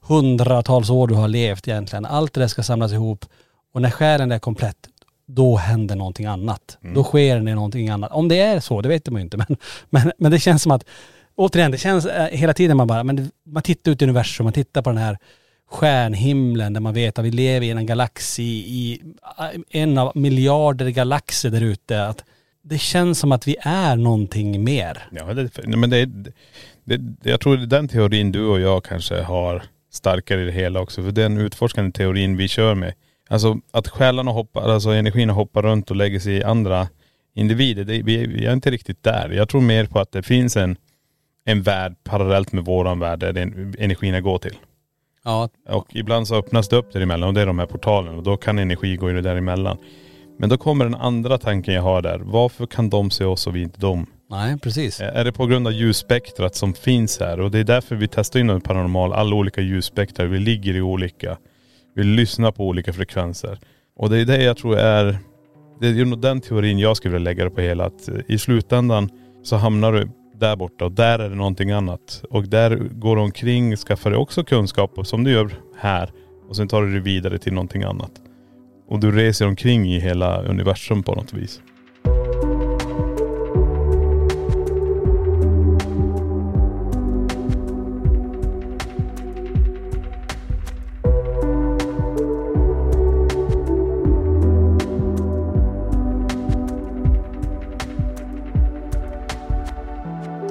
hundratals 0.00 0.90
år 0.90 1.06
du 1.08 1.14
har 1.14 1.28
levt 1.28 1.68
egentligen. 1.68 2.04
Allt 2.04 2.32
det 2.32 2.40
där 2.40 2.48
ska 2.48 2.62
samlas 2.62 2.92
ihop 2.92 3.24
och 3.72 3.82
när 3.82 3.90
själen 3.90 4.32
är 4.32 4.38
komplett, 4.38 4.76
då 5.26 5.56
händer 5.56 5.96
någonting 5.96 6.26
annat. 6.26 6.78
Då 6.94 7.04
sker 7.04 7.40
det 7.40 7.54
någonting 7.54 7.88
annat. 7.88 8.12
Om 8.12 8.28
det 8.28 8.40
är 8.40 8.60
så, 8.60 8.80
det 8.80 8.88
vet 8.88 9.10
man 9.10 9.20
ju 9.20 9.24
inte. 9.24 9.36
Men, 9.48 9.56
men, 9.90 10.12
men 10.18 10.32
det 10.32 10.38
känns 10.38 10.62
som 10.62 10.72
att, 10.72 10.84
återigen, 11.34 11.70
det 11.70 11.78
känns 11.78 12.06
eh, 12.06 12.26
hela 12.26 12.54
tiden 12.54 12.76
man 12.76 12.86
bara, 12.86 13.04
men 13.04 13.30
man 13.46 13.62
tittar 13.62 13.92
ut 13.92 14.02
i 14.02 14.04
universum, 14.04 14.44
man 14.44 14.52
tittar 14.52 14.82
på 14.82 14.90
den 14.90 14.98
här 14.98 15.18
stjärnhimlen 15.70 16.72
där 16.72 16.80
man 16.80 16.94
vet 16.94 17.18
att 17.18 17.24
vi 17.24 17.30
lever 17.30 17.66
i 17.66 17.70
en 17.70 17.86
galax 17.86 18.38
i, 18.38 18.42
i 18.42 19.02
en 19.70 19.98
av 19.98 20.12
miljarder 20.14 20.88
galaxer 20.88 21.50
där 21.50 21.60
ute. 21.60 22.06
Att 22.06 22.24
det 22.62 22.78
känns 22.78 23.18
som 23.18 23.32
att 23.32 23.48
vi 23.48 23.56
är 23.60 23.96
någonting 23.96 24.64
mer. 24.64 25.08
Ja, 25.12 25.34
det, 25.34 25.76
men 25.76 25.90
det, 25.90 26.06
det, 26.84 27.00
jag 27.22 27.40
tror 27.40 27.56
den 27.56 27.88
teorin 27.88 28.32
du 28.32 28.46
och 28.46 28.60
jag 28.60 28.84
kanske 28.84 29.22
har 29.22 29.62
starkare 29.92 30.42
i 30.42 30.44
det 30.44 30.52
hela 30.52 30.80
också. 30.80 31.02
För 31.02 31.12
den 31.12 31.38
utforskande 31.38 31.92
teorin 31.92 32.36
vi 32.36 32.48
kör 32.48 32.74
med. 32.74 32.94
Alltså 33.28 33.58
att 33.70 33.88
själarna 33.88 34.30
hoppar, 34.30 34.62
alltså 34.62 34.90
energin 34.90 35.30
hoppar 35.30 35.62
runt 35.62 35.90
och 35.90 35.96
lägger 35.96 36.20
sig 36.20 36.32
i 36.32 36.42
andra 36.42 36.88
individer. 37.34 37.84
Det, 37.84 38.02
vi, 38.02 38.26
vi 38.26 38.46
är 38.46 38.52
inte 38.52 38.70
riktigt 38.70 39.02
där. 39.02 39.30
Jag 39.30 39.48
tror 39.48 39.60
mer 39.60 39.86
på 39.86 40.00
att 40.00 40.12
det 40.12 40.22
finns 40.22 40.56
en, 40.56 40.76
en 41.44 41.62
värld 41.62 41.96
parallellt 42.04 42.52
med 42.52 42.64
våran 42.64 42.98
värld 42.98 43.18
där 43.18 43.32
den, 43.32 43.74
energierna 43.78 44.20
går 44.20 44.38
till. 44.38 44.56
Ja, 45.24 45.48
Och 45.68 45.86
ibland 45.90 46.28
så 46.28 46.34
öppnas 46.34 46.68
det 46.68 46.76
upp 46.76 46.92
däremellan 46.92 47.28
och 47.28 47.34
det 47.34 47.40
är 47.40 47.46
de 47.46 47.58
här 47.58 47.66
portalen 47.66 48.14
och 48.14 48.22
då 48.22 48.36
kan 48.36 48.58
energi 48.58 48.96
gå 48.96 49.10
in 49.10 49.22
däremellan. 49.22 49.78
Men 50.42 50.48
då 50.48 50.56
kommer 50.56 50.84
den 50.84 50.94
andra 50.94 51.38
tanken 51.38 51.74
jag 51.74 51.82
har 51.82 52.02
där. 52.02 52.18
Varför 52.24 52.66
kan 52.66 52.90
de 52.90 53.10
se 53.10 53.24
oss 53.24 53.46
och 53.46 53.56
vi 53.56 53.62
inte 53.62 53.80
dem? 53.80 54.06
nej 54.30 54.58
precis. 54.58 55.00
Är 55.00 55.24
det 55.24 55.32
på 55.32 55.46
grund 55.46 55.66
av 55.66 55.72
ljusspektrat 55.72 56.54
som 56.54 56.74
finns 56.74 57.20
här? 57.20 57.40
Och 57.40 57.50
det 57.50 57.58
är 57.58 57.64
därför 57.64 57.96
vi 57.96 58.08
testar 58.08 58.40
in 58.40 58.60
paranormal, 58.60 59.12
alla 59.12 59.36
olika 59.36 59.60
ljusspektrar. 59.60 60.26
Vi 60.26 60.38
ligger 60.38 60.76
i 60.76 60.80
olika, 60.80 61.36
vi 61.94 62.04
lyssnar 62.04 62.52
på 62.52 62.66
olika 62.66 62.92
frekvenser. 62.92 63.58
Och 63.96 64.10
det 64.10 64.18
är 64.18 64.24
det 64.24 64.42
jag 64.42 64.56
tror 64.56 64.76
är, 64.78 65.18
det 65.80 65.88
är 65.88 66.04
nog 66.04 66.20
den 66.20 66.40
teorin 66.40 66.78
jag 66.78 66.96
skulle 66.96 67.12
vilja 67.12 67.24
lägga 67.24 67.44
det 67.44 67.50
på 67.50 67.60
hela. 67.60 67.84
Att 67.84 68.08
i 68.28 68.38
slutändan 68.38 69.10
så 69.42 69.56
hamnar 69.56 69.92
du 69.92 70.08
där 70.40 70.56
borta 70.56 70.84
och 70.84 70.92
där 70.92 71.18
är 71.18 71.28
det 71.28 71.36
någonting 71.36 71.70
annat. 71.70 72.24
Och 72.30 72.48
där 72.48 72.76
går 72.76 73.16
du 73.16 73.22
omkring, 73.22 73.76
skaffar 73.76 74.10
dig 74.10 74.18
också 74.18 74.44
kunskap 74.44 75.06
som 75.06 75.24
du 75.24 75.30
gör 75.30 75.54
här. 75.76 76.10
Och 76.48 76.56
sen 76.56 76.68
tar 76.68 76.82
du 76.82 76.94
det 76.94 77.00
vidare 77.00 77.38
till 77.38 77.52
någonting 77.52 77.82
annat. 77.82 78.12
Och 78.92 79.00
du 79.00 79.12
reser 79.12 79.46
omkring 79.46 79.86
i 79.86 80.00
hela 80.00 80.42
universum 80.42 81.02
på 81.02 81.14
något 81.14 81.32
vis. 81.32 81.60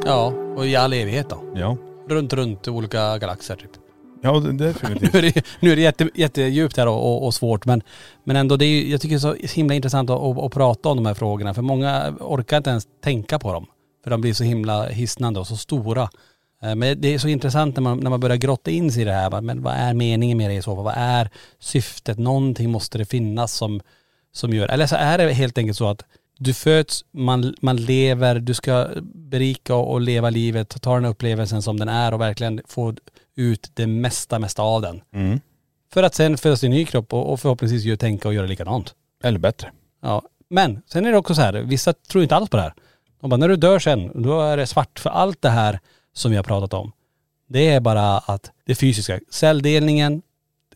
Ja, 0.06 0.34
och 0.56 0.66
i 0.66 0.76
all 0.76 0.94
evighet 0.94 1.30
då. 1.30 1.44
Ja. 1.56 1.78
Runt, 2.08 2.34
runt 2.34 2.68
olika 2.68 3.18
galaxer 3.18 3.56
typ. 3.56 3.81
Ja 4.22 4.40
det- 4.40 4.52
definitivt. 4.54 5.14
Nu 5.14 5.20
är 5.20 5.24
det, 5.34 5.46
nu 5.60 5.72
är 5.72 5.76
det 5.76 5.82
jätte, 5.82 6.10
jättedjupt 6.16 6.78
här 6.78 6.88
och, 6.88 6.96
och, 7.12 7.26
och 7.26 7.34
svårt 7.34 7.66
men, 7.66 7.82
men 8.24 8.36
ändå 8.36 8.58
det 8.58 8.66
är 8.66 8.84
jag 8.92 9.02
tycker 9.02 9.16
det 9.20 9.44
är 9.44 9.48
så 9.48 9.56
himla 9.56 9.74
intressant 9.74 10.10
att, 10.10 10.20
att, 10.22 10.38
att 10.38 10.52
prata 10.54 10.90
om 10.90 10.98
de 10.98 11.06
här 11.06 11.14
frågorna 11.14 11.54
för 11.54 11.62
många 11.62 12.14
orkar 12.20 12.58
inte 12.58 12.70
ens 12.70 12.88
tänka 13.04 13.40
på 13.40 13.54
dem. 13.54 13.66
För 14.04 14.12
de 14.12 14.22
blir 14.22 14.34
så 14.34 14.44
himla 14.44 14.86
hisnande 14.88 15.40
och 15.40 15.48
så 15.48 15.58
stora. 15.58 16.10
Eh, 16.64 16.76
men 16.76 17.02
det 17.02 17.14
är 17.14 17.18
så 17.18 17.28
intressant 17.28 17.76
när 17.76 17.82
man, 17.82 17.98
när 17.98 18.10
man 18.10 18.20
börjar 18.20 18.38
grotta 18.38 18.72
in 18.72 18.92
sig 18.92 19.02
i 19.02 19.06
det 19.06 19.12
här. 19.14 19.42
Men 19.42 19.62
vad 19.64 19.74
är 19.74 19.94
meningen 19.94 20.38
med 20.38 20.50
det 20.50 20.54
i 20.56 20.62
så 20.62 20.76
fall? 20.76 20.84
Vad 20.86 20.94
är 20.98 21.30
syftet? 21.60 22.18
Någonting 22.18 22.70
måste 22.72 22.98
det 22.98 23.06
finnas 23.06 23.54
som, 23.54 23.82
som 24.34 24.54
gör, 24.54 24.68
eller 24.68 24.88
så 24.88 24.96
är 24.96 25.18
det 25.18 25.34
helt 25.34 25.58
enkelt 25.58 25.78
så 25.78 25.88
att 25.90 26.04
du 26.44 26.54
föds, 26.54 27.06
man, 27.12 27.56
man 27.62 27.76
lever, 27.76 28.40
du 28.40 28.54
ska 28.54 28.88
berika 29.04 29.76
och, 29.76 30.02
leva 30.02 30.30
livet, 30.30 30.82
ta 30.82 30.96
den 30.96 31.06
upplevelsen 31.06 31.62
som 31.62 31.80
den 31.80 31.90
är 31.90 32.14
och 32.14 32.22
verkligen 32.22 32.62
få 32.68 32.94
ut 33.36 33.72
det 33.74 33.88
mesta, 33.88 34.40
mesta 34.40 34.62
av 34.62 34.82
den. 34.82 35.02
Mm. 35.14 35.40
För 35.94 36.04
att 36.04 36.16
sen 36.16 36.38
födas 36.38 36.64
i 36.64 36.66
en 36.68 36.72
ny 36.72 36.86
kropp 36.86 37.14
och, 37.14 37.34
och 37.34 37.40
förhoppningsvis 37.40 37.84
ju 37.84 37.96
tänka 37.96 38.28
och 38.28 38.34
göra 38.34 38.48
likadant. 38.48 38.96
Eller 39.24 39.40
bättre. 39.40 39.72
Ja. 40.02 40.22
Men 40.50 40.82
sen 40.88 41.06
är 41.06 41.12
det 41.12 41.18
också 41.18 41.36
så 41.36 41.42
här, 41.42 41.54
vissa 41.54 41.94
tror 41.94 42.24
inte 42.24 42.36
alls 42.36 42.50
på 42.50 42.58
det 42.58 42.64
här. 42.64 42.74
De 43.22 43.30
bara, 43.30 43.38
när 43.38 43.50
du 43.50 43.56
dör 43.56 43.80
sen, 43.80 44.24
då 44.24 44.42
är 44.42 44.58
det 44.58 44.68
svart. 44.68 45.00
För 45.00 45.10
allt 45.10 45.42
det 45.42 45.50
här 45.50 45.80
som 46.14 46.32
vi 46.32 46.38
har 46.38 46.44
pratat 46.44 46.74
om, 46.74 46.92
det 47.50 47.70
är 47.70 47.80
bara 47.80 48.18
att 48.18 48.52
det 48.66 48.76
fysiska, 48.76 49.20
celldelningen 49.30 50.22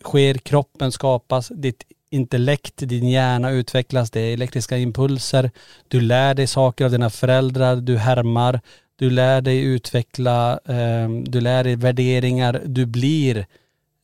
sker, 0.03 0.33
kroppen 0.33 0.91
skapas, 0.91 1.47
ditt 1.47 1.83
intellekt, 2.15 2.73
din 2.77 3.09
hjärna 3.09 3.49
utvecklas, 3.51 4.11
det 4.11 4.19
är 4.19 4.33
elektriska 4.33 4.77
impulser, 4.77 5.51
du 5.87 6.01
lär 6.01 6.33
dig 6.33 6.47
saker 6.47 6.85
av 6.85 6.91
dina 6.91 7.09
föräldrar, 7.09 7.75
du 7.75 7.97
härmar, 7.97 8.59
du 8.99 9.09
lär 9.09 9.41
dig 9.41 9.59
utveckla, 9.63 10.59
eh, 10.65 11.09
du 11.25 11.41
lär 11.41 11.63
dig 11.63 11.75
värderingar, 11.75 12.61
du 12.65 12.85
blir 12.85 13.45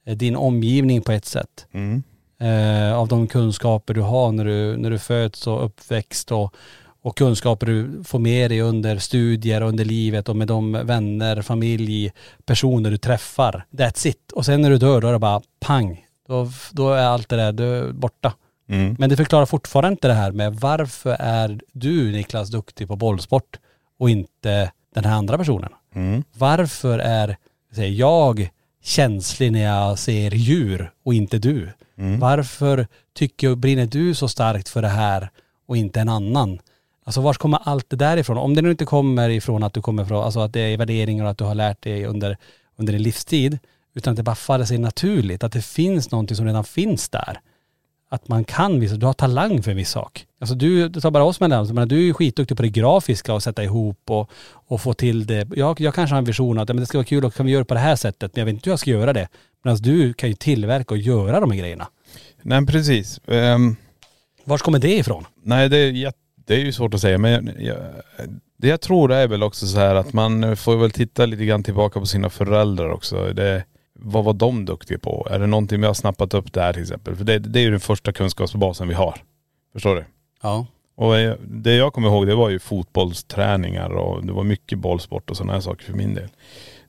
eh, 0.05 0.16
din 0.18 0.36
omgivning 0.36 1.01
på 1.01 1.12
ett 1.12 1.26
sätt 1.26 1.68
Mm. 1.74 2.03
eh, 2.39 2.93
av 2.97 3.07
de 3.07 3.28
kunskaper 3.28 3.93
du 3.93 4.01
har 4.01 4.32
när 4.32 4.45
du, 4.45 4.78
när 4.78 4.89
du 4.89 4.99
föds 4.99 5.47
och 5.47 5.66
uppväxt 5.66 6.32
och, 6.32 6.55
och 7.03 7.18
kunskaper 7.18 7.68
du 7.68 8.03
får 8.03 8.20
med 8.20 8.51
dig 8.51 8.62
under 8.62 8.97
studier 8.97 9.64
och 9.64 9.70
under 9.70 9.86
livet 9.86 10.30
och 10.30 10.36
med 10.36 10.47
de 10.47 10.72
vänner, 10.72 11.41
familj, 11.41 12.12
personer 12.45 12.91
du 12.91 12.97
träffar. 12.97 13.66
That's 13.72 14.07
it. 14.07 14.32
Och 14.32 14.45
sen 14.45 14.62
när 14.62 14.70
du 14.70 14.78
dör 14.78 15.01
då 15.01 15.07
är 15.07 15.14
det 15.14 15.20
bara 15.20 15.41
pang. 15.59 16.05
Då, 16.28 16.50
då 16.72 16.94
är 16.94 17.04
allt 17.04 17.30
det 17.30 17.36
där 17.36 17.52
du, 17.52 17.94
borta. 17.94 18.34
Mm. 18.70 18.96
Men 19.00 19.10
det 19.10 19.18
förklarar 19.18 19.46
fortfarande 19.46 19.92
inte 19.92 20.08
det 20.08 20.14
här 20.14 20.32
med 20.32 20.56
varför 20.56 21.16
är 21.20 21.62
du 21.72 22.12
Niklas 22.12 22.50
duktig 22.50 22.88
på 22.88 22.96
bollsport 22.96 23.60
och 24.00 24.10
inte 24.10 24.72
den 24.96 25.06
här 25.06 25.16
andra 25.16 25.38
personen? 25.38 25.70
Mm. 25.96 26.24
Varför 26.38 27.00
är 27.00 27.38
säger, 27.76 27.92
jag 27.92 28.50
känslig 28.84 29.52
när 29.52 29.64
jag 29.64 30.00
ser 30.00 30.32
djur 30.32 30.92
och 31.06 31.14
inte 31.14 31.38
du? 31.38 31.72
Varför 32.20 32.88
tycker 33.14 33.56
brinner 33.56 33.86
du 33.86 34.16
så 34.16 34.28
starkt 34.28 34.70
för 34.70 34.82
det 34.82 34.88
här 34.88 35.30
och 35.68 35.78
inte 35.78 36.00
en 36.00 36.10
annan? 36.10 36.60
Alltså 37.06 37.22
var 37.22 37.34
kommer 37.34 37.60
allt 37.64 37.90
det 37.90 37.96
där 37.96 38.18
ifrån? 38.18 38.38
Om 38.38 38.56
det 38.56 38.62
nu 38.62 38.72
inte 38.72 38.86
kommer 38.86 39.30
ifrån 39.30 39.64
att 39.64 39.74
du 39.74 39.82
kommer 39.82 40.06
från, 40.06 40.24
alltså 40.24 40.40
att 40.40 40.54
det 40.54 40.60
är 40.60 40.78
värderingar 40.78 41.26
och 41.26 41.32
att 41.32 41.38
du 41.38 41.44
har 41.44 41.56
lärt 41.56 41.82
dig 41.82 42.06
under, 42.06 42.38
under 42.76 42.94
din 42.94 43.04
livstid, 43.04 43.60
utan 43.94 44.12
att 44.12 44.18
det 44.18 44.24
bara 44.24 44.36
faller 44.36 44.66
sig 44.66 44.78
naturligt, 44.78 45.44
att 45.44 45.52
det 45.52 45.62
finns 45.62 46.12
någonting 46.12 46.38
som 46.38 46.46
redan 46.46 46.64
finns 46.64 47.10
där. 47.10 47.39
Att 48.10 48.28
man 48.28 48.44
kan 48.44 48.80
vissa, 48.80 48.96
du 48.96 49.06
har 49.06 49.14
talang 49.14 49.64
för 49.64 49.72
en 49.72 49.78
viss 49.78 49.89
sak. 49.89 50.26
Alltså 50.39 50.56
du, 50.56 50.89
du 50.89 51.02
tar 51.02 51.12
bara 51.12 51.24
oss 51.24 51.38
jag 51.39 51.50
menar, 51.50 51.86
du 51.86 51.98
är 51.98 52.02
ju 52.02 52.14
skitduktig 52.14 52.58
på 52.58 52.64
det 52.64 52.70
grafiska 52.70 53.34
och 53.34 53.44
sätta 53.44 53.64
ihop 53.64 54.00
och, 54.10 54.30
och 54.54 54.82
få 54.82 54.94
till 54.94 55.26
det. 55.26 55.48
Jag, 55.56 55.80
jag 55.82 55.96
kanske 55.96 56.14
har 56.14 56.18
en 56.18 56.26
vision 56.26 56.60
att 56.60 56.68
men 56.68 56.78
det 56.78 56.86
ska 56.86 56.98
vara 56.98 57.06
kul 57.06 57.26
och 57.26 57.34
kan 57.34 57.46
vi 57.46 57.52
göra 57.52 57.62
det 57.62 57.66
på 57.68 57.74
det 57.74 57.80
här 57.80 57.96
sättet, 57.96 58.36
men 58.36 58.42
jag 58.42 58.46
vet 58.46 58.54
inte 58.54 58.70
hur 58.70 58.72
jag 58.72 58.80
ska 58.80 58.89
göra 58.89 59.14
det. 59.14 59.28
Medan 59.64 59.78
du 59.78 60.14
kan 60.14 60.30
ju 60.30 60.36
tillverka 60.36 60.94
och 60.94 60.98
göra 60.98 61.39
de 61.39 61.52
här 61.52 61.60
grejerna. 61.60 61.88
Nej 62.42 62.66
precis. 62.66 63.20
Ehm, 63.28 63.76
Var 64.44 64.58
kommer 64.58 64.80
det 64.80 64.98
ifrån? 64.98 65.26
nej 65.44 65.70
det 65.70 65.78
är, 65.78 66.14
det 66.36 66.54
är 66.54 66.60
ju 66.60 66.72
svårt 66.74 66.94
att 66.94 67.02
säga 67.02 67.18
men 67.18 67.52
jag, 67.60 67.78
det 68.58 68.68
jag 68.68 68.82
tror 68.82 69.12
är 69.12 69.28
väl 69.28 69.44
också 69.44 69.68
så 69.68 69.80
här 69.80 69.96
att 69.96 70.14
man 70.14 70.58
får 70.58 70.78
väl 70.78 70.92
titta 70.92 71.26
lite 71.26 71.46
grann 71.46 71.64
tillbaka 71.64 72.00
på 72.00 72.06
sina 72.06 72.30
föräldrar 72.30 72.89
också. 72.89 73.34
Det, 73.34 73.64
vad 74.02 74.24
var 74.24 74.34
de 74.34 74.66
duktiga 74.66 74.99
på? 74.99 75.28
Är 75.32 75.39
det 75.39 75.47
någonting 75.47 75.82
vi 75.82 75.88
har 75.88 75.93
snappat 75.93 76.34
upp 76.34 76.54
där 76.54 76.74
till 76.74 76.82
exempel? 76.82 77.16
För 77.16 77.24
det, 77.24 77.39
det 77.39 77.60
är 77.60 77.64
ju 77.64 77.72
den 77.72 77.80
första 77.80 78.12
kunskapsbasen 78.12 78.88
vi 78.88 78.93
har. 78.93 79.16
Förstår 79.74 79.95
du? 79.95 80.06
Ja. 80.41 80.66
Och 80.95 81.18
eh, 81.18 81.36
det 81.41 81.76
jag 81.76 81.93
kommer 81.93 82.08
ihåg 82.08 82.28
det 82.28 82.36
var 82.36 82.49
ju 82.49 82.60
fotbollsträningar 82.60 83.89
och 83.89 84.26
det 84.26 84.34
var 84.34 84.43
mycket 84.43 84.80
bollsport 84.80 85.30
och 85.30 85.38
sådana 85.38 85.54
här 85.54 85.60
saker 85.60 85.86
för 85.86 85.93
min 85.93 86.14
del. 86.14 86.30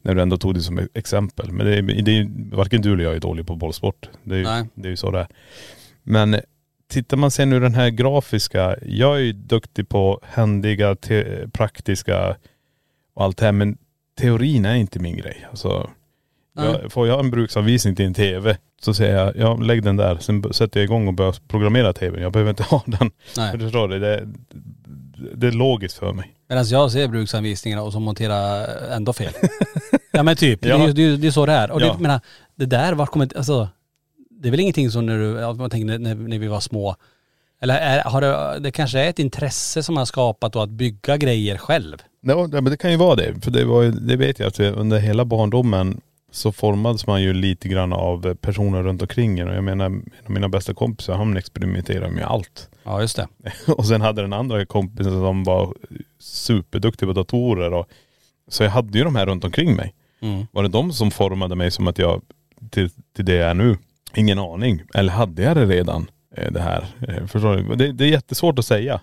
När 0.03 0.15
du 0.15 0.23
ändå 0.23 0.39
tog 0.39 0.55
det 0.55 0.61
som 0.61 0.79
ett 0.79 0.97
exempel. 0.97 1.53
Men 1.53 1.67
det 1.67 1.77
är, 1.77 1.83
det 1.83 2.19
är 2.19 2.57
varken 2.57 2.83
du 2.83 2.93
eller 2.93 3.05
jag 3.05 3.17
är 3.17 3.21
dålig 3.21 3.47
på 3.47 3.57
bollsport. 3.57 4.09
Det 4.23 4.35
är 4.35 4.39
ju, 4.39 4.45
Nej. 4.45 4.65
det 4.75 4.89
är 4.89 4.91
ju 4.91 4.97
så 4.97 5.11
det 5.11 5.21
är. 5.21 5.29
Men 6.03 6.41
tittar 6.89 7.17
man 7.17 7.31
sen 7.31 7.53
ur 7.53 7.61
den 7.61 7.75
här 7.75 7.91
grafiska, 7.91 8.77
jag 8.83 9.17
är 9.17 9.21
ju 9.21 9.33
duktig 9.33 9.89
på 9.89 10.21
händiga, 10.23 10.95
te, 10.95 11.49
praktiska 11.49 12.37
och 13.15 13.25
allt 13.25 13.37
det 13.37 13.45
här 13.45 13.53
men 13.53 13.79
teorin 14.19 14.65
är 14.65 14.75
inte 14.75 14.99
min 14.99 15.17
grej. 15.17 15.47
Alltså. 15.51 15.91
Jag, 16.57 16.93
får 16.93 17.09
jag 17.09 17.21
en 17.21 17.31
bruksanvisning 17.31 17.97
till 17.97 18.05
en 18.07 18.15
tv 18.15 18.57
så 18.83 18.95
säger 18.95 19.17
jag, 19.25 19.37
ja 19.37 19.57
lägg 19.57 19.83
den 19.83 19.97
där. 19.97 20.17
Sen 20.21 20.53
sätter 20.53 20.81
jag 20.81 20.85
igång 20.85 21.09
och 21.09 21.15
börjar 21.15 21.35
programmera 21.49 21.93
tvn. 21.93 22.23
Jag 22.23 22.33
behöver 22.33 22.51
inte 22.51 22.63
ha 22.71 22.83
den. 22.87 23.11
Nej. 23.37 23.53
Du 23.59 23.65
förstår 23.65 23.89
det, 23.89 23.99
det, 23.99 24.29
det 25.35 25.47
är 25.47 25.53
logiskt 25.53 25.99
för 25.99 26.13
mig. 26.13 26.33
Medan 26.49 26.65
jag 26.69 26.93
ser 26.93 27.09
bruksanvisningarna 27.09 27.83
och 27.83 27.93
så 27.93 28.01
monterar 28.01 28.67
ändå 28.97 29.13
fel. 29.13 29.33
ja 30.13 30.23
men 30.23 30.37
typ, 30.37 30.65
Ja. 30.65 30.77
det, 30.79 30.85
är- 30.85 30.93
det, 30.93 31.17
det 31.17 31.27
är 31.27 31.31
så 31.31 31.47
det 31.47 31.53
är. 31.53 31.71
Och 31.71 31.81
Ja. 31.83 31.93
det, 31.93 32.03
menar, 32.03 32.21
det 32.55 32.67
där, 32.67 32.93
var 32.93 33.07
kommer, 33.07 33.29
alltså, 33.37 33.69
det 34.31 34.49
är 34.49 34.51
väl 34.51 34.61
ingenting 34.61 34.91
som 34.91 35.07
när 35.07 35.19
du, 35.19 35.55
man 35.59 35.71
tänker 35.71 35.99
när, 35.99 36.15
när 36.15 36.39
vi 36.39 36.49
var 36.49 36.61
små, 36.61 36.97
eller 37.63 37.75
är, 37.79 38.03
har 38.05 38.21
det, 38.21 38.59
det 38.61 38.71
kanske 38.71 39.01
är 39.01 39.09
ett 39.11 39.19
intresse 39.19 39.83
som 39.83 39.97
har 39.97 40.05
skapat 40.05 40.53
då 40.53 40.61
att 40.63 40.71
bygga 40.71 41.17
grejer 41.17 41.57
själv. 41.57 41.97
Ja, 42.21 42.47
men 42.51 42.65
det 42.65 42.77
kan 42.77 42.91
ju 42.91 42.97
vara 42.97 43.17
det. 43.17 43.35
För 43.45 43.51
det, 43.51 43.65
var, 43.65 43.85
det 43.85 44.17
vet 44.17 44.39
jag 44.39 44.47
att 44.49 44.61
under 44.61 44.99
hela 44.99 45.25
barndomen 45.25 46.01
så 46.35 46.53
formades 46.53 47.07
man 47.07 47.23
ju 47.23 47.33
lite 47.33 47.69
grann 47.69 47.93
av 47.93 48.35
personer 48.35 48.83
runt 48.83 49.03
omkring 49.03 49.39
en. 49.39 49.49
Och 49.49 49.55
jag 49.57 49.65
menar, 49.65 49.87
en 49.87 50.03
av 50.27 50.31
mina 50.31 50.49
bästa 50.49 50.75
kompisar, 50.75 51.15
han 51.15 51.37
experimenterade 51.37 52.11
med 52.11 52.25
allt. 52.25 52.69
Ja 52.85 53.01
just 53.01 53.17
det. 53.17 53.29
Och 53.73 53.87
sen 53.87 54.01
hade 54.01 54.23
den 54.23 54.33
andra 54.33 54.67
kompisen 54.67 55.13
som 55.13 55.45
var 55.45 55.75
superduktig 56.19 57.09
på 57.09 57.13
datorer. 57.13 57.73
Och, 57.73 57.89
så 58.49 58.63
jag 58.63 58.71
hade 58.71 58.99
ju 58.99 59.05
de 59.05 59.17
här 59.17 59.27
runt 59.27 59.45
omkring 59.45 59.75
mig. 59.77 59.95
Mm. 60.23 60.47
Var 60.53 60.63
det 60.63 60.69
de 60.69 60.93
som 60.93 61.11
formade 61.11 61.55
mig 61.55 61.71
som 61.71 61.89
att 61.89 61.99
jag, 61.99 62.23
till, 62.71 62.91
till 63.17 63.25
det 63.25 63.35
jag 63.35 63.51
är 63.51 63.55
nu? 63.55 63.77
Ingen 64.15 64.39
aning. 64.39 64.83
Eller 64.95 65.13
hade 65.13 65.43
jag 65.43 65.57
det 65.57 65.67
redan? 65.67 66.11
eh, 66.37 66.53
Det 66.53 66.61
här. 66.61 66.87
Eh, 67.09 67.27
Förstår 67.27 67.57
du? 67.57 67.75
Det, 67.77 67.93
det 67.93 68.05
är 68.05 68.09
jättesvårt 68.09 68.59
att 68.59 68.67
säga. 68.67 69.01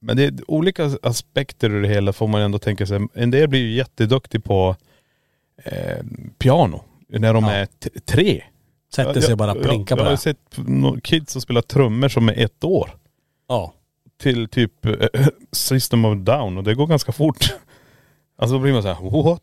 Men 0.00 0.16
det 0.16 0.24
är 0.24 0.34
olika 0.50 0.90
aspekter 1.02 1.70
ur 1.70 1.82
det 1.82 1.88
hela 1.88 2.12
får 2.12 2.26
man 2.28 2.40
ändå 2.40 2.58
tänka 2.58 2.86
sig. 2.86 3.00
En 3.14 3.30
del 3.30 3.48
blir 3.48 3.60
ju 3.60 3.72
jätteduktig 3.76 4.44
på 4.44 4.76
eh, 5.64 6.04
piano. 6.38 6.84
När 7.08 7.34
de 7.34 7.44
Ja. 7.44 7.50
är 7.52 7.68
tre. 8.00 8.42
Sätter 8.94 9.20
sig 9.20 9.32
och 9.32 9.38
bara 9.38 9.54
plinkar 9.54 9.96
jag, 9.96 9.98
på 9.98 10.04
Jag 10.04 10.04
har 10.04 10.10
det. 10.10 10.16
sett 10.96 11.02
kids 11.02 11.32
som 11.32 11.42
spelar 11.42 11.62
trummor 11.62 12.08
som 12.08 12.28
är 12.28 12.38
ett 12.38 12.64
år. 12.64 12.90
Ja. 13.48 13.72
Till 14.20 14.48
typ 14.48 14.86
eh, 14.86 14.92
System 15.52 16.04
of 16.04 16.18
Down 16.18 16.58
och 16.58 16.64
det 16.64 16.74
går 16.74 16.86
ganska 16.86 17.12
fort. 17.12 17.54
Alltså 18.38 18.54
då 18.56 18.58
blir 18.62 18.72
man 18.72 18.82
så 18.82 18.88
här, 18.92 19.22
what? 19.22 19.42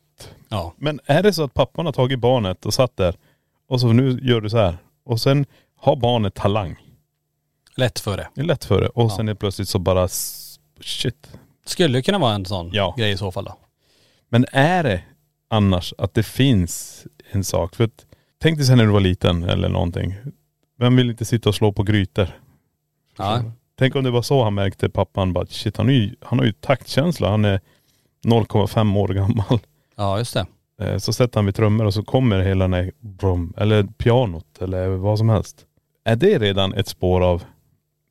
Ja. 0.49 0.73
Men 0.77 0.99
är 1.05 1.23
det 1.23 1.33
så 1.33 1.43
att 1.43 1.53
pappan 1.53 1.85
har 1.85 1.93
tagit 1.93 2.19
barnet 2.19 2.65
och 2.65 2.73
satt 2.73 2.97
där 2.97 3.15
och 3.69 3.81
så 3.81 3.87
nu 3.93 4.19
gör 4.21 4.41
du 4.41 4.49
så 4.49 4.57
här. 4.57 4.77
Och 5.05 5.21
sen 5.21 5.45
har 5.75 5.95
barnet 5.95 6.33
talang. 6.35 6.75
Lätt 7.75 7.99
för 7.99 8.17
det. 8.17 8.27
Det 8.35 8.41
är 8.41 8.45
lätt 8.45 8.65
för 8.65 8.81
det. 8.81 8.87
Och 8.87 9.03
Ja. 9.03 9.15
sen 9.17 9.29
är 9.29 9.33
plötsligt 9.33 9.69
så 9.69 9.79
bara 9.79 10.03
s- 10.03 10.59
shit. 10.81 11.29
Skulle 11.65 12.01
kunna 12.01 12.19
vara 12.19 12.33
en 12.35 12.45
sån 12.45 12.69
Ja. 12.73 12.93
grej 12.97 13.11
i 13.11 13.17
så 13.17 13.31
fall 13.31 13.45
då. 13.45 13.55
Men 14.29 14.45
är 14.51 14.83
det 14.83 15.01
annars 15.49 15.93
att 15.97 16.13
det 16.13 16.23
finns 16.23 17.05
en 17.31 17.43
sak? 17.43 17.75
För 17.75 17.83
att, 17.83 18.05
tänk 18.41 18.57
dig 18.57 18.65
sen 18.67 18.77
när 18.77 18.85
du 18.85 18.91
var 18.91 18.99
liten 18.99 19.43
eller 19.43 19.69
någonting. 19.69 20.15
Vem 20.79 20.95
vill 20.95 21.09
inte 21.09 21.25
sitta 21.25 21.49
och 21.49 21.55
slå 21.55 21.71
på 21.71 21.83
grytor? 21.83 22.27
Ja. 23.17 23.43
Tänk 23.79 23.95
om 23.95 24.03
det 24.03 24.11
var 24.11 24.21
så 24.21 24.43
han 24.43 24.53
märkte 24.53 24.89
pappan 24.89 25.33
bara 25.33 25.45
shit 25.45 25.77
han, 25.77 25.89
är 25.89 25.93
ju, 25.93 26.15
han 26.21 26.39
har 26.39 26.45
ju 26.45 26.51
taktkänsla. 26.51 27.29
Han 27.29 27.45
är 27.45 27.61
0,5 28.25 28.97
år 28.97 29.07
gammal. 29.07 29.59
Ja 29.95 30.17
just 30.17 30.33
det. 30.33 30.45
Eh, 30.81 30.97
Så 30.97 31.13
sätter 31.13 31.37
han 31.37 31.45
vid 31.45 31.55
trummor 31.55 31.85
och 31.85 31.93
så 31.93 32.03
kommer 32.03 32.39
hela 32.39 32.63
den 32.65 32.73
här 32.73 32.91
brum, 32.99 33.53
eller 33.57 33.83
pianot 33.83 34.61
eller 34.61 34.87
vad 34.87 35.17
som 35.17 35.29
helst. 35.29 35.65
Är 36.03 36.15
det 36.15 36.39
redan 36.39 36.73
ett 36.73 36.87
spår 36.87 37.21
av 37.21 37.43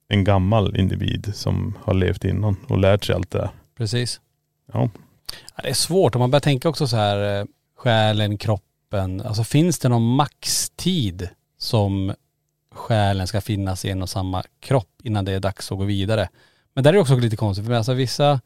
en 0.08 0.24
gammal 0.24 0.76
individ 0.76 1.32
som 1.34 1.74
har 1.82 1.94
levt 1.94 2.24
innan 2.24 2.56
och 2.68 2.78
lärt 2.78 3.04
sig 3.04 3.14
allt 3.14 3.30
det 3.30 3.38
där? 3.38 3.50
Precis. 3.76 4.20
Ja. 4.72 4.90
Ja, 5.56 5.62
det 5.62 5.68
är 5.68 5.74
svårt 5.74 6.14
om 6.14 6.20
man 6.20 6.30
börjar 6.30 6.40
tänka 6.40 6.68
också 6.68 6.86
så 6.88 6.96
här, 6.96 7.40
eh, 7.40 7.46
själen, 7.76 8.38
kroppen. 8.38 9.20
Alltså 9.20 9.44
finns 9.44 9.78
det 9.78 9.88
någon 9.88 10.14
maxtid 10.14 11.28
som 11.58 12.14
själen 12.74 13.26
ska 13.26 13.40
finnas 13.40 13.84
i 13.84 13.90
en 13.90 14.02
och 14.02 14.10
samma 14.10 14.42
kropp 14.60 15.00
innan 15.02 15.24
det 15.24 15.32
är 15.32 15.40
dags 15.40 15.72
att 15.72 15.78
gå 15.78 15.84
vidare? 15.84 16.28
Men 16.74 16.84
där 16.84 16.90
är 16.90 16.94
det 16.94 17.00
också 17.00 17.16
lite 17.16 17.36
konstigt, 17.36 17.66
för 17.66 17.72
alltså 17.72 17.94
vissa 17.94 18.40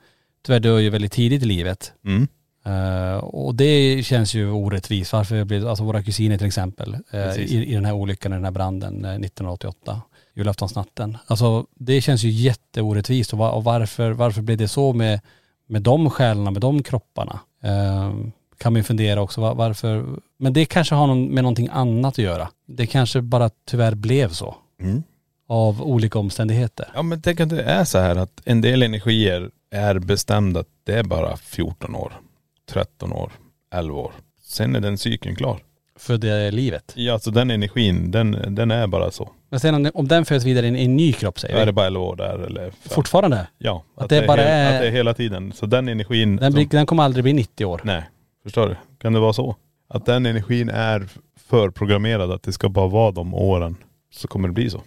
tyvärr 0.47 0.61
dör 0.61 0.79
ju 0.79 0.91
väldigt 0.91 1.13
tidigt 1.13 1.43
i 1.43 1.47
livet. 1.47 1.93
Mm. 2.05 2.29
Eh, 2.65 3.17
och 3.17 3.55
det 3.55 4.03
känns 4.07 4.35
ju 4.35 4.51
orättvist. 4.51 5.13
Varför 5.13 5.45
blir 5.45 5.69
alltså 5.69 5.85
våra 5.85 6.03
kusiner 6.03 6.39
till 6.39 6.47
exempel, 6.47 6.97
Precis. 7.11 7.53
i, 7.53 7.65
i 7.65 7.75
den 7.75 7.85
här 7.85 7.93
olyckan, 7.93 8.33
i 8.33 8.35
den 8.35 8.45
här 8.45 8.51
branden 8.51 9.05
eh, 9.05 9.11
1988, 9.11 10.03
julaftonsnatten. 10.35 11.19
Alltså 11.27 11.67
det 11.75 12.01
känns 12.01 12.25
ju 12.25 12.31
jätteorättvist 12.31 13.33
och, 13.33 13.39
va, 13.39 13.51
och 13.51 13.65
varför, 13.65 14.11
varför 14.11 14.43
blev 14.43 14.59
det 14.59 14.69
så 14.69 14.93
med, 14.93 15.21
med 15.71 15.83
de 15.83 16.11
själarna, 16.11 16.51
med 16.51 16.61
de 16.61 16.83
kropparna? 16.83 17.41
Eh, 17.63 18.13
kan 18.59 18.73
man 18.73 18.77
ju 18.77 18.83
fundera 18.83 19.23
också 19.23 19.41
var, 19.41 19.55
varför, 19.55 20.07
men 20.39 20.53
det 20.53 20.65
kanske 20.65 20.95
har 20.95 21.07
någon, 21.07 21.27
med 21.27 21.43
någonting 21.45 21.69
annat 21.73 22.15
att 22.15 22.19
göra. 22.19 22.49
Det 22.67 22.87
kanske 22.87 23.21
bara 23.21 23.51
tyvärr 23.65 23.95
blev 23.95 24.29
så. 24.29 24.57
Mm. 24.81 25.03
Av 25.49 25.83
olika 25.83 26.19
omständigheter. 26.19 26.89
Ja 26.95 27.03
men 27.03 27.23
tänk 27.23 27.41
att 27.41 27.49
det 27.49 27.63
är 27.63 27.85
så 27.85 27.99
här 27.99 28.17
att 28.17 28.43
en 28.45 28.61
del 28.61 28.83
energier 28.83 29.51
är 29.71 29.99
bestämda 29.99 30.61
att 30.61 30.69
det 30.85 30.95
är 30.95 31.03
bara 31.03 31.37
14 31.37 31.95
år, 31.95 32.13
13 32.71 33.13
år, 33.13 33.33
11 33.75 33.95
år. 33.95 34.13
Sen 34.43 34.77
är 34.77 34.81
den 34.81 34.99
cykeln 34.99 35.37
klar. 35.37 35.61
För 36.01 36.19
det 36.19 36.51
livet. 36.51 36.93
Ja 36.97 37.13
alltså 37.13 37.31
den 37.31 37.51
energin, 37.51 38.11
den, 38.11 38.55
den 38.55 38.71
är 38.71 38.87
bara 38.87 39.11
så. 39.11 39.31
Men 39.51 39.61
sen 39.61 39.75
om, 39.75 39.91
om 39.95 40.09
den 40.09 40.25
föds 40.25 40.45
vidare 40.45 40.67
i 40.67 40.69
en, 40.69 40.77
i 40.77 40.85
en 40.85 40.97
ny 40.97 41.13
kropp 41.13 41.41
säger 41.41 41.55
Är 41.55 41.61
vi. 41.61 41.67
det 41.67 41.73
bara 41.73 41.87
11 41.87 42.01
år 42.01 42.17
där 42.17 42.39
eller? 42.39 42.73
Fortfarande? 42.91 43.47
Ja. 43.59 43.85
Att 43.97 44.09
det 44.09 44.27
bara 44.27 44.43
är- 44.43 44.75
Att 44.75 44.81
det 44.81 44.87
är 44.87 44.93
hela 44.93 45.15
tiden. 45.15 45.53
Så 45.53 45.67
den 45.67 45.89
energin. 45.89 46.37
Den, 46.37 46.53
blir, 46.53 46.67
den 46.67 46.87
kommer 46.87 47.03
aldrig 47.03 47.23
bli 47.25 47.33
90 47.33 47.65
år. 47.65 47.81
Nej. 47.85 48.03
Förstår 48.43 48.69
du? 48.69 48.77
Kan 49.03 49.13
det 49.13 49.21
vara 49.21 49.33
så? 49.33 49.57
Att 49.89 50.07
den 50.07 50.27
energin 50.27 50.69
är 50.69 51.09
förprogrammerad 51.49 52.31
att 52.31 52.43
det 52.43 52.53
ska 52.53 52.69
bara 52.69 52.89
vara 52.89 53.11
de 53.11 53.35
åren. 53.35 53.77
Så 54.15 54.29
kommer 54.29 54.49
det 54.49 54.55
bli 54.55 54.71
så. 54.71 54.83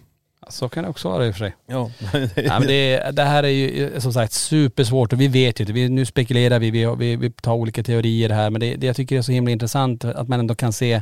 Så 0.49 0.69
kan 0.69 0.83
det 0.83 0.89
också 0.89 1.09
vara 1.09 1.27
i 1.27 1.29
och 1.29 1.35
för 1.35 1.39
sig. 1.39 1.55
Ja. 1.65 1.91
Ja, 2.35 2.59
men 2.59 2.67
det, 2.67 3.11
det 3.11 3.23
här 3.23 3.43
är 3.43 3.47
ju 3.47 4.01
som 4.01 4.13
sagt 4.13 4.33
supersvårt 4.33 5.13
och 5.13 5.21
vi 5.21 5.27
vet 5.27 5.59
ju 5.59 5.63
inte. 5.63 5.73
Vi, 5.73 5.89
nu 5.89 6.05
spekulerar 6.05 6.59
vi, 6.59 6.71
vi, 6.71 6.95
vi, 6.97 7.15
vi 7.15 7.31
tar 7.31 7.53
olika 7.53 7.83
teorier 7.83 8.29
här 8.29 8.49
men 8.49 8.61
det, 8.61 8.75
det 8.75 8.87
jag 8.87 8.95
tycker 8.95 9.17
är 9.17 9.21
så 9.21 9.31
himla 9.31 9.51
intressant 9.51 10.05
att 10.05 10.27
man 10.27 10.39
ändå 10.39 10.55
kan 10.55 10.73
se 10.73 11.01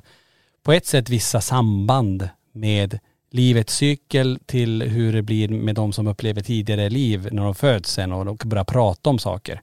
på 0.64 0.72
ett 0.72 0.86
sätt 0.86 1.10
vissa 1.10 1.42
samband 1.42 2.30
med 2.54 3.00
livets 3.32 3.76
cykel 3.76 4.40
till 4.46 4.82
hur 4.82 5.14
det 5.14 5.22
blir 5.22 5.50
med 5.50 5.76
de 5.76 5.94
som 5.94 6.08
upplever 6.08 6.42
tidigare 6.42 6.90
liv 6.90 7.30
när 7.32 7.44
de 7.44 7.56
föds 7.56 7.92
sen 7.92 8.12
och 8.12 8.26
de 8.26 8.38
börjar 8.50 8.64
prata 8.64 9.10
om 9.10 9.20
saker. 9.20 9.62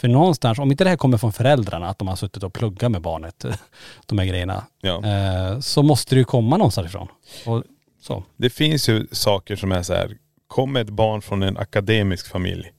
För 0.00 0.08
någonstans, 0.08 0.58
om 0.58 0.70
inte 0.70 0.84
det 0.84 0.90
här 0.90 0.96
kommer 0.96 1.18
från 1.18 1.32
föräldrarna, 1.32 1.88
att 1.88 1.98
de 1.98 2.08
har 2.08 2.16
suttit 2.16 2.42
och 2.42 2.52
pluggat 2.52 2.90
med 2.90 3.02
barnet, 3.02 3.44
de 4.06 4.18
här 4.18 4.26
grejerna, 4.26 4.64
ja. 4.80 5.02
eh, 5.04 5.60
så 5.60 5.82
måste 5.82 6.14
det 6.14 6.18
ju 6.18 6.24
komma 6.24 6.56
någonstans 6.56 6.88
ifrån. 6.88 7.08
Och 7.46 7.64
så. 8.04 8.24
Det 8.36 8.50
finns 8.50 8.88
ju 8.88 9.06
saker 9.12 9.56
som 9.56 9.72
är 9.72 9.82
så 9.82 9.94
här. 9.94 10.16
Kommer 10.46 10.80
ett 10.80 10.90
barn 10.90 11.22
från 11.22 11.42
en 11.42 11.56
akademisk 11.56 12.28
familj 12.28 12.72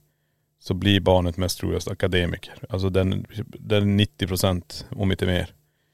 så 0.60 0.74
blir 0.74 1.00
barnet 1.00 1.36
mest 1.36 1.58
troligast 1.58 1.88
akademiker. 1.88 2.54
Alltså 2.68 2.90
den, 2.90 3.26
den 3.46 3.96
90 3.96 4.26
procent 4.26 4.86
om 4.90 5.10
inte 5.10 5.26
mer. 5.26 5.46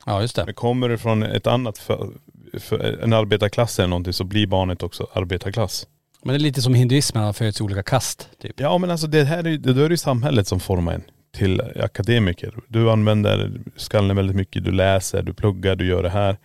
Ja 0.07 0.21
just 0.21 0.37
det. 0.37 0.45
Men 0.45 0.55
kommer 0.55 0.89
du 0.89 0.99
från 0.99 1.23
ett 1.23 1.47
annat, 1.47 1.79
för, 1.79 2.11
för 2.59 3.03
en 3.03 3.13
arbetarklass 3.13 3.79
eller 3.79 3.89
någonting 3.89 4.13
så 4.13 4.25
blir 4.25 4.47
barnet 4.47 4.83
också 4.83 5.07
arbetarklass. 5.13 5.87
Men 6.23 6.33
det 6.33 6.37
är 6.37 6.41
lite 6.41 6.63
som 6.63 6.75
hinduismen, 6.75 7.25
man 7.25 7.35
föds 7.35 7.61
i 7.61 7.65
olika 7.65 7.83
kast 7.83 8.29
typ. 8.41 8.61
Ja 8.61 8.79
men 8.79 8.91
alltså 8.91 9.07
det 9.07 9.25
här 9.25 9.47
är, 9.47 9.59
då 9.59 9.71
är 9.71 9.89
det 9.89 9.93
ju 9.93 9.97
samhället 9.97 10.47
som 10.47 10.61
formar 10.61 10.93
en 10.93 11.03
till 11.33 11.61
akademiker. 11.61 12.55
Du 12.69 12.91
använder 12.91 13.61
skallen 13.77 14.17
väldigt 14.17 14.37
mycket, 14.37 14.65
du 14.65 14.73
läser, 14.73 15.23
du 15.23 15.35
pluggar, 15.35 15.77
du 15.77 15.87
gör 15.87 16.03
det 16.03 16.11
här. 16.11 16.37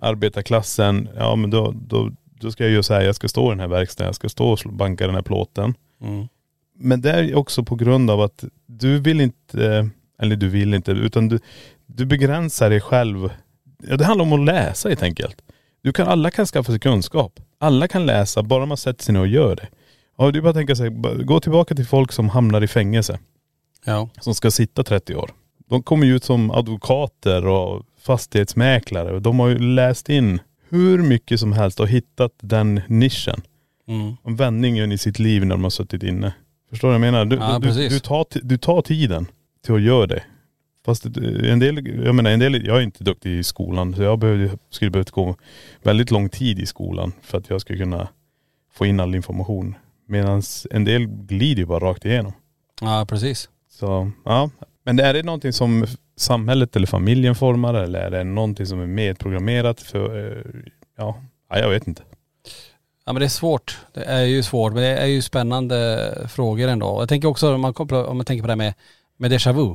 Arbetarklassen, 0.00 1.08
ja 1.16 1.36
men 1.36 1.50
då, 1.50 1.74
då, 1.74 2.10
då 2.44 2.50
ska 2.50 2.64
jag 2.64 2.70
ju 2.72 2.82
säga, 2.82 3.02
jag 3.02 3.14
ska 3.14 3.28
stå 3.28 3.46
i 3.46 3.50
den 3.50 3.60
här 3.60 3.68
verkstaden, 3.68 4.08
jag 4.08 4.14
ska 4.14 4.28
stå 4.28 4.52
och 4.52 4.58
banka 4.72 5.06
den 5.06 5.14
här 5.14 5.22
plåten. 5.22 5.74
Mm. 6.00 6.28
Men 6.78 7.00
det 7.00 7.10
är 7.10 7.34
också 7.34 7.64
på 7.64 7.74
grund 7.74 8.10
av 8.10 8.20
att 8.20 8.44
du 8.66 8.98
vill 8.98 9.20
inte, 9.20 9.90
eller 10.18 10.36
du 10.36 10.48
vill 10.48 10.74
inte, 10.74 10.92
utan 10.92 11.28
du, 11.28 11.38
du 11.86 12.06
begränsar 12.06 12.70
dig 12.70 12.80
själv. 12.80 13.30
Ja, 13.88 13.96
det 13.96 14.04
handlar 14.04 14.24
om 14.24 14.32
att 14.32 14.44
läsa 14.44 14.88
helt 14.88 15.02
enkelt. 15.02 15.42
Du 15.82 15.92
kan, 15.92 16.08
alla 16.08 16.30
kan 16.30 16.46
skaffa 16.46 16.72
sig 16.72 16.80
kunskap. 16.80 17.40
Alla 17.58 17.88
kan 17.88 18.06
läsa, 18.06 18.42
bara 18.42 18.66
man 18.66 18.76
sätter 18.76 19.04
sig 19.04 19.12
ner 19.12 19.20
och 19.20 19.26
gör 19.26 19.56
det. 19.56 19.68
Ja, 20.18 20.28
är 20.38 20.40
bara 20.40 20.52
tänka 20.52 20.76
sig, 20.76 20.90
gå 21.24 21.40
tillbaka 21.40 21.74
till 21.74 21.86
folk 21.86 22.12
som 22.12 22.28
hamnar 22.28 22.64
i 22.64 22.68
fängelse, 22.68 23.18
Ja. 23.84 24.08
som 24.20 24.34
ska 24.34 24.50
sitta 24.50 24.84
30 24.84 25.14
år. 25.14 25.30
De 25.68 25.82
kommer 25.82 26.06
ju 26.06 26.16
ut 26.16 26.24
som 26.24 26.50
advokater 26.50 27.46
och 27.46 27.82
fastighetsmäklare 28.00 29.12
de 29.22 29.40
har 29.40 29.48
ju 29.48 29.58
läst 29.58 30.08
in 30.08 30.40
hur 30.68 30.98
mycket 31.02 31.40
som 31.40 31.52
helst 31.52 31.80
och 31.80 31.88
hittat 31.88 32.32
den 32.42 32.80
nischen 32.88 33.42
Mm. 33.88 34.16
om 34.22 34.36
vändningen 34.36 34.92
i 34.92 34.98
sitt 34.98 35.18
liv 35.18 35.46
när 35.46 35.54
de 35.54 35.62
har 35.62 35.70
suttit 35.70 36.02
inne. 36.02 36.34
Förstår 36.70 36.88
du 36.88 36.98
vad 36.98 37.06
jag 37.06 37.12
menar? 37.12 37.24
Du, 37.24 37.36
Ja, 37.36 37.58
du, 37.58 37.88
du, 37.88 38.00
tar, 38.00 38.26
du 38.42 38.58
tar 38.58 38.82
tiden 38.82 39.26
till 39.64 39.74
att 39.74 39.82
göra 39.82 40.06
det. 40.06 40.22
Fast 40.86 41.06
en 41.06 41.58
del, 41.58 41.86
jag 42.04 42.14
menar 42.14 42.30
en 42.30 42.40
del, 42.40 42.66
jag 42.66 42.76
är 42.76 42.80
inte 42.80 43.04
duktig 43.04 43.38
i 43.38 43.42
skolan 43.44 43.94
så 43.94 44.02
jag 44.02 44.18
behövde, 44.18 44.50
skulle 44.70 44.90
behövt 44.90 45.10
gå 45.10 45.36
väldigt 45.82 46.10
lång 46.10 46.28
tid 46.28 46.58
i 46.58 46.66
skolan 46.66 47.12
för 47.22 47.38
att 47.38 47.50
jag 47.50 47.60
skulle 47.60 47.78
kunna 47.78 48.08
få 48.72 48.86
in 48.86 49.00
all 49.00 49.14
information. 49.14 49.74
Medan 50.06 50.42
en 50.70 50.84
del 50.84 51.06
glider 51.06 51.60
ju 51.60 51.66
bara 51.66 51.84
rakt 51.90 52.04
igenom. 52.04 52.32
ja, 52.80 53.06
precis. 53.08 53.48
Så 53.70 54.10
ja. 54.24 54.50
Men 54.84 54.98
är 55.00 55.14
det 55.14 55.22
någonting 55.22 55.52
som 55.52 55.86
samhället 56.16 56.76
eller 56.76 56.86
familjen 56.86 57.34
formar 57.34 57.74
eller 57.74 58.00
är 58.00 58.10
det 58.10 58.24
någonting 58.24 58.66
som 58.66 58.80
är 58.80 58.86
medprogrammerat 58.86 59.80
för, 59.80 60.36
eh, 60.36 60.42
ja, 60.98 61.16
ja 61.50 61.58
jag 61.58 61.68
vet 61.68 61.86
inte. 61.86 62.02
Ja 63.06 63.12
men 63.12 63.20
det 63.20 63.26
är 63.26 63.28
svårt. 63.28 63.78
Det 63.94 64.04
är 64.04 64.22
ju 64.22 64.42
svårt 64.42 64.72
men 64.72 64.82
det 64.82 64.88
är 64.88 65.06
ju 65.06 65.22
spännande 65.22 66.28
frågor 66.28 66.68
ändå. 66.68 66.96
Jag 67.00 67.08
tänker 67.08 67.28
också 67.28 67.54
om 67.54 67.60
man, 67.60 67.74
kopplar, 67.74 68.04
om 68.04 68.16
man 68.16 68.26
tänker 68.26 68.42
på 68.42 68.46
det 68.46 68.52
här 68.52 68.56
med, 68.56 68.74
med 69.16 69.32
déjà 69.32 69.52
vu, 69.52 69.74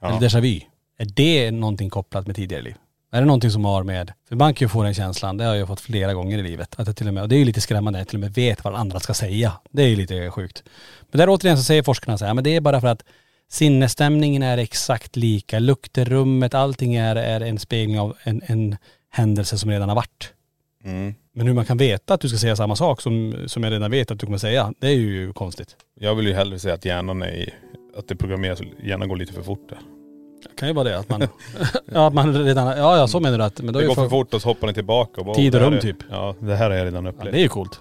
Ja. 0.00 0.08
eller 0.08 0.28
déjà 0.28 0.40
vu. 0.40 0.60
Är 0.98 1.04
det 1.04 1.50
någonting 1.50 1.90
kopplat 1.90 2.26
med 2.26 2.36
tidigare 2.36 2.62
liv? 2.62 2.74
Är 3.12 3.20
det 3.20 3.26
någonting 3.26 3.50
som 3.50 3.64
har 3.64 3.82
med, 3.82 4.12
för 4.28 4.36
man 4.36 4.54
kan 4.54 4.64
ju 4.64 4.68
få 4.68 4.82
den 4.82 4.94
känslan, 4.94 5.36
det 5.36 5.44
har 5.44 5.54
jag 5.54 5.68
fått 5.68 5.80
flera 5.80 6.14
gånger 6.14 6.38
i 6.38 6.42
livet, 6.42 6.74
att 6.80 6.86
jag 6.86 6.96
till 6.96 7.08
och 7.08 7.14
med, 7.14 7.22
och 7.22 7.28
det 7.28 7.34
är 7.34 7.38
ju 7.38 7.44
lite 7.44 7.60
skrämmande, 7.60 7.98
jag 7.98 8.08
till 8.08 8.16
och 8.16 8.20
med 8.20 8.34
vet 8.34 8.64
vad 8.64 8.74
andra 8.74 9.00
ska 9.00 9.14
säga. 9.14 9.52
Det 9.70 9.82
är 9.82 9.86
ju 9.88 9.96
lite 9.96 10.30
sjukt. 10.30 10.62
Men 11.10 11.18
där 11.18 11.28
återigen 11.28 11.58
så 11.58 11.64
säger 11.64 11.82
forskarna 11.82 12.18
så 12.18 12.24
här, 12.24 12.34
men 12.34 12.44
det 12.44 12.56
är 12.56 12.60
bara 12.60 12.80
för 12.80 12.88
att 12.88 13.04
sinnesstämningen 13.50 14.42
är 14.42 14.58
exakt 14.58 15.16
lika, 15.16 15.58
lukterummet, 15.58 16.54
allting 16.54 16.94
är, 16.94 17.16
är 17.16 17.40
en 17.40 17.58
spegling 17.58 18.00
av 18.00 18.16
en, 18.22 18.42
en 18.46 18.76
händelse 19.10 19.58
som 19.58 19.70
redan 19.70 19.88
har 19.88 19.96
varit. 19.96 20.32
Mm. 20.84 21.14
Men 21.34 21.46
hur 21.46 21.54
man 21.54 21.64
kan 21.64 21.76
veta 21.76 22.14
att 22.14 22.20
du 22.20 22.28
ska 22.28 22.38
säga 22.38 22.56
samma 22.56 22.76
sak 22.76 23.00
som, 23.00 23.34
som 23.46 23.62
jag 23.62 23.72
redan 23.72 23.90
vet 23.90 24.10
att 24.10 24.18
du 24.20 24.26
kommer 24.26 24.38
säga, 24.38 24.72
det 24.78 24.86
är 24.86 24.92
ju 24.92 25.32
konstigt. 25.32 25.76
Jag 26.00 26.14
vill 26.14 26.26
ju 26.26 26.32
hellre 26.32 26.58
säga 26.58 26.74
att 26.74 26.84
hjärnan 26.84 27.22
är 27.22 27.28
i, 27.28 27.50
att 27.96 28.08
det 28.08 28.16
programmeras, 28.16 28.60
hjärnan 28.84 29.08
går 29.08 29.16
lite 29.16 29.32
för 29.32 29.42
fort 29.42 29.68
där. 29.68 29.78
Det 30.42 30.56
kan 30.58 30.68
ju 30.68 30.74
vara 30.74 30.88
det 30.88 30.98
att 30.98 31.08
man, 31.08 31.20
ja 31.92 32.06
att 32.06 32.14
man 32.14 32.44
redan, 32.44 32.66
ja 32.78 32.96
ja 32.96 33.08
så 33.08 33.20
menar 33.20 33.38
du 33.38 33.44
att, 33.44 33.60
men 33.60 33.74
då 33.74 33.80
Det 33.80 33.86
går 33.86 33.94
för 33.94 34.02
för, 34.02 34.10
fort 34.10 34.34
och 34.34 34.42
så 34.42 34.48
hoppar 34.48 34.66
den 34.66 34.74
tillbaka 34.74 35.20
och 35.20 35.26
bara, 35.26 35.34
Tid 35.34 35.54
och 35.54 35.60
rum 35.60 35.74
är- 35.74 35.80
typ. 35.80 35.96
Ja, 36.10 36.34
det 36.40 36.56
här 36.56 36.70
har 36.70 36.76
jag 36.76 36.86
redan 36.86 37.04
ja, 37.04 37.10
upplevt. 37.10 37.32
det 37.32 37.38
är 37.38 37.42
ju 37.42 37.48
coolt. 37.48 37.80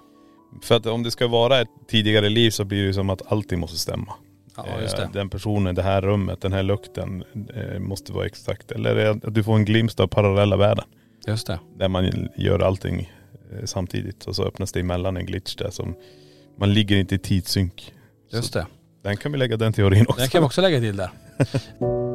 För 0.61 0.75
att 0.75 0.85
om 0.85 1.03
det 1.03 1.11
ska 1.11 1.27
vara 1.27 1.61
ett 1.61 1.67
tidigare 1.87 2.29
liv 2.29 2.49
så 2.51 2.63
blir 2.65 2.77
det 2.79 2.85
ju 2.85 2.93
som 2.93 3.09
att 3.09 3.31
allting 3.31 3.59
måste 3.59 3.77
stämma. 3.77 4.13
Ja 4.57 4.81
just 4.81 4.99
Eh, 4.99 4.99
det. 5.11 5.19
Den 5.19 5.29
personen, 5.29 5.75
det 5.75 5.81
här 5.81 6.01
rummet, 6.01 6.41
den 6.41 6.53
här 6.53 6.63
lukten 6.63 7.23
eh, 7.55 7.79
måste 7.79 8.13
vara 8.13 8.25
exakt. 8.25 8.71
Eller 8.71 8.95
det 8.95 9.09
att 9.09 9.35
du 9.35 9.43
får 9.43 9.55
en 9.55 9.65
glimt 9.65 9.99
av 9.99 10.07
parallella 10.07 10.57
världen. 10.57 10.85
Just 11.27 11.47
det. 11.47 11.59
Där 11.77 11.87
man 11.87 12.29
gör 12.37 12.59
allting 12.59 13.11
eh, 13.51 13.65
samtidigt 13.65 14.25
och 14.25 14.35
så 14.35 14.43
öppnas 14.43 14.71
det 14.71 14.79
emellan 14.79 15.17
en 15.17 15.25
glitch 15.25 15.55
där 15.55 15.69
som 15.69 15.95
man 16.57 16.73
ligger 16.73 16.97
inte 16.97 17.15
i 17.15 17.19
tidssynk. 17.19 17.93
Just 18.31 18.53
Så 18.53 18.59
det. 18.59 18.65
Den 19.03 19.17
kan 19.17 19.31
vi 19.31 19.37
lägga 19.37 19.57
den 19.57 19.73
teorin 19.73 20.05
också. 20.07 20.19
Den 20.19 20.29
kan 20.29 20.41
vi 20.41 20.47
också 20.47 20.61
lägga 20.61 20.79
till 20.79 20.97
där. 20.97 21.09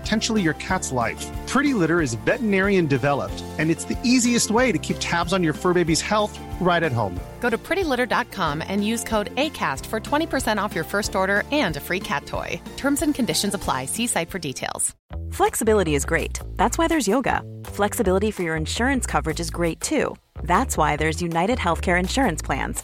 potentially 0.01 0.41
your 0.41 0.53
cat's 0.55 0.91
life. 0.91 1.27
Pretty 1.47 1.73
Litter 1.73 1.99
is 2.01 2.13
veterinarian 2.13 2.87
developed, 2.87 3.43
and 3.59 3.69
it's 3.69 3.85
the 3.85 3.97
easiest 4.03 4.51
way 4.51 4.71
to 4.71 4.77
keep 4.77 4.97
tabs 4.99 5.33
on 5.33 5.43
your 5.43 5.53
fur 5.53 5.73
baby's 5.73 6.01
health 6.01 6.39
right 6.61 6.83
at 6.83 6.91
home. 6.91 7.19
Go 7.41 7.49
to 7.49 7.57
prettylitter.com 7.57 8.63
and 8.65 8.85
use 8.85 9.03
code 9.03 9.35
ACAST 9.35 9.85
for 9.87 9.99
20% 9.99 10.61
off 10.63 10.73
your 10.73 10.85
first 10.85 11.15
order 11.15 11.43
and 11.51 11.75
a 11.75 11.81
free 11.81 11.99
cat 11.99 12.25
toy. 12.25 12.61
Terms 12.77 13.01
and 13.01 13.13
conditions 13.13 13.53
apply. 13.53 13.85
See 13.85 14.07
site 14.07 14.29
for 14.29 14.39
details. 14.39 14.95
Flexibility 15.31 15.95
is 15.95 16.05
great. 16.05 16.39
That's 16.55 16.77
why 16.77 16.87
there's 16.87 17.07
yoga. 17.07 17.43
Flexibility 17.65 18.31
for 18.31 18.43
your 18.43 18.55
insurance 18.55 19.05
coverage 19.05 19.39
is 19.39 19.49
great 19.49 19.81
too. 19.81 20.15
That's 20.43 20.77
why 20.77 20.95
there's 20.95 21.21
United 21.21 21.57
Healthcare 21.57 21.99
Insurance 21.99 22.41
Plans. 22.41 22.83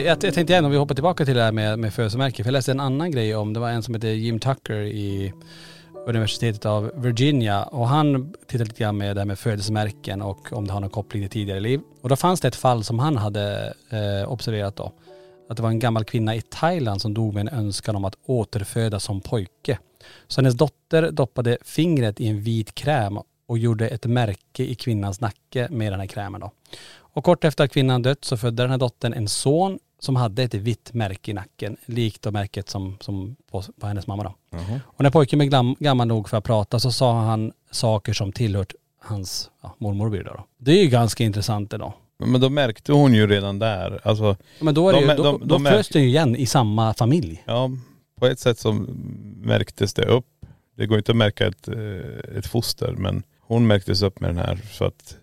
Eh, 0.00 0.06
jag, 0.06 0.24
jag, 0.24 0.34
tänkte 0.34 0.52
igen 0.52 0.64
om 0.64 0.70
vi 0.70 0.76
hoppar 0.76 0.94
tillbaka 0.94 1.24
till 1.24 1.34
det 1.34 1.42
här 1.42 1.52
med, 1.52 1.78
med 1.78 1.94
födelsemärke. 1.94 2.42
För 2.42 2.48
jag 2.48 2.52
läste 2.52 2.70
en 2.70 2.80
annan 2.80 3.10
grej 3.10 3.34
om, 3.34 3.52
det 3.52 3.60
var 3.60 3.70
en 3.70 3.82
som 3.82 3.94
heter 3.94 4.08
Jim 4.08 4.38
Tucker 4.38 4.80
i 4.80 5.32
universitetet 6.06 6.66
av 6.66 6.90
Virginia 6.94 7.62
och 7.62 7.88
han 7.88 8.34
tittade 8.46 8.64
lite 8.64 8.82
grann 8.82 8.96
med 8.96 9.16
det 9.16 9.20
här 9.20 9.26
med 9.26 9.38
födelsemärken 9.38 10.22
och 10.22 10.52
om 10.52 10.66
det 10.66 10.72
har 10.72 10.80
någon 10.80 10.90
koppling 10.90 11.22
till 11.22 11.30
tidigare 11.30 11.60
liv. 11.60 11.80
Och 12.02 12.08
då 12.08 12.16
fanns 12.16 12.40
det 12.40 12.48
ett 12.48 12.56
fall 12.56 12.84
som 12.84 12.98
han 12.98 13.16
hade 13.16 13.74
eh, 13.90 14.32
observerat 14.32 14.76
då. 14.76 14.92
Att 15.48 15.56
det 15.56 15.62
var 15.62 15.70
en 15.70 15.78
gammal 15.78 16.04
kvinna 16.04 16.34
i 16.34 16.40
Thailand 16.40 17.00
som 17.00 17.14
dog 17.14 17.34
med 17.34 17.40
en 17.40 17.58
önskan 17.58 17.96
om 17.96 18.04
att 18.04 18.14
återfödas 18.26 19.04
som 19.04 19.20
pojke. 19.20 19.78
Så 20.28 20.40
hennes 20.40 20.54
dotter 20.54 21.10
doppade 21.10 21.58
fingret 21.64 22.20
i 22.20 22.26
en 22.28 22.42
vit 22.42 22.74
kräm 22.74 23.18
och 23.46 23.58
gjorde 23.58 23.88
ett 23.88 24.06
märke 24.06 24.62
i 24.62 24.74
kvinnans 24.74 25.20
nacke 25.20 25.68
med 25.70 25.92
den 25.92 26.00
här 26.00 26.06
krämen 26.06 26.40
då. 26.40 26.50
Och 27.12 27.24
kort 27.24 27.44
efter 27.44 27.64
att 27.64 27.72
kvinnan 27.72 28.02
dött 28.02 28.24
så 28.24 28.36
födde 28.36 28.62
den 28.62 28.70
här 28.70 28.78
dottern 28.78 29.12
en 29.12 29.28
son 29.28 29.78
som 30.00 30.16
hade 30.16 30.42
ett 30.42 30.54
vitt 30.54 30.94
märke 30.94 31.30
i 31.30 31.34
nacken, 31.34 31.76
likt 31.86 32.22
då 32.22 32.30
märket 32.30 32.68
som, 32.70 32.96
som 33.00 33.36
på, 33.50 33.62
på 33.80 33.86
hennes 33.86 34.06
mamma 34.06 34.22
då. 34.22 34.34
Och 34.82 35.02
när 35.02 35.10
pojken 35.10 35.38
blev 35.38 35.74
gammal 35.78 36.06
nog 36.08 36.28
för 36.28 36.36
att 36.36 36.44
prata 36.44 36.80
så 36.80 36.92
sa 36.92 37.20
han 37.20 37.52
saker 37.70 38.12
som 38.12 38.32
tillhört 38.32 38.72
hans 39.02 39.50
ja, 39.62 39.74
mormor 39.78 40.10
blir 40.10 40.24
det 40.24 40.30
då. 40.30 40.44
Det 40.58 40.70
är 40.72 40.82
ju 40.82 40.88
ganska 40.88 41.24
intressant 41.24 41.72
idag. 41.72 41.92
Men 42.18 42.40
då 42.40 42.48
märkte 42.50 42.92
hon 42.92 43.14
ju 43.14 43.26
redan 43.26 43.58
där, 43.58 44.00
alltså 44.04 44.36
Men 44.60 44.74
då, 44.74 44.88
är 44.88 44.92
det 44.92 45.00
De- 45.00 45.10
ju, 45.10 45.16
då, 45.16 45.22
de- 45.22 45.48
de 45.48 45.64
föds 45.64 45.88
den 45.88 46.02
ju 46.02 46.08
igen 46.08 46.36
i 46.36 46.46
samma 46.46 46.94
familj. 46.94 47.42
Ja, 47.46 47.70
på 48.20 48.26
ett 48.26 48.38
sätt 48.38 48.58
så 48.58 48.72
märktes 49.36 49.94
det 49.94 50.04
upp. 50.04 50.26
Det 50.76 50.86
går 50.86 50.98
inte 50.98 51.12
att 51.12 51.16
märka 51.16 51.46
ett, 51.46 51.68
eh, 51.68 52.36
ett 52.38 52.46
foster 52.46 52.92
men 52.98 53.22
hon 53.40 53.66
märktes 53.66 54.02
upp 54.02 54.20
med 54.20 54.30
den 54.30 54.38
här 54.38 54.56
för 54.56 54.86
att, 54.86 55.16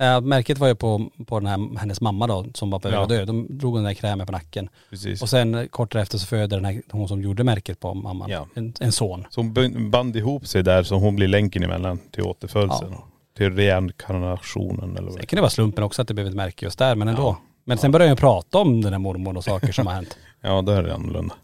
Äh, 0.00 0.20
märket 0.20 0.58
var 0.58 0.68
ju 0.68 0.74
på, 0.74 1.10
på 1.26 1.40
den 1.40 1.46
här, 1.48 1.78
hennes 1.78 2.00
mamma 2.00 2.26
då 2.26 2.46
som 2.54 2.70
var 2.70 2.78
på 2.78 2.88
väg 2.88 2.98
att 2.98 3.08
dö. 3.08 3.24
De 3.24 3.58
drog 3.58 3.74
den 3.76 3.84
där 3.84 3.94
krämen 3.94 4.26
på 4.26 4.32
nacken. 4.32 4.68
precis. 4.90 5.22
Och 5.22 5.28
sen 5.28 5.54
eh, 5.54 5.66
kort 5.66 5.92
därefter 5.92 6.18
så 6.18 6.26
föder 6.26 6.56
den 6.56 6.64
här, 6.64 6.82
hon 6.90 7.08
som 7.08 7.22
gjorde 7.22 7.44
märket 7.44 7.80
på 7.80 7.94
mamman, 7.94 8.30
Ja. 8.30 8.46
en, 8.54 8.72
en 8.80 8.92
son. 8.92 9.26
Så 9.30 9.40
hon 9.40 9.52
band- 9.54 9.90
band 9.90 10.16
ihop 10.16 10.46
sig 10.46 10.62
där 10.62 10.82
så 10.82 10.94
hon 10.94 11.16
blir 11.16 11.28
länken 11.28 11.62
emellan 11.62 11.98
till 12.10 12.22
återfödelsen. 12.22 12.94
Till 13.36 13.56
reinkarnationen 13.56 14.96
eller 14.96 15.02
vad 15.08 15.16
Det 15.16 15.20
det 15.20 15.26
kan 15.26 15.36
det 15.36 15.40
vara 15.40 15.50
slumpen 15.50 15.84
också 15.84 16.02
att 16.02 16.08
det 16.08 16.14
blev 16.14 16.26
ett 16.26 16.34
märke 16.34 16.66
just 16.66 16.78
där, 16.78 16.94
men 16.94 17.08
ändå. 17.08 17.36
Men 17.64 17.78
sen 17.78 17.92
började 17.92 18.08
jag 18.10 18.18
prata 18.18 18.58
om 18.58 18.80
den 18.82 18.92
här 18.92 18.98
mormor 19.00 19.36
och 19.36 19.44
saker 19.44 19.72
som 19.72 19.86
har 19.86 19.94
hänt. 19.94 20.16
Ja, 20.42 20.62
då 20.62 20.72
är 20.72 20.82
det 20.82 20.94
annorlunda. 20.94 21.34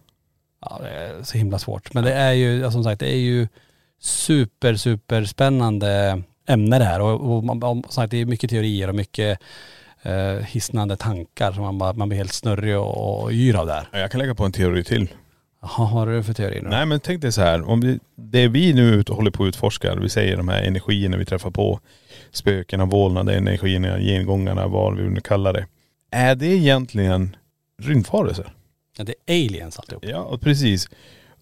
Ja, 0.61 0.79
det 0.83 0.89
är 0.89 1.23
så 1.23 1.39
himla 1.39 1.59
svårt. 1.59 1.95
Men 1.95 2.05
det 2.05 2.13
är 2.13 2.33
ju, 2.33 2.59
ja, 2.59 2.71
som 2.71 2.85
sagt, 2.85 3.01
det 3.01 3.09
är 3.13 3.17
ju 3.19 3.49
super, 4.01 4.75
super 4.75 5.25
spännande 5.25 6.23
ämne 6.47 6.79
det 6.79 6.85
här. 6.85 7.01
Och, 7.01 7.37
och, 7.37 7.45
man- 7.45 7.63
och 7.63 7.93
sagt, 7.93 8.11
det 8.11 8.17
är 8.21 8.25
mycket 8.27 8.51
teorier 8.51 8.89
och 8.89 8.95
mycket 8.95 9.39
eh, 10.03 10.13
hisnande 10.47 10.97
tankar 10.97 11.53
som 11.53 11.63
man, 11.63 11.79
bara, 11.79 11.93
man 11.93 12.09
blir 12.09 12.19
helt 12.19 12.33
snurrig 12.33 12.79
och, 12.79 13.23
och 13.23 13.33
yr 13.33 13.55
av 13.57 13.67
där. 13.67 13.89
Ja, 13.93 13.99
Jag 13.99 14.11
kan 14.11 14.19
lägga 14.21 14.35
på 14.35 14.45
en 14.45 14.53
teori 14.53 14.85
till. 14.85 15.09
Jaha, 15.63 15.71
vad 15.79 15.89
har 15.89 16.07
du 16.07 16.23
för 16.23 16.33
teori 16.33 16.61
nu? 16.63 16.69
Nej 16.69 16.87
men 16.87 17.01
tänk 17.01 17.23
dig 17.23 17.33
så 17.33 17.41
här, 17.43 17.69
om 17.69 17.81
vi, 17.81 17.99
det 18.17 18.49
vi 18.49 18.73
nu 18.73 18.83
ut 18.95 19.09
håller 19.09 19.31
på 19.31 19.45
att 19.45 19.49
utforska, 19.49 19.95
vi 19.95 20.09
säger 20.09 20.37
de 20.37 20.49
här 20.49 20.63
energierna 20.63 21.17
vi 21.17 21.25
träffar 21.25 21.51
på, 21.51 21.81
spökena, 22.33 22.85
vålnader, 22.85 23.33
energierna, 23.37 23.99
gengångarna, 24.01 24.67
vad 24.67 24.97
vi 24.97 25.03
nu 25.09 25.21
kallar 25.21 25.53
det. 25.53 25.67
Är 26.11 26.35
det 26.35 26.47
egentligen 26.47 27.37
rymdvarelser? 27.83 28.53
Ja, 28.99 29.05
det 29.05 29.15
är 29.27 29.35
aliens 29.47 29.79
alltihop. 29.79 30.05
Ja 30.07 30.39
precis. 30.43 30.89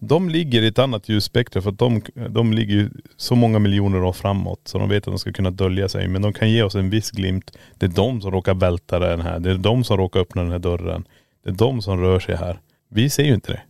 De 0.07 0.29
ligger 0.29 0.61
i 0.61 0.67
ett 0.67 0.79
annat 0.79 1.09
ljusspektrum 1.09 1.63
för 1.63 1.69
att 1.69 1.79
de, 1.79 2.01
de 2.29 2.53
ligger 2.53 2.75
ju 2.75 2.89
så 3.17 3.35
många 3.35 3.59
miljoner 3.59 4.03
år 4.03 4.13
framåt 4.13 4.61
så 4.67 4.77
de 4.77 4.89
vet 4.89 4.97
att 5.07 5.13
de 5.13 5.19
ska 5.19 5.31
kunna 5.31 5.51
dölja 5.51 5.89
sig. 5.89 6.07
Men 6.07 6.21
de 6.21 6.33
kan 6.33 6.51
ge 6.51 6.63
oss 6.63 6.75
en 6.75 6.89
viss 6.89 7.11
glimt. 7.11 7.51
Det 7.77 7.85
är 7.85 7.89
de 7.89 8.21
som 8.21 8.31
råkar 8.31 8.53
välta 8.53 8.99
den 8.99 9.21
här. 9.21 9.39
Det 9.39 9.51
är 9.51 9.55
de 9.57 9.83
som 9.83 9.97
råkar 9.97 10.19
öppna 10.19 10.41
den 10.41 10.51
här 10.51 10.59
dörren. 10.59 11.07
Det 11.43 11.49
är 11.49 11.53
de 11.53 11.81
som 11.81 11.99
rör 12.01 12.19
sig 12.19 12.35
här. 12.35 12.59
Vi 12.89 13.09
ser 13.09 13.23
ju 13.23 13.33
inte 13.33 13.51
det. 13.51 13.61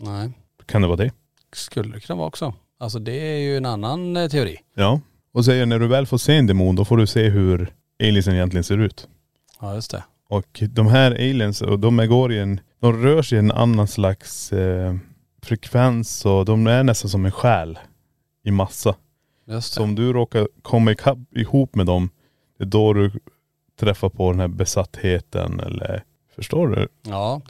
Nej, 0.00 0.30
Kan 0.66 0.82
det 0.82 0.88
vara 0.88 0.96
det? 0.96 1.10
skulle 1.52 1.94
det 1.94 2.00
kunna 2.00 2.16
vara 2.16 2.26
också. 2.28 2.54
Alltså 2.80 2.98
det 2.98 3.12
är 3.34 3.38
ju 3.38 3.56
en 3.56 3.66
annan 3.66 4.16
eh, 4.16 4.28
teori. 4.28 4.56
Ja. 4.74 5.00
Och 5.32 5.44
säger 5.44 5.66
när 5.66 5.78
du 5.78 5.86
väl 5.86 6.06
får 6.06 6.18
se 6.18 6.36
en 6.36 6.46
demon 6.46 6.76
då 6.76 6.84
får 6.84 6.96
du 6.96 7.06
se 7.06 7.28
hur 7.28 7.72
aliensen 8.02 8.34
egentligen 8.34 8.64
ser 8.64 8.78
ut. 8.78 9.08
Ja 9.60 9.74
just 9.74 9.90
det. 9.90 10.04
Och 10.28 10.62
de 10.70 10.86
här 10.86 11.10
aliens, 11.10 11.62
och 11.62 11.78
de 11.78 11.96
går 12.08 12.32
i 12.32 12.38
en, 12.38 12.60
de 12.80 13.02
rör 13.02 13.22
sig 13.22 13.36
i 13.36 13.38
en 13.38 13.52
annan 13.52 13.88
slags 13.88 14.52
eh, 14.52 14.94
frekvens 15.48 16.26
och 16.26 16.44
de 16.44 16.66
är 16.66 16.82
nästan 16.82 17.10
som 17.10 17.24
en 17.24 17.32
själ 17.32 17.78
i 18.44 18.50
massa. 18.50 18.94
Just 19.46 19.72
Så 19.72 19.82
om 19.82 19.94
du 19.94 20.12
råkar 20.12 20.48
komma 20.62 20.92
ikapp, 20.92 21.18
ihop 21.36 21.74
med 21.74 21.86
dem, 21.86 22.10
det 22.58 22.64
är 22.64 22.66
då 22.66 22.92
du 22.92 23.10
träffar 23.80 24.08
på 24.08 24.30
den 24.30 24.40
här 24.40 24.48
besattheten 24.48 25.60
eller 25.60 26.04
Förstår 26.38 26.68
du? 26.68 26.88
Ja, 27.02 27.40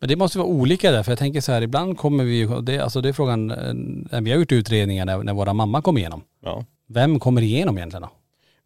men 0.00 0.08
det 0.08 0.16
måste 0.16 0.38
vara 0.38 0.48
olika 0.48 0.90
där 0.90 1.02
för 1.02 1.12
jag 1.12 1.18
tänker 1.18 1.40
så 1.40 1.52
här, 1.52 1.62
ibland 1.62 1.98
kommer 1.98 2.24
vi 2.24 2.36
ju, 2.36 2.60
det, 2.60 2.78
alltså 2.78 3.00
det 3.00 3.08
är 3.08 3.12
frågan, 3.12 3.50
eh, 3.50 3.74
när 4.10 4.20
vi 4.20 4.30
har 4.30 4.38
gjort 4.38 4.52
utredningar 4.52 5.04
när, 5.04 5.22
när 5.22 5.34
våra 5.34 5.52
mamma 5.52 5.82
kom 5.82 5.98
igenom. 5.98 6.22
Ja. 6.44 6.64
Vem 6.88 7.18
kommer 7.18 7.42
igenom 7.42 7.78
egentligen 7.78 8.02
då? 8.02 8.10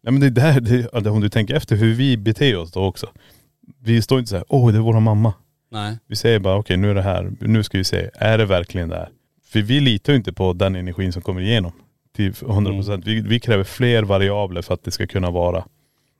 Nej 0.03 0.11
men 0.13 0.19
det 0.21 0.27
är 0.27 0.53
där, 0.53 0.61
det, 1.01 1.09
om 1.09 1.21
du 1.21 1.29
tänker 1.29 1.55
efter 1.55 1.75
hur 1.75 1.93
vi 1.93 2.17
beter 2.17 2.57
oss 2.57 2.71
då 2.71 2.85
också. 2.85 3.07
Vi 3.79 4.01
står 4.01 4.19
inte 4.19 4.29
så 4.29 4.35
här, 4.35 4.45
åh 4.47 4.71
det 4.71 4.77
är 4.77 4.81
våra 4.81 4.99
mamma. 4.99 5.33
Nej. 5.71 5.97
Vi 6.07 6.15
säger 6.15 6.39
bara 6.39 6.55
okej 6.55 6.77
nu 6.77 6.89
är 6.89 6.95
det 6.95 7.01
här, 7.01 7.31
nu 7.39 7.63
ska 7.63 7.77
vi 7.77 7.83
se, 7.83 8.09
är 8.13 8.37
det 8.37 8.45
verkligen 8.45 8.89
det 8.89 8.95
här? 8.95 9.09
För 9.43 9.59
vi 9.61 9.79
litar 9.79 10.13
ju 10.13 10.17
inte 10.17 10.33
på 10.33 10.53
den 10.53 10.75
energin 10.75 11.13
som 11.13 11.21
kommer 11.21 11.41
igenom 11.41 11.71
till 12.15 12.33
100 12.41 12.71
procent. 12.73 13.07
Vi, 13.07 13.21
vi 13.21 13.39
kräver 13.39 13.63
fler 13.63 14.03
variabler 14.03 14.61
för 14.61 14.73
att 14.73 14.83
det 14.83 14.91
ska 14.91 15.07
kunna 15.07 15.31
vara 15.31 15.65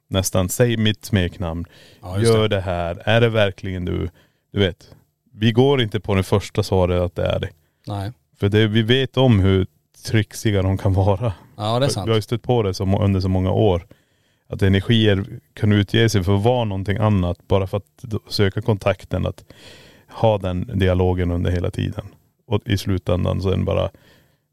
nästan, 0.10 0.50
säg 0.50 0.78
mitt 0.78 1.06
smeknamn, 1.06 1.66
Ja, 2.02 2.20
gör 2.22 2.48
det. 2.48 2.62
här, 2.62 3.02
är 3.06 3.22
det 3.22 3.30
verkligen 3.30 3.86
du? 3.86 4.10
Du 4.54 4.60
vet, 4.60 4.96
vi 5.34 5.52
går 5.52 5.82
inte 5.82 6.00
på 6.00 6.16
det 6.16 6.24
första 6.24 6.64
svaret 6.64 7.02
att 7.02 7.16
det 7.16 7.26
är 7.26 7.40
det. 7.40 7.50
Nej. 7.88 8.12
För 8.40 8.50
det, 8.50 8.68
vi 8.68 8.82
vet 8.82 9.18
om 9.18 9.40
hur 9.40 9.68
trixiga 10.06 10.62
de 10.62 10.78
kan 10.78 10.94
vara. 10.94 11.34
Ja 11.58 11.80
det 11.80 11.86
är 11.86 11.90
sant. 11.90 12.08
Vi 12.08 12.12
har 12.12 12.16
ju 12.18 12.22
stött 12.22 12.44
på 12.44 12.64
det 12.64 12.74
som, 12.74 12.96
under 12.96 13.20
så 13.20 13.30
många 13.30 13.52
år. 13.52 13.88
Att 14.52 14.62
energier 14.62 15.26
kan 15.54 15.72
utge 15.72 16.10
sig 16.10 16.24
för 16.24 16.36
att 16.36 16.44
vara 16.44 16.64
någonting 16.66 16.98
annat 16.98 17.48
bara 17.48 17.68
för 17.68 17.78
att 17.78 18.06
söka 18.28 18.62
kontakten. 18.62 19.26
Att 19.26 19.44
ha 20.10 20.38
den 20.38 20.80
dialogen 20.80 21.32
under 21.32 21.52
hela 21.52 21.72
tiden. 21.72 22.06
Och 22.48 22.62
i 22.66 22.78
slutändan 22.78 23.42
sen 23.42 23.66
bara, 23.66 23.90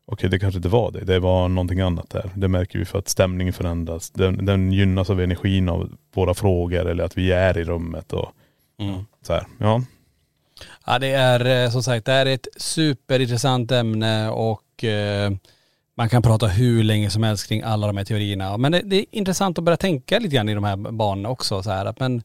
okej 0.06 0.30
det 0.30 0.38
kanske 0.38 0.58
inte 0.58 0.68
var 0.68 0.90
det, 0.90 1.04
det 1.04 1.18
var 1.18 1.48
någonting 1.48 1.80
annat 1.80 2.10
där. 2.10 2.30
Det 2.34 2.48
märker 2.48 2.78
vi 2.78 2.84
för 2.84 2.98
att 2.98 3.08
stämningen 3.08 3.52
förändras. 3.52 4.10
Den, 4.10 4.46
den 4.46 4.72
gynnas 4.72 5.10
av 5.10 5.20
energin 5.20 5.68
av 5.68 5.90
våra 6.14 6.34
frågor 6.34 6.86
eller 6.86 7.04
att 7.04 7.18
vi 7.18 7.32
är 7.32 7.58
i 7.58 7.64
rummet 7.64 8.12
och 8.12 8.32
Mm. 8.80 9.04
så 9.22 9.32
här. 9.32 9.44
Ja. 9.58 9.82
Ja 10.86 10.98
det 10.98 11.06
är 11.10 11.64
eh, 11.64 11.70
som 11.70 11.82
sagt, 11.82 12.06
det 12.06 12.12
är 12.12 12.26
ett 12.26 12.46
superintressant 12.56 13.72
ämne 13.72 14.28
och 14.30 14.84
eh, 14.84 15.30
man 15.98 16.08
kan 16.08 16.22
prata 16.22 16.46
hur 16.46 16.84
länge 16.84 17.10
som 17.10 17.22
helst 17.22 17.48
kring 17.48 17.62
alla 17.62 17.86
de 17.86 17.96
här 17.96 18.04
teorierna. 18.04 18.56
Men 18.56 18.72
det, 18.72 18.82
det 18.84 18.96
är 18.96 19.04
intressant 19.10 19.58
att 19.58 19.64
börja 19.64 19.76
tänka 19.76 20.18
lite 20.18 20.36
grann 20.36 20.48
i 20.48 20.54
de 20.54 20.64
här 20.64 20.76
banorna 20.76 21.28
också. 21.28 21.62
Så 21.62 21.70
här, 21.70 21.86
att 21.86 22.00
men 22.00 22.22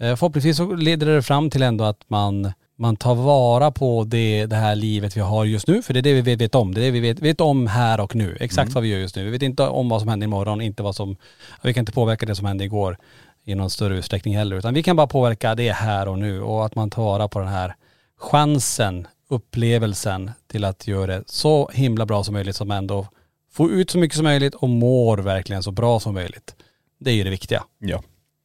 eh, 0.00 0.16
förhoppningsvis 0.16 0.56
så 0.56 0.74
leder 0.74 1.06
det 1.06 1.22
fram 1.22 1.50
till 1.50 1.62
ändå 1.62 1.84
att 1.84 2.00
man, 2.06 2.52
man 2.78 2.96
tar 2.96 3.14
vara 3.14 3.70
på 3.70 4.04
det, 4.04 4.46
det 4.46 4.56
här 4.56 4.74
livet 4.74 5.16
vi 5.16 5.20
har 5.20 5.44
just 5.44 5.68
nu. 5.68 5.82
För 5.82 5.94
det 5.94 6.00
är 6.00 6.02
det 6.02 6.22
vi 6.22 6.36
vet, 6.36 6.54
om. 6.54 6.74
Det 6.74 6.80
är 6.80 6.82
det 6.82 6.90
vi 6.90 7.00
vet, 7.00 7.20
vet 7.20 7.40
om 7.40 7.66
här 7.66 8.00
och 8.00 8.14
nu. 8.14 8.36
Exakt 8.40 8.72
vad 8.72 8.82
vi 8.82 8.88
gör 8.88 8.98
just 8.98 9.16
nu. 9.16 9.24
Vi 9.24 9.30
vet 9.30 9.42
inte 9.42 9.62
om 9.62 9.88
vad 9.88 10.00
som 10.00 10.08
händer 10.08 10.24
imorgon, 10.24 10.60
inte 10.60 10.82
vad 10.82 10.96
som, 10.96 11.16
vi 11.62 11.74
kan 11.74 11.82
inte 11.82 11.92
påverka 11.92 12.26
det 12.26 12.34
som 12.34 12.46
hände 12.46 12.64
igår 12.64 12.96
i 13.44 13.54
någon 13.54 13.70
större 13.70 13.98
utsträckning 13.98 14.36
heller. 14.36 14.56
Utan 14.56 14.74
vi 14.74 14.82
kan 14.82 14.96
bara 14.96 15.06
påverka 15.06 15.54
det 15.54 15.72
här 15.72 16.08
och 16.08 16.18
nu 16.18 16.42
och 16.42 16.66
att 16.66 16.74
man 16.74 16.90
tar 16.90 17.02
vara 17.02 17.28
på 17.28 17.38
den 17.38 17.48
här 17.48 17.74
chansen, 18.20 19.06
upplevelsen 19.34 20.30
till 20.46 20.64
att 20.64 20.86
göra 20.86 21.06
det 21.06 21.22
så 21.26 21.70
himla 21.74 22.06
bra 22.06 22.24
som 22.24 22.32
möjligt 22.34 22.56
som 22.56 22.70
ändå 22.70 23.06
får 23.52 23.70
ut 23.72 23.90
så 23.90 23.98
mycket 23.98 24.16
som 24.16 24.24
möjligt 24.24 24.54
och 24.54 24.68
mår 24.68 25.18
verkligen 25.18 25.62
så 25.62 25.70
bra 25.70 26.00
som 26.00 26.14
möjligt. 26.14 26.54
Det 27.00 27.10
är 27.10 27.14
ju 27.14 27.24
det 27.24 27.30
viktiga. 27.30 27.64
Ja. 27.78 28.02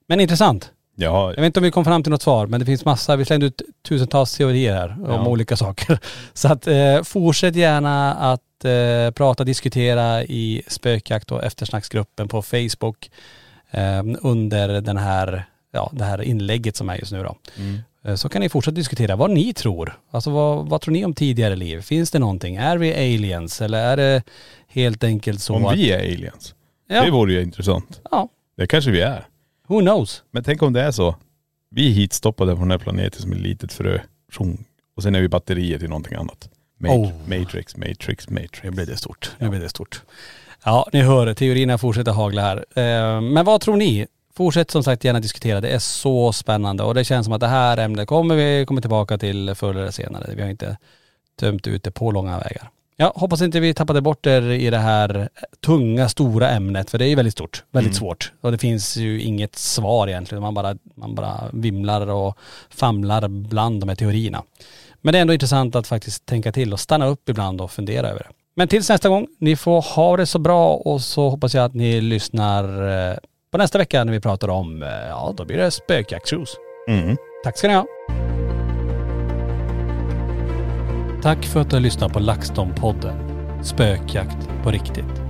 Men 0.08 0.20
intressant. 0.20 0.72
Ja, 0.96 1.30
Jag 1.30 1.36
vet 1.42 1.46
inte 1.46 1.60
om 1.60 1.64
vi 1.64 1.72
kom 1.72 1.86
fram 1.86 2.04
till 2.04 2.12
något 2.12 2.22
svar 2.22 2.48
men 2.48 2.60
det 2.60 2.66
finns 2.66 2.86
massa, 2.86 3.16
vi 3.16 3.26
slängde 3.26 3.46
ut 3.46 3.62
tusentals 3.88 4.38
teorier 4.38 4.74
här 4.74 4.92
om 4.92 5.10
Ja. 5.12 5.28
olika 5.28 5.56
saker. 5.58 6.00
Så 6.34 6.48
att 6.48 6.68
eh, 6.68 7.02
fortsätt 7.04 7.56
gärna 7.56 8.14
att 8.14 8.66
eh, 8.66 9.12
prata, 9.16 9.44
diskutera 9.44 10.24
i 10.24 10.62
spökjakt 10.68 11.32
och 11.32 11.44
eftersnacksgruppen 11.44 12.28
på 12.28 12.42
Facebook 12.42 13.12
eh, 13.72 14.04
under 14.22 14.82
den 14.82 14.98
här, 14.98 15.46
ja, 15.72 15.90
det 15.94 16.04
här 16.04 16.22
inlägget 16.22 16.76
som 16.76 16.90
är 16.90 16.96
just 16.98 17.12
nu 17.12 17.24
då. 17.24 17.36
Mm. 17.58 17.80
Eh, 18.10 18.16
Så 18.16 18.30
kan 18.30 18.41
ni 18.41 18.49
fortsätta 18.49 18.76
diskutera 18.76 19.16
vad 19.16 19.32
ni 19.32 19.53
tror. 19.53 19.99
Alltså 20.12 20.30
vad, 20.32 20.70
vad 20.70 20.82
tror 20.82 20.91
ni 20.91 21.05
om 21.05 21.14
tidigare 21.14 21.55
liv? 21.55 21.82
Finns 21.82 22.12
det 22.12 22.20
någonting? 22.20 22.55
Är 22.55 22.78
vi 22.78 22.93
aliens 22.93 23.62
eller 23.62 23.78
är 23.80 23.97
det 23.97 24.24
helt 24.68 25.03
enkelt 25.03 25.41
så 25.41 25.55
om 25.55 25.66
att.. 25.66 25.76
vi 25.78 25.91
är 25.91 25.99
aliens. 25.99 26.55
Ja, 26.88 27.05
Det 27.05 27.12
vore 27.12 27.34
ju 27.34 27.41
intressant. 27.41 28.01
ja, 28.12 28.30
Det 28.57 28.68
kanske 28.68 28.91
vi 28.91 29.01
är. 29.01 29.28
who 29.68 29.80
knows? 29.80 30.24
Men 30.32 30.43
tänk 30.43 30.62
om 30.62 30.74
det 30.74 30.82
är 30.82 30.91
så. 30.91 31.16
Vi 31.72 31.88
är 31.88 31.91
hitstoppade 31.93 32.51
från 32.51 32.62
den 32.68 32.72
här 32.72 32.78
planeten 32.78 33.22
som 33.22 33.32
ett 33.32 33.38
litet 33.39 33.74
frö. 33.74 33.99
Tjong. 34.32 34.66
Och 34.97 35.03
sen 35.03 35.16
är 35.16 35.22
vi 35.22 35.28
batterier 35.30 35.80
till 35.80 35.89
någonting 35.89 36.14
annat. 36.18 36.49
Mat- 36.80 36.91
Oh. 36.91 37.12
Matrix, 37.26 37.78
Matrix, 37.78 38.30
Matrix. 38.30 38.64
Nu 38.64 38.72
blir 38.72 38.86
det 38.86 38.97
stort. 38.97 39.32
Nu 39.39 39.49
blir 39.49 39.60
det 39.60 39.70
stort. 39.70 40.01
Ja, 40.66 40.88
ni 40.93 41.01
hör, 41.01 41.34
teorierna 41.34 41.78
fortsätter 41.78 42.12
hagla 42.12 42.41
här. 42.41 42.57
Eh, 42.76 43.22
Men 43.22 43.45
vad 43.45 43.62
tror 43.62 43.76
ni? 43.78 44.07
Fortsätt 44.40 44.72
som 44.72 44.84
sagt 44.84 45.04
gärna 45.04 45.20
diskutera. 45.20 45.62
Det 45.62 45.70
är 45.70 45.80
så 45.80 46.34
spännande 46.34 46.84
och 46.84 46.94
det 46.94 47.04
känns 47.04 47.26
som 47.26 47.34
att 47.34 47.40
det 47.40 47.48
här 47.48 47.78
ämnet 47.78 48.08
kommer 48.08 48.36
vi 48.36 48.66
komma 48.66 48.82
tillbaka 48.82 49.18
till 49.18 49.56
förr 49.56 49.76
eller 49.76 49.92
senare. 49.92 50.34
Vi 50.36 50.42
har 50.42 50.50
inte 50.50 50.78
tömt 51.40 51.68
ut 51.68 51.84
det 51.84 51.92
på 51.92 52.12
långa 52.12 52.40
vägar. 52.40 52.70
Ja, 52.96 53.14
hoppas 53.16 53.42
inte 53.42 53.60
vi 53.60 53.74
tappade 53.74 54.02
bort 54.02 54.26
er 54.26 54.42
i 54.42 54.70
det 54.70 54.78
här 54.78 55.30
tunga, 55.66 56.10
stora 56.10 56.50
ämnet, 56.50 56.90
för 56.90 56.98
det 56.98 57.06
är 57.06 57.10
ju 57.10 57.16
väldigt 57.16 57.34
stort, 57.34 57.64
väldigt 57.72 57.96
svårt. 57.96 58.32
Och 58.42 58.52
det 58.52 58.58
finns 58.58 58.98
ju 58.98 59.22
inget 59.22 59.56
svar 59.56 60.08
egentligen. 60.08 60.42
Man 60.42 60.54
bara, 60.54 60.76
man 60.96 61.16
bara 61.16 61.44
vimlar 61.54 62.08
och 62.08 62.38
famlar 62.70 63.28
bland 63.28 63.80
de 63.80 63.90
här 63.90 63.96
teorierna. 63.96 64.44
Men 65.02 65.12
det 65.12 65.18
är 65.18 65.22
ändå 65.22 65.34
intressant 65.34 65.76
att 65.76 65.88
faktiskt 65.88 66.26
tänka 66.26 66.52
till 66.52 66.74
och 66.74 66.80
stanna 66.80 67.06
upp 67.06 67.30
ibland 67.30 67.62
och 67.62 67.72
fundera 67.72 68.10
över 68.10 68.20
det. 68.20 68.30
Men 68.56 68.68
tills 68.68 68.90
nästa 68.90 69.10
gång, 69.10 69.28
ni 69.40 69.56
får 69.56 69.82
ha 69.82 70.18
det 70.18 70.26
så 70.26 70.40
bra 70.40 70.74
och 70.76 71.02
så 71.02 71.30
hoppas 71.30 71.54
jag 71.54 71.66
att 71.66 71.74
ni 71.74 72.02
lyssnar 72.02 72.88
eh, 73.12 73.18
på 73.52 73.58
nästa 73.58 73.78
vecka 73.78 74.04
när 74.04 74.14
vi 74.14 74.20
pratar 74.20 74.47
om, 74.47 74.84
eh, 74.84 74.89
ja 74.89 75.34
då 75.38 75.45
blir 75.45 75.58
det 75.58 75.72
spökjaktscruise. 75.72 76.58
Mm. 76.89 77.18
Tack 77.43 77.58
ska 77.58 77.68
ni 77.68 77.74
ha. 77.74 77.86
Tack 81.22 81.45
för 81.45 81.60
att 81.60 81.70
du 81.70 81.76
har 81.76 81.82
lyssnat 81.82 82.14
på 82.14 82.20
LaxTon-podden. 82.20 83.16
Spökjakt 83.64 84.50
på 84.64 84.72
riktigt. 84.72 85.29